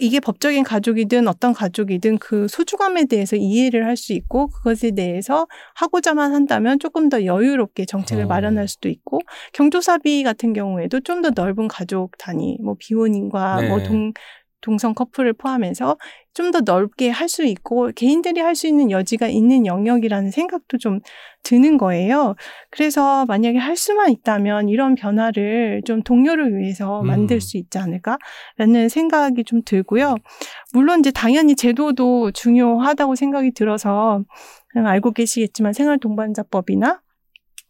[0.00, 5.46] 이게 법적인 가족이든 어떤 가족이든 그 소중함에 대해서 이해를 할 수 있고 그것에 대해서
[5.76, 8.26] 하고자만 한다면 조금 더 여유롭게 정책을 어.
[8.26, 9.20] 마련할 수도 있고
[9.52, 13.68] 경조사비 같은 경우에도 좀 더 넓은 가족 단위 뭐 비혼인과 네.
[13.68, 14.12] 뭐동
[14.60, 15.96] 동성 커플을 포함해서
[16.34, 21.00] 좀 더 넓게 할 수 있고 개인들이 할 수 있는 여지가 있는 영역이라는 생각도 좀
[21.42, 22.34] 드는 거예요.
[22.70, 27.06] 그래서 만약에 할 수만 있다면 이런 변화를 좀 동료를 위해서 음.
[27.06, 30.16] 만들 수 있지 않을까라는 생각이 좀 들고요.
[30.72, 34.22] 물론 이제 당연히 제도도 중요하다고 생각이 들어서
[34.74, 37.00] 알고 계시겠지만 생활 동반자법이나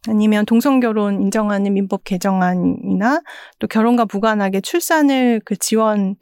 [0.09, 3.23] 아니면 동성결혼 인정하는 민법 개정안이나
[3.59, 6.17] 또 결혼과 무관하게 출산을 그 지원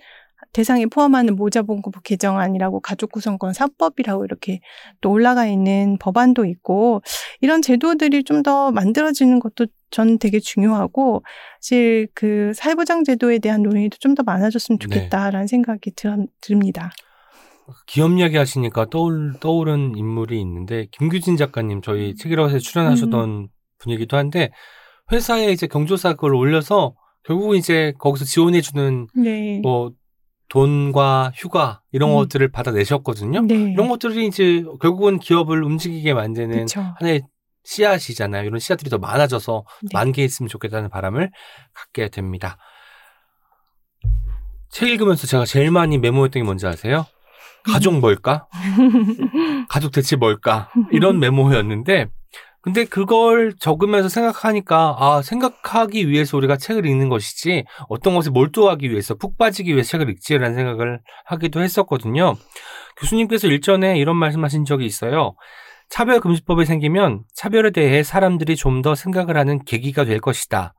[0.52, 4.60] 대상에 포함하는 모자본부 개정안이라고 가족구성권 3법이라고 이렇게
[5.00, 7.02] 또 올라가 있는 법안도 있고
[7.40, 11.22] 이런 제도들이 좀 더 만들어지는 것도 전 되게 중요하고
[11.60, 14.86] 사실 그 사회보장 제도에 대한 논의도 좀 더 많아졌으면 네.
[14.86, 16.90] 좋겠다라는 생각이 들, 듭니다.
[17.86, 23.48] 기업 이야기 하시니까 떠올, 떠오른 인물이 있는데, 김규진 작가님, 저희 책이라고에 출연하셨던
[23.78, 24.50] 분이기도 한데,
[25.12, 29.60] 회사에 이제 경조사 그걸 올려서, 결국 이제 거기서 지원해주는, 네.
[29.62, 29.92] 뭐,
[30.52, 32.14] 돈과 휴가, 이런 음.
[32.16, 33.40] 것들을 받아내셨거든요.
[33.46, 33.72] 네.
[33.72, 36.92] 이런 것들이 이제 결국은 기업을 움직이게 만드는 그렇죠.
[36.98, 37.22] 하나의
[37.64, 38.44] 씨앗이잖아요.
[38.44, 39.88] 이런 씨앗들이 더 많아져서 네.
[39.94, 41.30] 만개 있으면 좋겠다는 바람을
[41.72, 42.58] 갖게 됩니다.
[44.68, 47.06] 책 읽으면서 제가 제일 많이 메모했던 게 뭔지 아세요?
[47.64, 48.46] 가족 뭘까?
[49.70, 50.70] 가족 대체 뭘까?
[50.90, 52.08] 이런 메모였는데,
[52.62, 59.16] 근데 그걸 적으면서 생각하니까, 아, 생각하기 위해서 우리가 책을 읽는 것이지, 어떤 것에 몰두하기 위해서,
[59.16, 62.36] 푹 빠지기 위해서 책을 읽지라는 생각을 하기도 했었거든요.
[62.98, 65.34] 교수님께서 일전에 이런 말씀하신 적이 있어요.
[65.90, 70.74] 차별금지법이 생기면 차별에 대해 사람들이 좀 더 생각을 하는 계기가 될 것이다.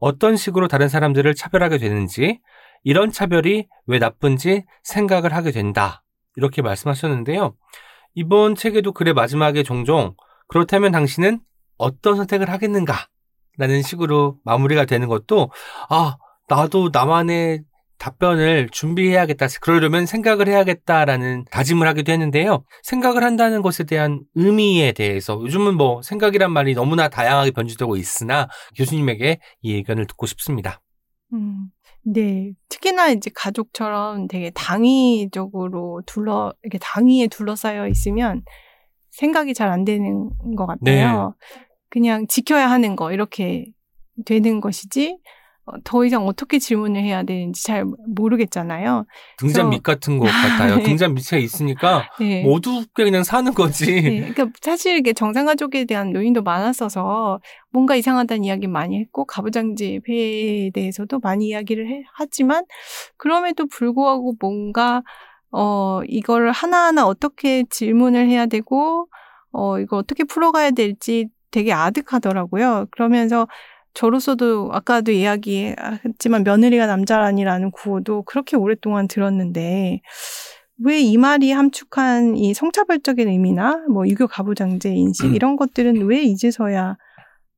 [0.00, 2.40] 어떤 식으로 다른 사람들을 차별하게 되는지,
[2.82, 6.02] 이런 차별이 왜 나쁜지 생각을 하게 된다.
[6.36, 7.54] 이렇게 말씀하셨는데요.
[8.14, 10.14] 이번 책에도 글의 마지막에 종종
[10.48, 11.40] 그렇다면 당신은
[11.78, 13.08] 어떤 선택을 하겠는가?
[13.58, 15.50] 라는 식으로 마무리가 되는 것도
[15.88, 16.16] 아,
[16.48, 17.62] 나도 나만의
[17.98, 19.46] 답변을 준비해야겠다.
[19.60, 22.64] 그러려면 생각을 해야겠다라는 다짐을 하기도 했는데요.
[22.82, 29.40] 생각을 한다는 것에 대한 의미에 대해서 요즘은 뭐 생각이란 말이 너무나 다양하게 변주되고 있으나 교수님에게
[29.62, 30.82] 이 의견을 듣고 싶습니다.
[31.32, 31.70] 음,
[32.04, 32.52] 네.
[32.68, 38.42] 특히나 이제 가족처럼 되게 당위적으로 둘러, 이렇게 당위에 둘러싸여 있으면
[39.16, 41.34] 생각이 잘 안 되는 것 같아요.
[41.88, 43.66] 그냥 지켜야 하는 거, 이렇게
[44.24, 45.18] 되는 것이지,
[45.64, 49.04] 어, 더 이상 어떻게 질문을 해야 되는지 잘 모르겠잖아요.
[49.38, 50.76] 등잔 밑 같은 것 같아요.
[50.76, 50.82] 네.
[50.84, 52.42] 등잔 밑에 있으니까 네.
[52.44, 53.86] 모두 그냥 사는 거지.
[54.00, 57.40] 네, 그러니까 사실 이게 정상가족에 대한 논의도 많았어서
[57.70, 62.64] 뭔가 이상하다는 이야기 많이 했고 가부장제 폐해에 대해서도 많이 이야기를 해- 하지만
[63.16, 65.02] 그럼에도 불구하고 뭔가
[65.52, 69.08] 어 이걸 하나하나 어떻게 질문을 해야 되고
[69.52, 72.86] 어 이거 어떻게 풀어가야 될지 되게 아득하더라고요.
[72.90, 73.46] 그러면서
[73.94, 80.00] 저로서도 아까도 이야기했지만 며느리가 남자라니라는 구호도 그렇게 오랫동안 들었는데
[80.84, 86.96] 왜 이 말이 함축한 이 성차별적인 의미나 뭐 유교 가부장제 인식 이런 것들은 왜 이제서야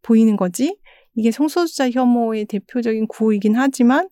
[0.02, 0.76] 보이는 거지?
[1.16, 4.08] 이게 성소수자 혐오의 대표적인 구호이긴 하지만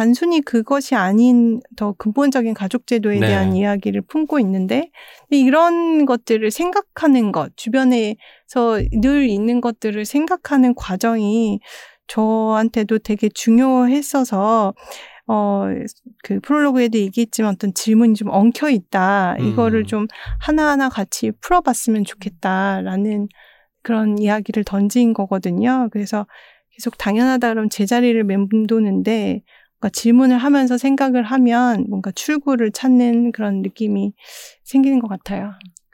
[0.00, 3.26] 단순히 그것이 아닌 더 근본적인 가족제도에 네.
[3.26, 4.90] 대한 이야기를 품고 있는데
[5.28, 11.60] 이런 것들을 생각하는 것, 주변에서 늘 있는 것들을 생각하는 과정이
[12.06, 14.72] 저한테도 되게 중요했어서
[15.26, 15.64] 어,
[16.24, 19.36] 그 프롤로그에도 얘기했지만 어떤 질문이 좀 엉켜 있다.
[19.38, 19.84] 이거를 음.
[19.84, 20.06] 좀
[20.40, 23.28] 하나하나 같이 풀어봤으면 좋겠다라는
[23.82, 25.90] 그런 이야기를 던진 거거든요.
[25.92, 26.26] 그래서
[26.70, 29.42] 계속 당연하다 그러면 제자리를 맴도는데
[29.80, 34.12] 뭔가 질문을 하면서 생각을 하면 뭔가 출구를 찾는 그런 느낌이
[34.62, 35.52] 생기는 것 같아요.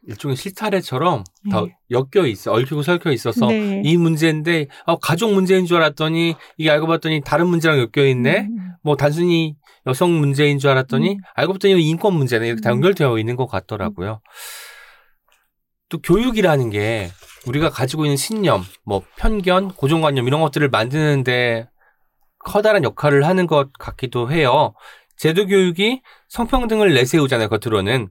[0.09, 1.51] 일종의 실타래처럼 네.
[1.51, 3.83] 더 엮여 있어, 얽히고 설켜 있어서 네.
[3.85, 8.49] 이 문제인데 어, 가족 문제인 줄 알았더니 이게 알고 봤더니 다른 문제랑 엮여 있네.
[8.51, 9.57] 음, 뭐 단순히
[9.87, 11.19] 여성 문제인 줄 알았더니 음.
[11.35, 12.77] 알고 봤더니 인권 문제네 이렇게 다 음.
[12.77, 14.21] 연결되어 있는 것 같더라고요.
[15.89, 17.09] 또 교육이라는 게
[17.47, 21.69] 우리가 가지고 있는 신념, 뭐 편견, 고정관념 이런 것들을 만드는데
[22.47, 24.73] 커다란 역할을 하는 것 같기도 해요.
[25.17, 27.49] 제도 교육이 성평등을 내세우잖아요.
[27.49, 28.09] 겉으로는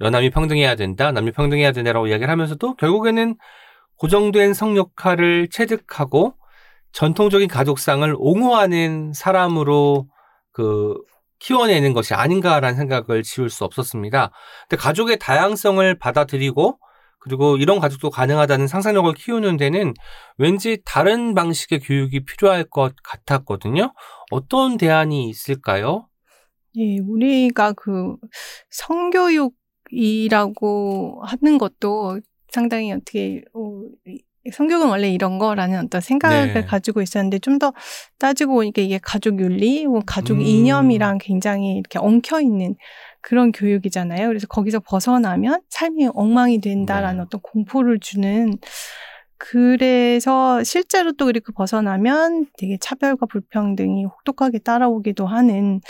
[0.00, 3.36] 여남이 평등해야 된다, 남녀 평등해야 된다라고 이야기를 하면서도 결국에는
[3.98, 6.34] 고정된 성 역할을 체득하고
[6.92, 10.08] 전통적인 가족상을 옹호하는 사람으로
[10.52, 10.94] 그
[11.38, 14.30] 키워내는 것이 아닌가라는 생각을 지울 수 없었습니다.
[14.68, 16.78] 근데 가족의 다양성을 받아들이고
[17.26, 19.94] 그리고 이런 가족도 가능하다는 상상력을 키우는 데는
[20.38, 23.92] 왠지 다른 방식의 교육이 필요할 것 같았거든요.
[24.30, 26.06] 어떤 대안이 있을까요?
[26.76, 28.14] 예, 우리가 그
[29.90, 32.20] 성교육이라고 하는 것도
[32.50, 34.22] 상당히 어떻게 어, 이-
[34.52, 36.62] 성교육은 원래 이런 거라는 어떤 생각을 네.
[36.64, 37.72] 가지고 있었는데 좀 더
[38.18, 40.42] 따지고 보니까 이게 가족 윤리, 혹은 가족 음.
[40.42, 42.76] 이념이랑 굉장히 이렇게 엉켜 있는
[43.26, 44.28] 그런 교육이잖아요.
[44.28, 47.22] 그래서 거기서 벗어나면 삶이 엉망이 된다라는 네.
[47.22, 48.56] 어떤 공포를 주는
[49.36, 55.80] 그래서 실제로 또 이렇게 벗어나면 되게 차별과 불평등이 혹독하게 따라오기도 하는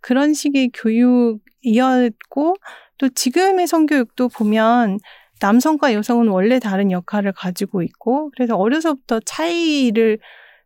[0.00, 2.54] 그런 식의 교육이었고
[2.98, 5.00] 또 지금의 성교육도 보면
[5.40, 10.20] 남성과 여성은 원래 다른 역할을 가지고 있고 그래서 어려서부터 차이를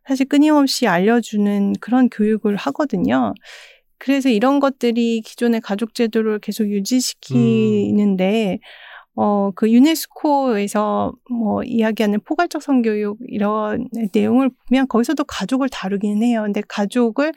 [0.07, 3.33] 사실 끊임없이 알려주는 그런 교육을 하거든요.
[3.99, 8.59] 그래서 이런 것들이 기존의 가족 제도를 계속 유지시키는데
[9.15, 16.43] 어, 그 유네스코에서 뭐 이야기하는 포괄적 성교육 이런 내용을 보면 거기서도 가족을 다루기는 해요.
[16.43, 17.33] 근데 가족을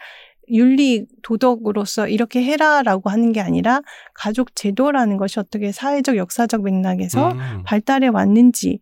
[0.53, 3.81] 윤리 도덕으로서 이렇게 해라라고 하는 게 아니라
[4.15, 7.63] 가족 제도라는 것이 어떻게 사회적 역사적 맥락에서 음.
[7.65, 8.79] 발달해 왔는지에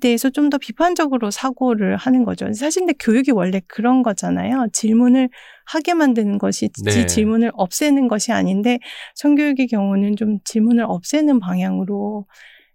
[0.00, 2.52] 대해서 좀 더 비판적으로 사고를 하는 거죠.
[2.52, 4.68] 사실 근데 교육이 원래 그런 거잖아요.
[4.72, 5.28] 질문을
[5.66, 7.06] 하게 만드는 것이지 네.
[7.06, 8.78] 질문을 없애는 것이 아닌데
[9.14, 12.26] 성교육의 경우는 좀 질문을 없애는 방향으로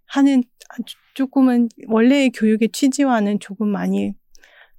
[0.06, 0.42] 하는
[1.14, 4.12] 조금은 원래의 교육의 취지와는 조금 많이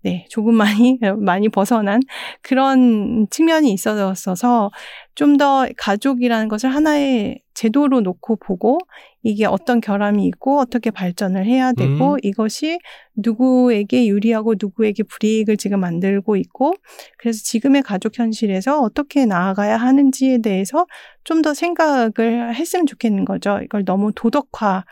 [0.05, 1.99] 네, 조금 많이 많이 벗어난
[2.43, 4.69] 그런 측면이 있었어서
[5.15, 8.77] 좀 더 가족이라는 것을 하나의 제도로 놓고 보고
[9.23, 12.17] 이게 어떤 결함이 있고 어떻게 발전을 해야 되고 음.
[12.21, 12.77] 이것이
[13.15, 16.73] 누구에게 유리하고 누구에게 불이익을 지금 만들고 있고
[17.17, 20.85] 그래서 지금의 가족 현실에서 어떻게 나아가야 하는지에 대해서
[21.23, 23.59] 좀 더 생각을 했으면 좋겠는 거죠.
[23.63, 24.85] 이걸 너무 도덕화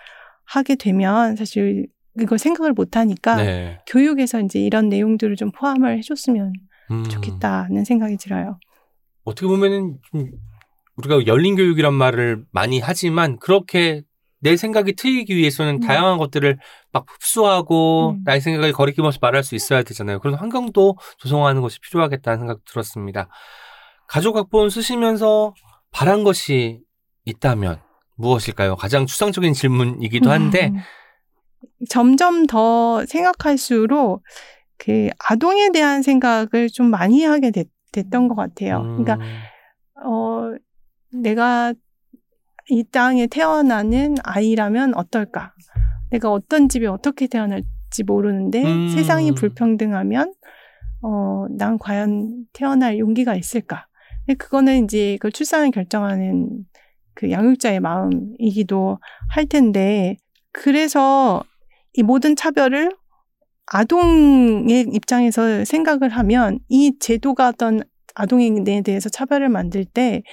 [0.46, 1.88] 하게 되면 사실
[2.20, 3.80] 이걸 생각을 못 하니까 네.
[3.88, 6.54] 교육에서 이제 이런 내용들을 좀 포함을 해줬으면
[6.92, 7.04] 음.
[7.06, 8.60] 좋겠다는 생각이 들어요.
[9.24, 10.30] 어떻게 보면은 좀
[10.98, 14.04] 우리가 열린 교육이란 말을 많이 하지만 그렇게
[14.40, 15.80] 내 생각이 트이기 위해서는 음.
[15.80, 16.60] 다양한 것들을
[16.92, 18.22] 막 흡수하고 음.
[18.26, 20.20] 나의 생각을 거리낌없이 말할 수 있어야 되잖아요.
[20.20, 23.30] 그런 환경도 조성하는 것이 필요하겠다는 생각 들었습니다.
[24.08, 25.54] 가족 각본 쓰시면서
[25.92, 26.82] 바란 것이
[27.26, 27.80] 있다면
[28.18, 28.76] 무엇일까요?
[28.76, 30.80] 가장 추상적인 질문이기도 한데 음.
[31.90, 34.24] 점점 더 생각할수록
[34.78, 38.82] 그 아동에 대한 생각을 좀 많이 하게 됐, 됐던 것 같아요.
[38.82, 40.56] 그러니까 음, 어
[41.12, 41.74] 내가
[42.70, 45.54] 이 땅에 태어나는 아이라면 어떨까?
[46.12, 48.90] 내가 어떤 집에 어떻게 태어날지 모르는데 음.
[48.90, 50.34] 세상이 불평등하면
[51.02, 53.88] 어 난 과연 태어날 용기가 있을까?
[54.26, 56.66] 근데 그거는 이제 그 출산을 결정하는
[57.14, 59.00] 그 양육자의 마음이기도
[59.30, 60.18] 할 텐데
[60.52, 61.44] 그래서
[61.94, 62.92] 이 모든 차별을
[63.66, 67.82] 아동의 입장에서 생각을 하면 이 제도가 어떤
[68.16, 68.52] 아동에
[68.84, 70.24] 대해서 차별을 만들 때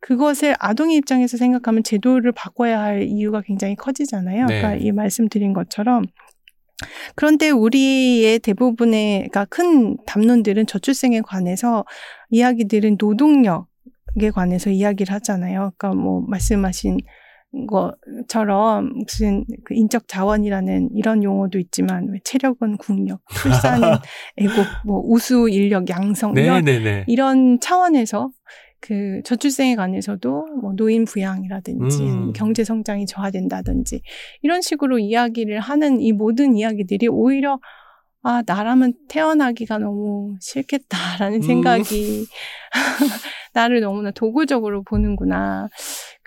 [0.00, 4.46] 그것을 아동의 입장에서 생각하면 제도를 바꿔야 할 이유가 굉장히 커지잖아요.
[4.46, 4.58] 네.
[4.58, 6.04] 아까 이 말씀드린 것처럼.
[7.14, 11.84] 그런데 우리의 대부분의 그러니까 큰 담론들은 저출생에 관해서
[12.30, 15.72] 이야기들은 노동력에 관해서 이야기를 하잖아요.
[15.78, 16.98] 그러니까 뭐 말씀하신
[17.66, 23.88] 것처럼 무슨 그 인적 자원이라는 이런 용어도 있지만 왜 체력은 국력, 출산은
[24.36, 27.04] 애국, 뭐 우수 인력 양성 이런 네네네.
[27.08, 28.30] 이런 차원에서
[28.80, 32.32] 그 저출생에 관해서도 뭐 노인 부양이라든지 음.
[32.32, 34.02] 경제 성장이 저하된다든지
[34.42, 37.60] 이런 식으로 이야기를 하는 이 모든 이야기들이 오히려
[38.24, 41.42] 아 나라면 태어나기가 너무 싫겠다라는 음.
[41.42, 42.26] 생각이
[43.52, 45.68] 나를 너무나 도구적으로 보는구나.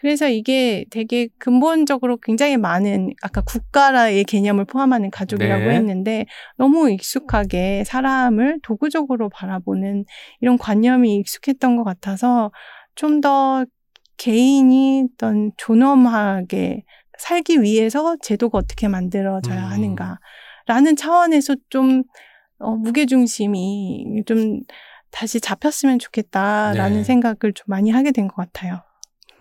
[0.06, 5.76] 그래서 이게 되게 근본적으로 굉장히 많은 아까 국가라의 개념을 포함하는 가족이라고 네.
[5.77, 6.26] 했는데
[6.57, 10.06] 너무 익숙하게 사람을 도구적으로 바라보는
[10.41, 12.52] 이런 관념이 익숙했던 것 같아서
[12.94, 13.65] 좀 더
[14.18, 16.84] 개인이 어떤 존엄하게
[17.18, 19.72] 살기 위해서 제도가 어떻게 만들어져야 음.
[19.72, 22.03] 하는가라는 차원에서 좀
[22.60, 24.60] 어, 무게중심이 좀
[25.10, 27.03] 다시 잡혔으면 좋겠다라는 네.
[27.03, 28.84] 생각을 좀 많이 하게 된 것 같아요.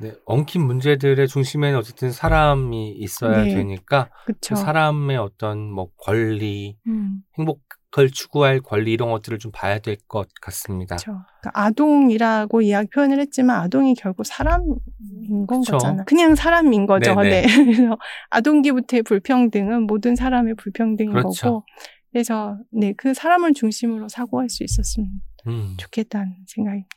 [0.04, 3.54] 네, 엉킨 문제들의 중심에는 어쨌든 사람이 있어야 네.
[3.54, 4.10] 되니까.
[4.26, 10.28] 그 사람의 어떤 뭐 권리, 음, 행복을 추구할 권리 이런 것들을 좀 봐야 될 것
[10.42, 10.96] 같습니다.
[10.96, 15.72] 그러니까 아동이라고 이야기 표현을 했지만 아동이 결국 사람인 건 그쵸.
[15.72, 16.04] 거잖아.
[16.04, 17.14] 그냥 사람인 거죠.
[17.14, 17.30] 네네.
[17.30, 17.42] 네.
[17.64, 17.96] 그래서
[18.28, 21.46] 아동기부터의 불평등은 모든 사람의 불평등인 그렇죠.
[21.46, 21.64] 거고.
[22.12, 25.08] 그래서 네, 그 사람을 중심으로 사고할 수 있었으면
[25.46, 25.74] 음.
[25.78, 26.90] 좋겠다는 생각입니다.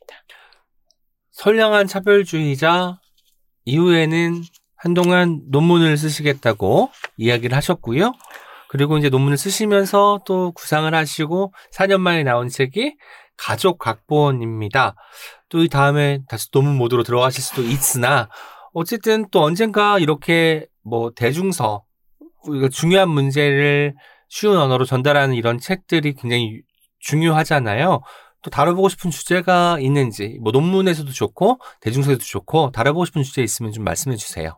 [1.37, 2.99] 선량한 차별주의자
[3.65, 4.41] 이후에는
[4.75, 8.11] 한동안 논문을 쓰시겠다고 이야기를 하셨고요.
[8.69, 12.95] 그리고 이제 논문을 쓰시면서 또 구상을 하시고 4년 만에 나온 책이
[13.37, 14.95] 가족 각본입니다.
[15.49, 18.29] 또 이 다음에 다시 논문 모드로 들어가실 수도 있으나
[18.73, 21.83] 어쨌든 또 언젠가 이렇게 뭐 대중서
[22.71, 23.93] 중요한 문제를
[24.27, 26.61] 쉬운 언어로 전달하는 이런 책들이 굉장히
[26.99, 28.01] 중요하잖아요.
[28.47, 33.83] 또 다뤄보고 싶은 주제가 있는지 뭐 논문에서도 좋고 대중서에도 좋고 다뤄보고 싶은 주제 있으면 좀
[33.83, 34.57] 말씀해 주세요.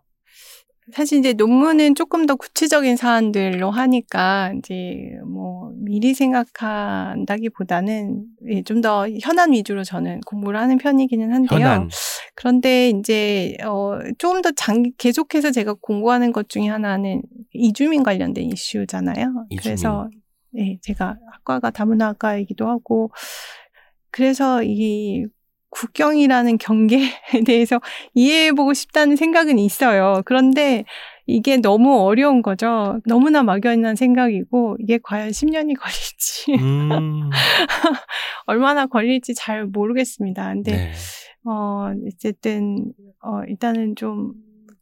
[0.94, 9.54] 사실 이제 논문은 조금 더 구체적인 사안들로 하니까 이제 뭐 미리 생각한다기보다는 예, 좀더 현안
[9.54, 11.60] 위주로 저는 공부를 하는 편이기는 한데요.
[11.60, 11.90] 현안.
[12.36, 19.46] 그런데 이제 어 조금 더 장 계속해서 제가 공부하는 것 중에 하나는 이주민 관련된 이슈잖아요.
[19.50, 19.64] 이주민.
[19.64, 20.08] 그래서
[20.58, 23.12] 예, 제가 학과가 다문화학과이기도 하고
[24.12, 25.26] 그래서 이
[25.70, 27.10] 국경이라는 경계에
[27.46, 27.80] 대해서
[28.14, 30.22] 이해해보고 싶다는 생각은 있어요.
[30.26, 30.86] 그런데
[31.26, 33.00] 이게 너무 어려운 거죠.
[33.06, 37.30] 너무나 막연한 생각이고 이게 과연 10년이 걸릴지 음,
[38.48, 40.54] 얼마나 걸릴지 잘 모르겠습니다.
[40.54, 40.92] 근데 네.
[41.46, 42.92] 어 어쨌든
[43.22, 44.34] 어 일단은 좀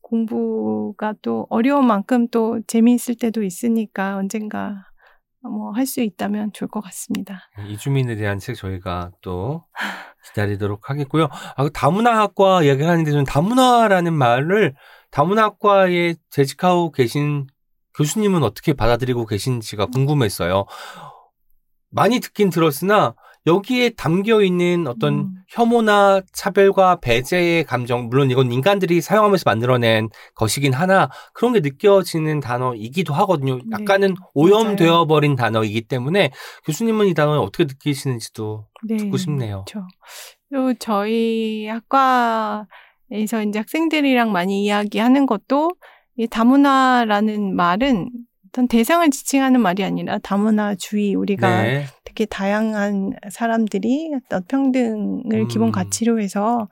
[0.02, 4.86] 공부가 또 어려운 만큼 또 재미있을 때도 있으니까 언젠가
[5.50, 7.50] 뭐 할 수 있다면 좋을 것 같습니다.
[7.68, 9.64] 이주민에 대한 책 저희가 또
[10.28, 11.30] 기다리도록 하겠고요.
[11.56, 14.76] 아, 그 다문화학과 이야기를 하는데 저는 다문화라는 말을
[15.12, 17.48] 다문화학과에 재직하고 계신
[17.96, 20.66] 교수님은 어떻게 받아들이고 계신지가 궁금했어요.
[21.90, 23.16] 많이 듣긴 들었으나
[23.48, 25.32] 여기에 담겨 있는 어떤 음.
[25.48, 33.14] 혐오나 차별과 배제의 감정, 물론 이건 인간들이 사용하면서 만들어낸 것이긴 하나 그런 게 느껴지는 단어이기도
[33.14, 33.60] 하거든요.
[33.72, 35.08] 약간은 오염되어 네.
[35.08, 36.32] 버린 단어이기 때문에
[36.66, 38.98] 교수님은 이 단어를 어떻게 느끼시는지도 네.
[38.98, 39.64] 듣고 싶네요.
[39.66, 39.88] 그렇죠.
[40.54, 42.68] 또 저희 학과에서
[43.48, 45.72] 이제 학생들이랑 많이 이야기하는 것도
[46.18, 48.10] 이 다문화라는 말은
[48.48, 51.86] 어떤 대상을 지칭하는 말이 아니라 다문화주의 우리가 네.
[52.18, 55.48] 특히 다양한 사람들이 어떤 평등을 음.
[55.48, 56.68] 기본 가치로 해서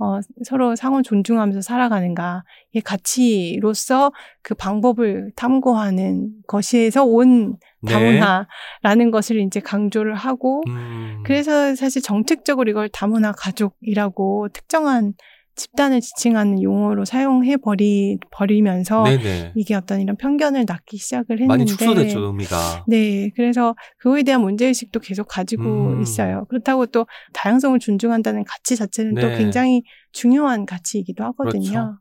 [0.00, 2.42] 어, 서로 상호 존중하면서 살아가는가
[2.72, 4.10] 이 가치로서
[4.42, 7.92] 그 방법을 탐구하는 것에서 온 네.
[7.92, 11.22] 다문화라는 것을 이제 강조를 하고 음.
[11.24, 15.14] 그래서 사실 정책적으로 이걸 다문화 가족이라고 특정한
[15.58, 19.52] 집단을 지칭하는 용어로 사용해 버리 버리면서 네네.
[19.56, 22.84] 이게 어떤 이런 편견을 낳기 시작을 했는데 많이 축소됐죠, 의미가.
[22.86, 26.00] 네, 그래서 그거에 대한 문제 의식도 계속 가지고 음.
[26.02, 26.46] 있어요.
[26.48, 29.36] 그렇다고 또 다양성을 존중한다는 가치 자체는 또 네.
[29.36, 29.82] 굉장히
[30.12, 31.70] 중요한 가치이기도 하거든요.
[31.70, 31.98] 그렇죠.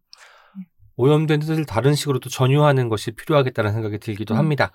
[1.00, 4.40] 오염된 뜻을 다른 식으로 또 전유하는 것이 필요하겠다는 생각이 들기도 음.
[4.40, 4.72] 합니다.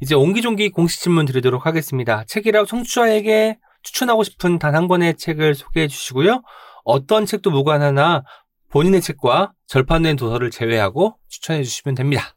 [0.00, 2.24] 이제 옹기종기 공식 질문 드리도록 하겠습니다.
[2.24, 6.42] 책이라 청취자에게 추천하고 싶은 단 한 권의 책을 소개해 주시고요.
[6.86, 8.24] 어떤 책도 무관하나
[8.70, 12.36] 본인의 책과 절판된 도서를 제외하고 추천해 주시면 됩니다.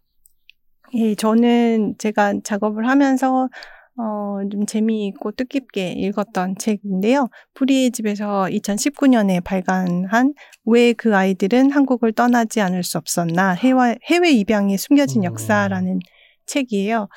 [0.95, 3.47] 예, 저는 제가 작업을 하면서
[3.95, 7.27] 어, 좀 재미있고 뜻깊게 읽었던 책인데요.
[7.53, 10.33] 프리의 집에서 2019년에 발간한
[10.65, 15.25] 왜 그 아이들은 한국을 떠나지 않을 수 없었나 해외, 해외 입양에 숨겨진 음.
[15.25, 15.99] 역사라는
[16.45, 17.07] 책이에요.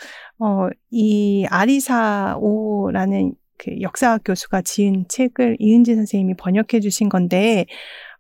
[0.41, 7.66] 어, 이 아리사오라는 그 역사학 교수가 지은 책을 이은지 선생님이 번역해 주신 건데,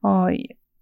[0.02, 0.26] 어,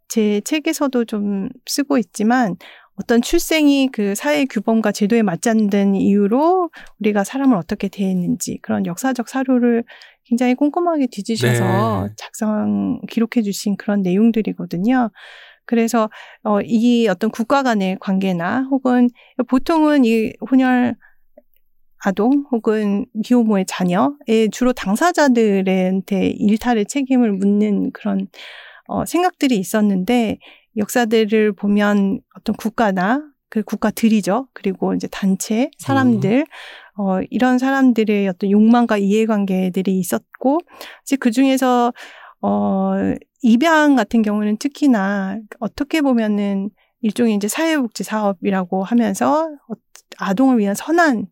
[0.09, 2.57] 제 책에서도 좀 쓰고 있지만,
[2.97, 9.27] 어떤 출생이 그 사회 규범과 제도에 맞지 않는 이유로 우리가 사람을 어떻게 대했는지 그런 역사적
[9.27, 9.85] 사료를
[10.25, 12.15] 굉장히 꼼꼼하게 뒤지셔서 네.
[12.19, 15.11] 작성 기록해 주신 그런 내용들이거든요.
[15.65, 16.11] 그래서
[16.43, 19.09] 어, 이 어떤 국가 간의 관계나 혹은
[19.49, 20.95] 보통은 이 혼혈
[22.03, 28.29] 아동 혹은 기호모의 자녀의 주로 당사자들한테 일탈의 책임을 묻는 그런
[28.87, 30.39] 어, 생각들이 있었는데
[30.77, 34.49] 역사들을 보면 어떤 국가나 그 국가들이죠.
[34.55, 36.47] 그리고 이제 단체, 사람들,
[36.97, 40.61] 어, 이런 사람들의 어떤 욕망과 이해관계들이 있었고,
[41.03, 41.93] 이제 그 중에서,
[42.43, 42.93] 어,
[43.43, 46.71] 입양 같은 경우는 특히나 어떻게 보면은
[47.03, 49.75] 일종의 이제 사회복지 사업이라고 하면서 어,
[50.19, 51.27] 아동을 위한 선한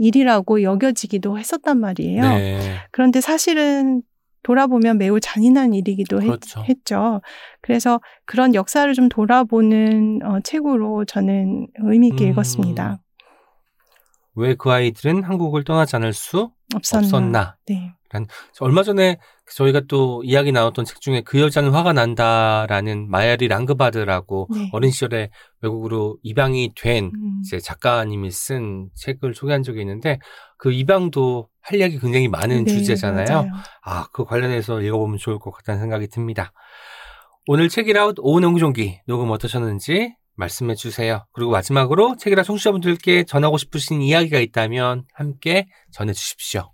[0.00, 2.22] 일이라고 여겨지기도 했었단 말이에요.
[2.22, 2.76] 네.
[2.90, 4.02] 그런데 사실은
[4.42, 6.64] 돌아보면 매우 잔인한 일이기도 그렇죠.
[6.66, 7.20] 했, 죠
[7.60, 12.30] 그래서 그런 역사를 좀 돌아보는 어, 책으로 저는 의미 있게 음.
[12.30, 13.00] 읽었습니다.
[14.36, 17.04] 왜 그 아이들은 한국을 떠나지 않을 수 없었나?
[17.06, 17.56] 없었나?
[17.66, 17.92] 네.
[18.60, 19.18] 얼마 전에
[19.54, 24.70] 저희가 또 이야기 나눴던 책 중에 그 여자는 화가 난다라는 마야리 랑그바드라고 네.
[24.72, 25.30] 어린 시절에
[25.60, 27.40] 외국으로 입양이 된 음.
[27.44, 30.18] 이제 작가님이 쓴 책을 소개한 적이 있는데
[30.56, 33.48] 그 입양도 할 얘기 굉장히 많은 네, 주제잖아요.
[33.82, 36.52] 아, 그 관련해서 읽어보면 좋을 것 같다는 생각이 듭니다.
[37.46, 41.26] 오늘 책이라웃 오은 옹종기 녹음 어떠셨는지 말씀해 주세요.
[41.32, 46.72] 그리고 마지막으로 책이라 청취자분들께 전하고 싶으신 이야기가 있다면 함께 전해 주십시오.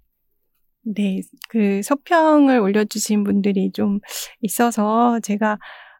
[0.94, 4.00] 네, 그 서평을 올려주신 분들이 좀
[4.40, 5.58] 있어서 제가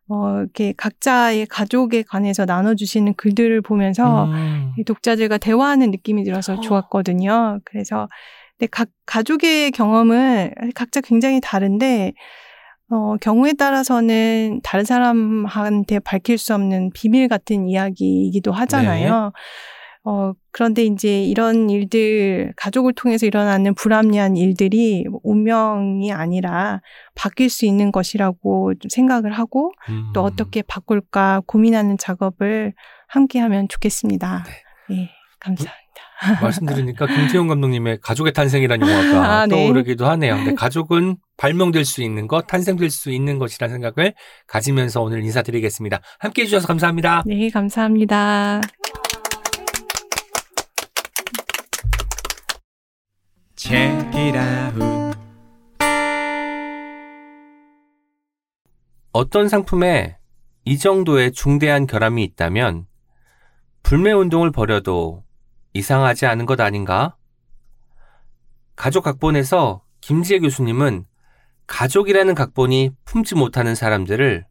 [0.09, 4.73] 어, 이렇게 각자의 가족에 관해서 나눠주시는 글들을 보면서 음.
[4.79, 6.61] 이 독자들과 대화하는 느낌이 들어서 어.
[6.61, 7.61] 좋았거든요.
[7.65, 8.09] 그래서
[8.57, 12.13] 근데 각 가족의 경험은 각자 굉장히 다른데
[12.89, 19.33] 어, 경우에 따라서는 다른 사람한테 밝힐 수 없는 비밀 같은 이야기이기도 하잖아요.
[20.09, 26.81] 어, 그런데 이제 이런 일들, 가족을 통해서 일어나는 불합리한 일들이 운명이 아니라
[27.17, 30.13] 바뀔 수 있는 것이라고 좀 생각을 하고 음.
[30.15, 32.73] 또 어떻게 바꿀까 고민하는 작업을
[33.09, 34.45] 함께 하면 좋겠습니다.
[34.93, 35.11] 예,
[35.41, 35.77] 감사합니다.
[36.41, 39.57] 말씀 들으니까 김태용 감독님의 가족의 탄생이라는 영화가 아, 네.
[39.57, 40.37] 떠오르기도 하네요.
[40.37, 44.15] 근데 가족은 발명될 수 있는 것, 탄생될 수 있는 것이라는 생각을
[44.47, 46.01] 가지면서 오늘 인사드리겠습니다.
[46.19, 47.25] 함께 해주셔서 감사합니다.
[47.27, 48.61] 네, 감사합니다.
[53.59, 55.17] Check it out.
[59.13, 60.19] 어떤 상품에
[60.67, 62.87] 이 정도의 중대한 결함이 있다면
[63.83, 65.25] 불매 운동을 벌여도
[65.73, 67.17] 이상하지 않은 것 아닌가?
[68.77, 71.07] 가족 각본에서 김지혜 교수님은
[71.67, 74.45] 가족이라는 각본이 품지 못하는 사람들을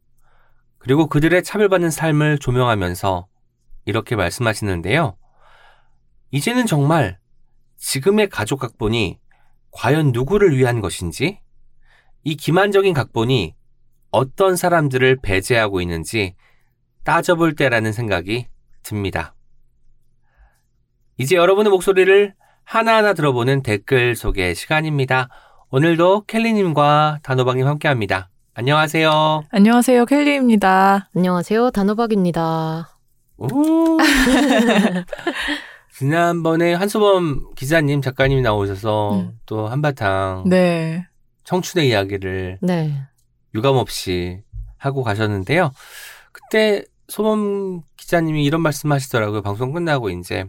[0.80, 3.28] 그리고 그들의 차별받는 삶을 조명하면서
[3.86, 5.16] 이렇게 말씀하시는데요.
[6.32, 7.20] 이제는 정말
[7.86, 9.20] 지금의 가족 각본이
[9.70, 11.40] 과연 누구를 위한 것인지
[12.24, 13.54] 이 기만적인 각본이
[14.10, 16.34] 어떤 사람들을 배제하고 있는지
[17.04, 18.48] 따져볼 때라는 생각이
[18.82, 19.36] 듭니다.
[21.18, 22.34] 이제 여러분의 목소리를
[22.64, 25.30] 하나하나 들어보는 댓글 소개 시간입니다.
[25.70, 28.32] 오늘도 켈리님과 단호박님 함께 합니다.
[28.56, 29.44] 안녕하세요.
[29.52, 31.10] 안녕하세요, 켈리입니다.
[31.16, 31.70] 안녕하세요.
[31.70, 32.98] 단호박입니다.
[35.96, 35.98] 오.
[35.98, 39.40] 지난번에 한소범 기자님, 작가님이 나오셔서 음.
[39.46, 41.08] 또 한바탕 네.
[41.46, 43.02] 청춘의 이야기를 네.
[43.54, 44.42] 유감 없이
[44.78, 45.72] 하고 가셨는데요.
[46.32, 49.42] 그때 소범 기자님이 이런 말씀 하시더라고요.
[49.42, 50.46] 방송 끝나고 이제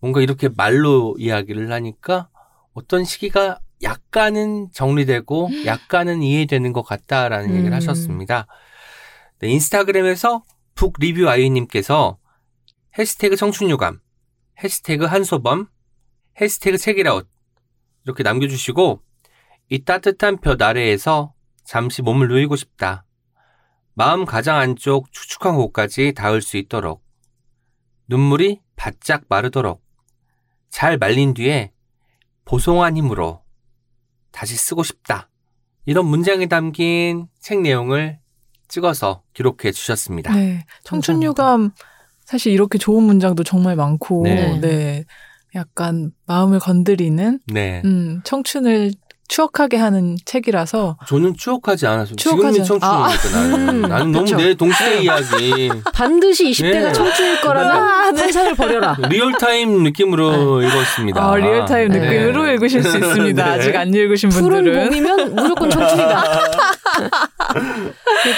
[0.00, 2.28] 뭔가 이렇게 말로 이야기를 하니까
[2.72, 7.74] 어떤 시기가 약간은 정리되고 약간은 이해되는 것 같다라는 얘기를 음.
[7.74, 8.46] 하셨습니다.
[9.38, 10.42] 네, 인스타그램에서
[10.74, 12.18] 북 리뷰 아이님께서
[12.98, 14.00] 해시태그 청춘유감,
[14.62, 15.68] 해시태그 한소범,
[16.40, 17.28] 해시태그 책이라웃
[18.04, 19.02] 이렇게 남겨주시고
[19.70, 23.04] 이 따뜻한 볕 아래에서 잠시 몸을 누이고 싶다.
[23.94, 27.04] 마음 가장 안쪽 축축한 곳까지 닿을 수 있도록
[28.08, 29.82] 눈물이 바짝 마르도록
[30.68, 31.72] 잘 말린 뒤에
[32.44, 33.42] 보송한 힘으로
[34.32, 35.30] 다시 쓰고 싶다.
[35.86, 38.18] 이런 문장에 담긴 책 내용을
[38.68, 40.34] 찍어서 기록해 주셨습니다.
[40.34, 40.66] 네.
[40.82, 41.72] 청춘 유감
[42.34, 44.58] 사실 이렇게 좋은 문장도 정말 많고, 네.
[44.60, 45.04] 네.
[45.54, 47.80] 약간 마음을 건드리는, 네.
[47.84, 48.90] 음, 청춘을
[49.28, 52.16] 추억하게 하는 책이라서, 저는 추억하지 않았어요.
[52.16, 53.68] 추억하지 지금이 않- 청춘이니까 나는.
[53.68, 54.36] 음, 나는 너무 그쵸.
[54.36, 55.70] 내 동시대 이야기.
[55.94, 56.92] 반드시 20대가 네.
[56.92, 58.96] 청춘일 거라면 환상을 버려라.
[59.08, 61.24] real time 느낌으로 읽었습니다.
[61.26, 61.98] 아, real time 네.
[62.00, 63.44] 느낌으로 읽으실 수 있습니다.
[63.44, 63.50] 네.
[63.50, 64.84] 아직 안 읽으신 푸른 분들은.
[64.88, 66.24] 봄이면 무조건 청춘이다.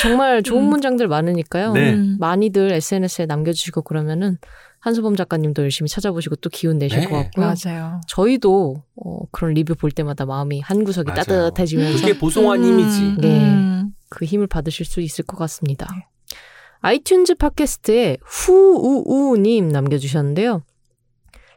[0.02, 0.68] 정말 좋은 음.
[0.70, 1.72] 문장들 많으니까요.
[1.72, 1.94] 네.
[1.94, 2.16] 음.
[2.20, 4.38] 많이들 SNS에 남겨주시고 그러면은
[4.86, 7.06] 한소범 작가님도 열심히 찾아보시고 또 기운 내실 네.
[7.06, 7.52] 것 같고요.
[7.64, 8.00] 맞아요.
[8.06, 11.50] 저희도 어, 그런 리뷰 볼 때마다 마음이 한 구석이 맞아요.
[11.50, 13.16] 따뜻해지면서 그게 보송한 힘이지.
[13.18, 13.40] 네.
[13.40, 13.90] 음.
[14.08, 15.88] 그 힘을 받으실 수 있을 것 같습니다.
[15.92, 16.06] 네.
[16.82, 20.62] 아이튠즈 팟캐스트에 후우우님 남겨주셨는데요.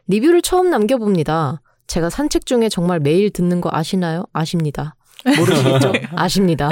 [0.08, 1.62] 리뷰를 처음 남겨봅니다.
[1.86, 4.24] 제가 산책 중에 정말 매일 듣는 거 아시나요?
[4.32, 4.96] 아십니다.
[5.24, 5.92] 모르시겠죠?
[6.16, 6.70] 아십니다.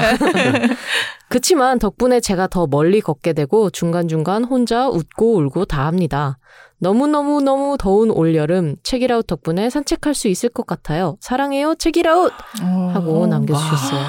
[1.29, 6.39] 그치만 덕분에 제가 더 멀리 걷게 되고 중간중간 혼자 웃고 울고 다 합니다.
[6.79, 11.17] 너무너무너무 더운 올여름 책이라웃 덕분에 산책할 수 있을 것 같아요.
[11.19, 12.31] 사랑해요 책이라웃
[12.93, 13.27] 하고 어.
[13.27, 14.01] 남겨주셨어요.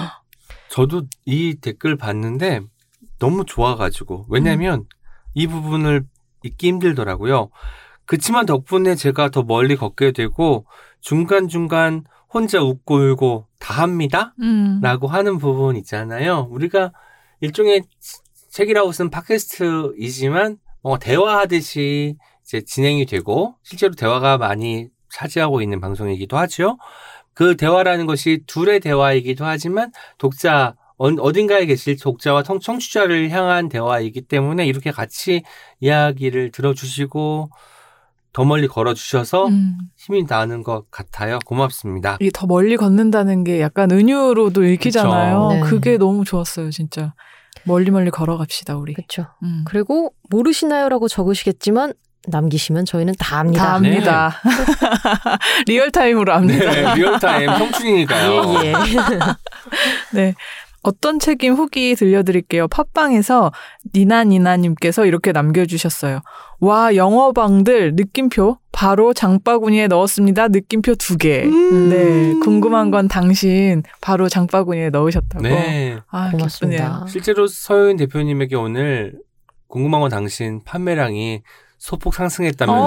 [0.69, 2.61] 저도 이 댓글 봤는데
[3.19, 4.85] 너무 좋아가지고 왜냐면
[5.35, 6.05] 이 부분을
[6.45, 7.51] 읽기 힘들더라고요.
[8.07, 10.65] 그치만 덕분에 제가 더 멀리 걷게 되고
[11.01, 14.35] 중간중간 혼자 웃고 울고 다 합니다.
[14.41, 14.81] 음.
[14.83, 16.49] 라고 하는 부분 있잖아요.
[16.51, 16.93] 우리가
[17.41, 17.83] 일종의
[18.51, 26.79] 책이라웃은 팟캐스트이지만 뭔가 대화하듯이 이제 진행이 되고 실제로 대화가 많이 차지하고 있는 방송이기도 하죠.
[27.35, 34.23] 그 대화라는 것이 둘의 대화이기도 하지만 독자 어- 어딘가에 계실 독자와 청- 청취자를 향한 대화이기
[34.23, 35.43] 때문에 이렇게 같이
[35.81, 37.49] 이야기를 들어주시고
[38.33, 39.79] 더 멀리 걸어주셔서 음.
[39.97, 41.39] 힘이 나는 것 같아요.
[41.45, 42.17] 고맙습니다.
[42.21, 45.49] 이게 더 멀리 걷는다는 게 약간 은유로도 읽히잖아요.
[45.51, 45.61] 네.
[45.61, 47.15] 그게 너무 좋았어요, 진짜.
[47.65, 48.95] 멀리 멀리 걸어갑시다, 우리.
[48.95, 49.27] 그렇죠.
[49.43, 49.65] 음.
[49.67, 51.93] 그리고 모르시나요라고 적으시겠지만
[52.29, 53.65] 남기시면 저희는 다 압니다.
[53.65, 54.41] 다 압니다.
[55.67, 56.71] real time으로 압니다.
[56.71, 58.55] 네, real time 청춘이니까요.
[58.63, 58.75] 예, 예.
[60.13, 60.35] 네.
[60.83, 62.69] 어떤 책임 후기 들려드릴게요.
[62.69, 63.53] 팟빵에서
[63.95, 66.21] 니나니나님께서 이렇게 남겨주셨어요.
[66.61, 70.49] 와, 영어방들 느낌표 바로 장바구니에 넣었습니다.
[70.49, 71.45] 느낌표 두 개.
[71.45, 71.91] 음.
[71.91, 75.43] 네, 궁금한 건 당신 바로 장바구니에 넣으셨다고.
[75.43, 75.99] 네.
[76.11, 76.85] 아, 고맙습니다.
[76.85, 77.07] 기쁘네요.
[77.09, 79.15] 실제로 서효인 대표님에게 오늘
[79.67, 81.43] 궁금한 건 당신 판매량이
[81.79, 82.83] 소폭 상승했다면서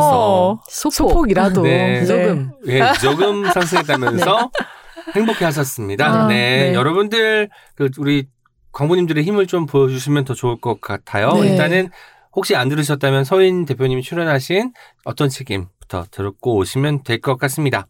[0.51, 0.93] 어, 소폭.
[0.93, 1.63] 소폭 이라도.
[1.63, 2.05] 네.
[2.05, 2.51] 조금.
[2.67, 4.51] 예, 조금 상승했다면서
[5.15, 6.05] 행복해 하셨습니다.
[6.23, 6.69] 아, 네.
[6.69, 6.73] 네.
[6.73, 8.27] 여러분들 그 우리
[8.71, 11.33] 광부님들의 힘을 좀 보여주시면 더 좋을 것 같아요.
[11.33, 11.51] 네.
[11.51, 11.89] 일단은
[12.35, 14.73] 혹시 안 들으셨다면 서인 대표님이 출연하신
[15.05, 17.87] 어떤 책임부터 듣고 오시면 될 것 같습니다.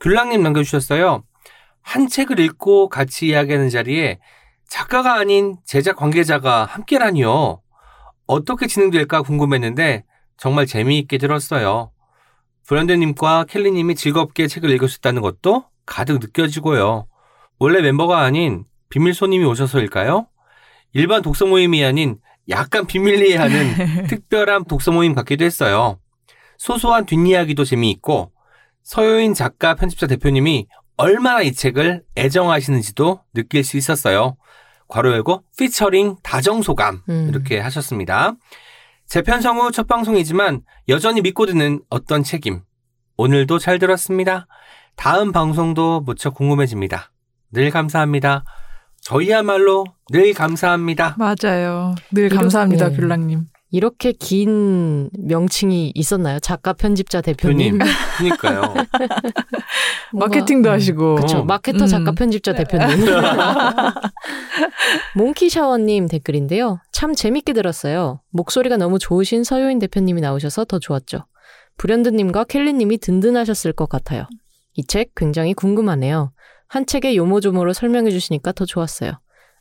[0.00, 1.24] 귤랑님 남겨주셨어요.
[1.82, 4.18] 한 책을 읽고 같이 이야기하는 자리에
[4.68, 7.60] 작가가 아닌 제작 관계자가 함께라니요.
[8.26, 10.04] 어떻게 진행될까 궁금했는데
[10.36, 11.92] 정말 재미있게 들었어요.
[12.66, 17.06] 브랜드님과 켈리님이 즐겁게 책을 읽으셨다는 것도 가득 느껴지고요.
[17.58, 20.26] 원래 멤버가 아닌 비밀 손님이 오셔서일까요?
[20.92, 22.18] 일반 독서 모임이 아닌
[22.48, 25.98] 약간 비밀리에하는 특별한 독서 모임 같기도 했어요.
[26.58, 28.32] 소소한 뒷이야기도 재미있고
[28.82, 34.36] 서효인 작가 편집자 대표님이 얼마나 이 책을 애정하시는지도 느낄 수 있었어요.
[34.88, 37.26] 괄호 열고 피처링 다정소감 음.
[37.28, 38.34] 이렇게 하셨습니다.
[39.06, 42.62] 재편성 후 첫 방송이지만 여전히 믿고 듣는 어떤 책임.
[43.16, 44.46] 오늘도 잘 들었습니다.
[44.96, 47.10] 다음 방송도 무척 궁금해집니다.
[47.52, 48.44] 늘 감사합니다.
[49.02, 51.16] 저희야말로 늘 감사합니다.
[51.18, 51.94] 맞아요.
[52.12, 52.96] 늘 이렇게- 감사합니다, 네.
[52.96, 53.44] 귤랑님.
[53.72, 56.38] 이렇게 긴 명칭이 있었나요?
[56.40, 57.78] 작가, 편집자, 대표님.
[57.78, 57.94] 대표님.
[58.18, 58.62] 그니까요.
[60.12, 61.14] 뭔가- 마케팅도 음, 하시고.
[61.16, 61.38] 그렇죠.
[61.38, 61.44] 어.
[61.44, 61.86] 마케터 음.
[61.86, 63.06] 작가 편집자 대표님.
[65.16, 66.78] 몽키 샤워님 댓글인데요.
[66.92, 68.20] 참 재밌게 들었어요.
[68.30, 71.26] 목소리가 너무 좋으신 서효인 대표님이 나오셔서 더 좋았죠.
[71.76, 74.26] 브랜드님과 켈리님이 든든하셨을 것 같아요.
[74.76, 76.32] 이 책 굉장히 궁금하네요.
[76.68, 79.12] 한 책의 요모조모로 설명해 주시니까 더 좋았어요.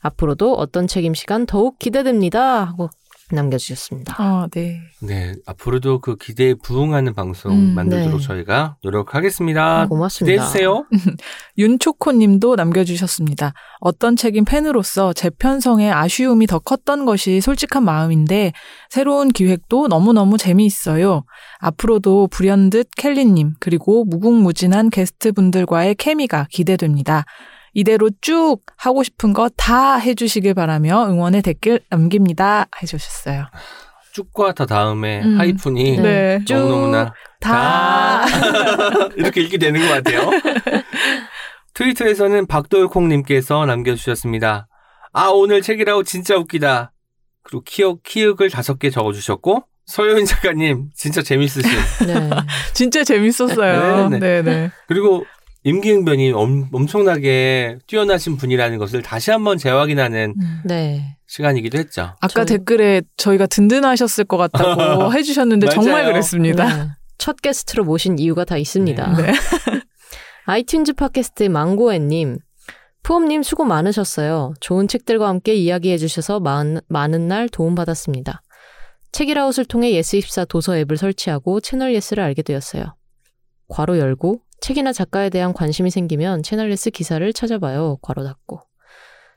[0.01, 2.63] 앞으로도 어떤 책임 시간 더욱 기대됩니다.
[2.65, 2.89] 하고
[3.31, 4.15] 남겨주셨습니다.
[4.17, 4.79] 아, 네.
[5.01, 8.27] 네, 앞으로도 그 기대에 부응하는 방송 음, 만들도록 네.
[8.27, 9.87] 저희가 노력하겠습니다.
[9.87, 10.43] 고맙습니다.
[10.43, 10.85] 기대해주세요.
[11.57, 13.53] 윤초코 님도 남겨주셨습니다.
[13.79, 18.53] 어떤 책임 팬으로서 재편성의 아쉬움이 더 컸던 것이 솔직한 마음인데
[18.89, 21.23] 새로운 기획도 너무너무 재미있어요.
[21.59, 27.25] 앞으로도 불현듯 켈리님 그리고 무궁무진한 게스트 분들과의 케미가 기대됩니다.
[27.75, 32.67] 이대로 쭉 하고 싶은 거 다 해주시길 바라며 응원의 댓글 남깁니다.
[32.81, 33.45] 해주셨어요.
[34.13, 35.37] 쭉과 더 다음에 음.
[35.39, 36.39] 하이픈이 네.
[36.45, 38.25] 쭉 너무너무나 다.
[39.17, 40.29] 이렇게 읽게 되는 것 같아요.
[41.73, 44.67] 트위터에서는 박돌콩님께서 남겨주셨습니다.
[45.13, 46.91] 아 오늘 책읽아웃 진짜 웃기다.
[47.43, 51.71] 그리고 키읔, 키읔을 다섯 개 적어주셨고 서효인 작가님 진짜 재밌으신.
[52.07, 52.29] 네.
[52.73, 54.09] 진짜 재밌었어요.
[54.09, 54.71] 네, 네, 네.
[54.87, 55.25] 그리고
[55.65, 60.61] 임기응변이 엄, 엄청나게 뛰어나신 분이라는 것을 다시 한번 재확인하는 음.
[60.63, 61.17] 네.
[61.27, 62.13] 시간이기도 했죠.
[62.21, 66.05] 아까 저희- 댓글에 저희가 든든하셨을 것 같다고 해주셨는데 정말.
[66.05, 66.83] 그랬습니다.
[66.85, 66.89] 네.
[67.17, 69.17] 첫 게스트로 모신 이유가 다 있습니다.
[69.17, 69.31] 네.
[70.47, 72.37] 아이튠즈 팟캐스트의 망고애님,
[73.01, 74.53] 프엄님 수고 많으셨어요.
[74.59, 78.41] 좋은 책들과 함께 이야기해 주셔서 많은, 많은 날 도움받았습니다.
[79.11, 82.95] 책읽아웃을 통해 예스24 도서 앱을 설치하고 채널 예스를 알게 되었어요.
[83.69, 87.97] 괄호 열고 책이나 작가에 대한 관심이 생기면 채널 예스 기사를 찾아봐요.
[88.01, 88.61] 괄호 닫고.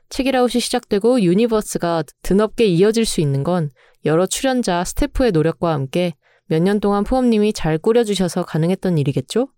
[0.09, 3.69] 책읽아웃이 시작되고 유니버스가 드넓게 이어질 수 있는 건
[4.05, 6.13] 여러 출연자, 스태프의 노력과 함께
[6.47, 9.49] 몇 년 동안 프엄님이 잘 꾸려주셔서 가능했던 일이겠죠?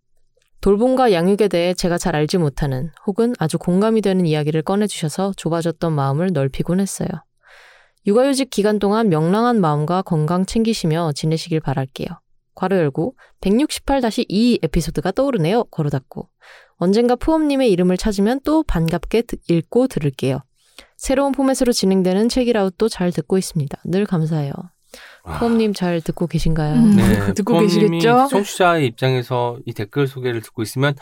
[0.60, 6.32] 돌봄과 양육에 대해 제가 잘 알지 못하는 혹은 아주 공감이 되는 이야기를 꺼내주셔서 좁아졌던 마음을
[6.34, 7.08] 넓히곤 했어요.
[8.06, 12.08] 육아휴직 기간 동안 명랑한 마음과 건강 챙기시며 지내시길 바랄게요.
[12.62, 15.64] 괄호 열고 168-2 에피소드가 떠오르네요.
[15.72, 16.30] 괄호 닫고
[16.78, 20.40] 언젠가 푸엄님의 이름을 찾으면 또 반갑게 드- 읽고 들을게요.
[20.96, 23.76] 새로운 포맷으로 진행되는 책이라웃도 잘 듣고 있습니다.
[23.86, 24.54] 늘 감사해요.
[25.40, 26.76] 푸엄님 잘 듣고 계신가요?
[26.76, 26.96] 음.
[26.96, 28.28] 네, 듣고 계시겠죠?
[28.30, 30.94] 청취자의 입장에서 이 댓글 소개를 듣고 있으면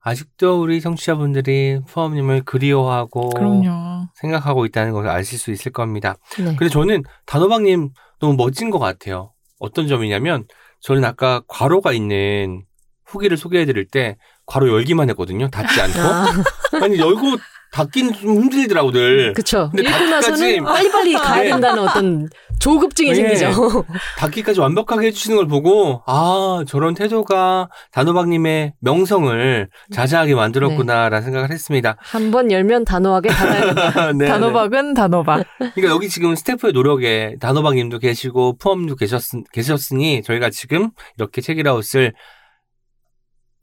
[0.00, 4.08] 아직도 우리 청취자분들이 푸엄님을 그리워하고 그럼요.
[4.14, 6.16] 생각하고 있다는 것을 아실 수 있을 겁니다.
[6.38, 6.44] 네.
[6.56, 9.32] 근데 저는 단호박님 너무 멋진 것 같아요.
[9.58, 10.44] 어떤 점이냐면
[10.80, 12.64] 저는 아까 괄호가 있는
[13.04, 14.16] 후기를 소개해드릴 때
[14.46, 15.48] 괄호 열기만 했거든요.
[15.48, 16.00] 닫지 않고.
[16.00, 16.26] 아,
[16.82, 17.36] 아니 열고
[17.72, 19.32] 닫긴 좀 힘들더라고들.
[19.34, 19.70] 그쵸.
[19.74, 21.48] 근데 읽고 나서는 빨리빨리 가야 네.
[21.50, 23.14] 된다는 어떤 조급증이 네.
[23.36, 23.84] 생기죠.
[24.18, 31.96] 닫기까지 완벽하게 해주시는 걸 보고 아 저런 태도가 단호박님의 명성을 자자하게 만들었구나라는 생각을 했습니다.
[31.98, 34.12] 한 번 열면 단호하게 닫아야.
[34.12, 34.26] 네, 네.
[34.26, 35.46] 단호박은 단호박.
[35.74, 39.22] 그러니까 여기 지금 스태프의 노력에 단호박님도 계시고 푸엄도 계셨,
[39.52, 42.14] 계셨으니 저희가 지금 이렇게 책이라웃을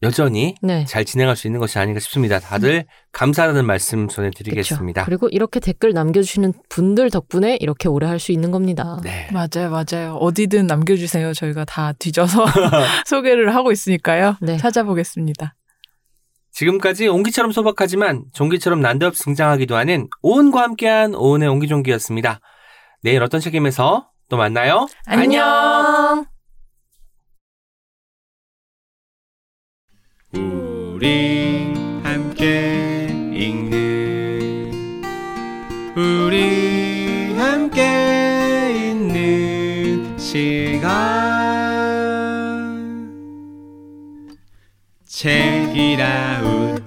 [0.03, 0.85] 여전히 네.
[0.85, 2.39] 잘 진행할 수 있는 것이 아닌가 싶습니다.
[2.39, 5.01] 다들 감사하다는 말씀 전해드리겠습니다.
[5.01, 5.05] 그쵸.
[5.09, 8.99] 그리고 이렇게 댓글 남겨주시는 분들 덕분에 이렇게 오래 할 수 있는 겁니다.
[9.03, 9.27] 네.
[9.33, 10.15] 맞아요, 맞아요.
[10.15, 11.33] 어디든 남겨주세요.
[11.33, 12.45] 저희가 다 뒤져서
[13.05, 14.37] 소개를 하고 있으니까요.
[14.41, 14.57] 네.
[14.57, 15.55] 찾아보겠습니다.
[16.51, 22.39] 지금까지 옹기처럼 소박하지만 종기처럼 난데없이 등장하기도 하는 오은과 함께한 오은의 옹기종기였습니다.
[23.01, 24.87] 내일 어떤 책임에서 또 만나요.
[25.05, 26.19] 안녕.
[26.19, 26.32] 우리
[45.23, 46.82] チェンイラウ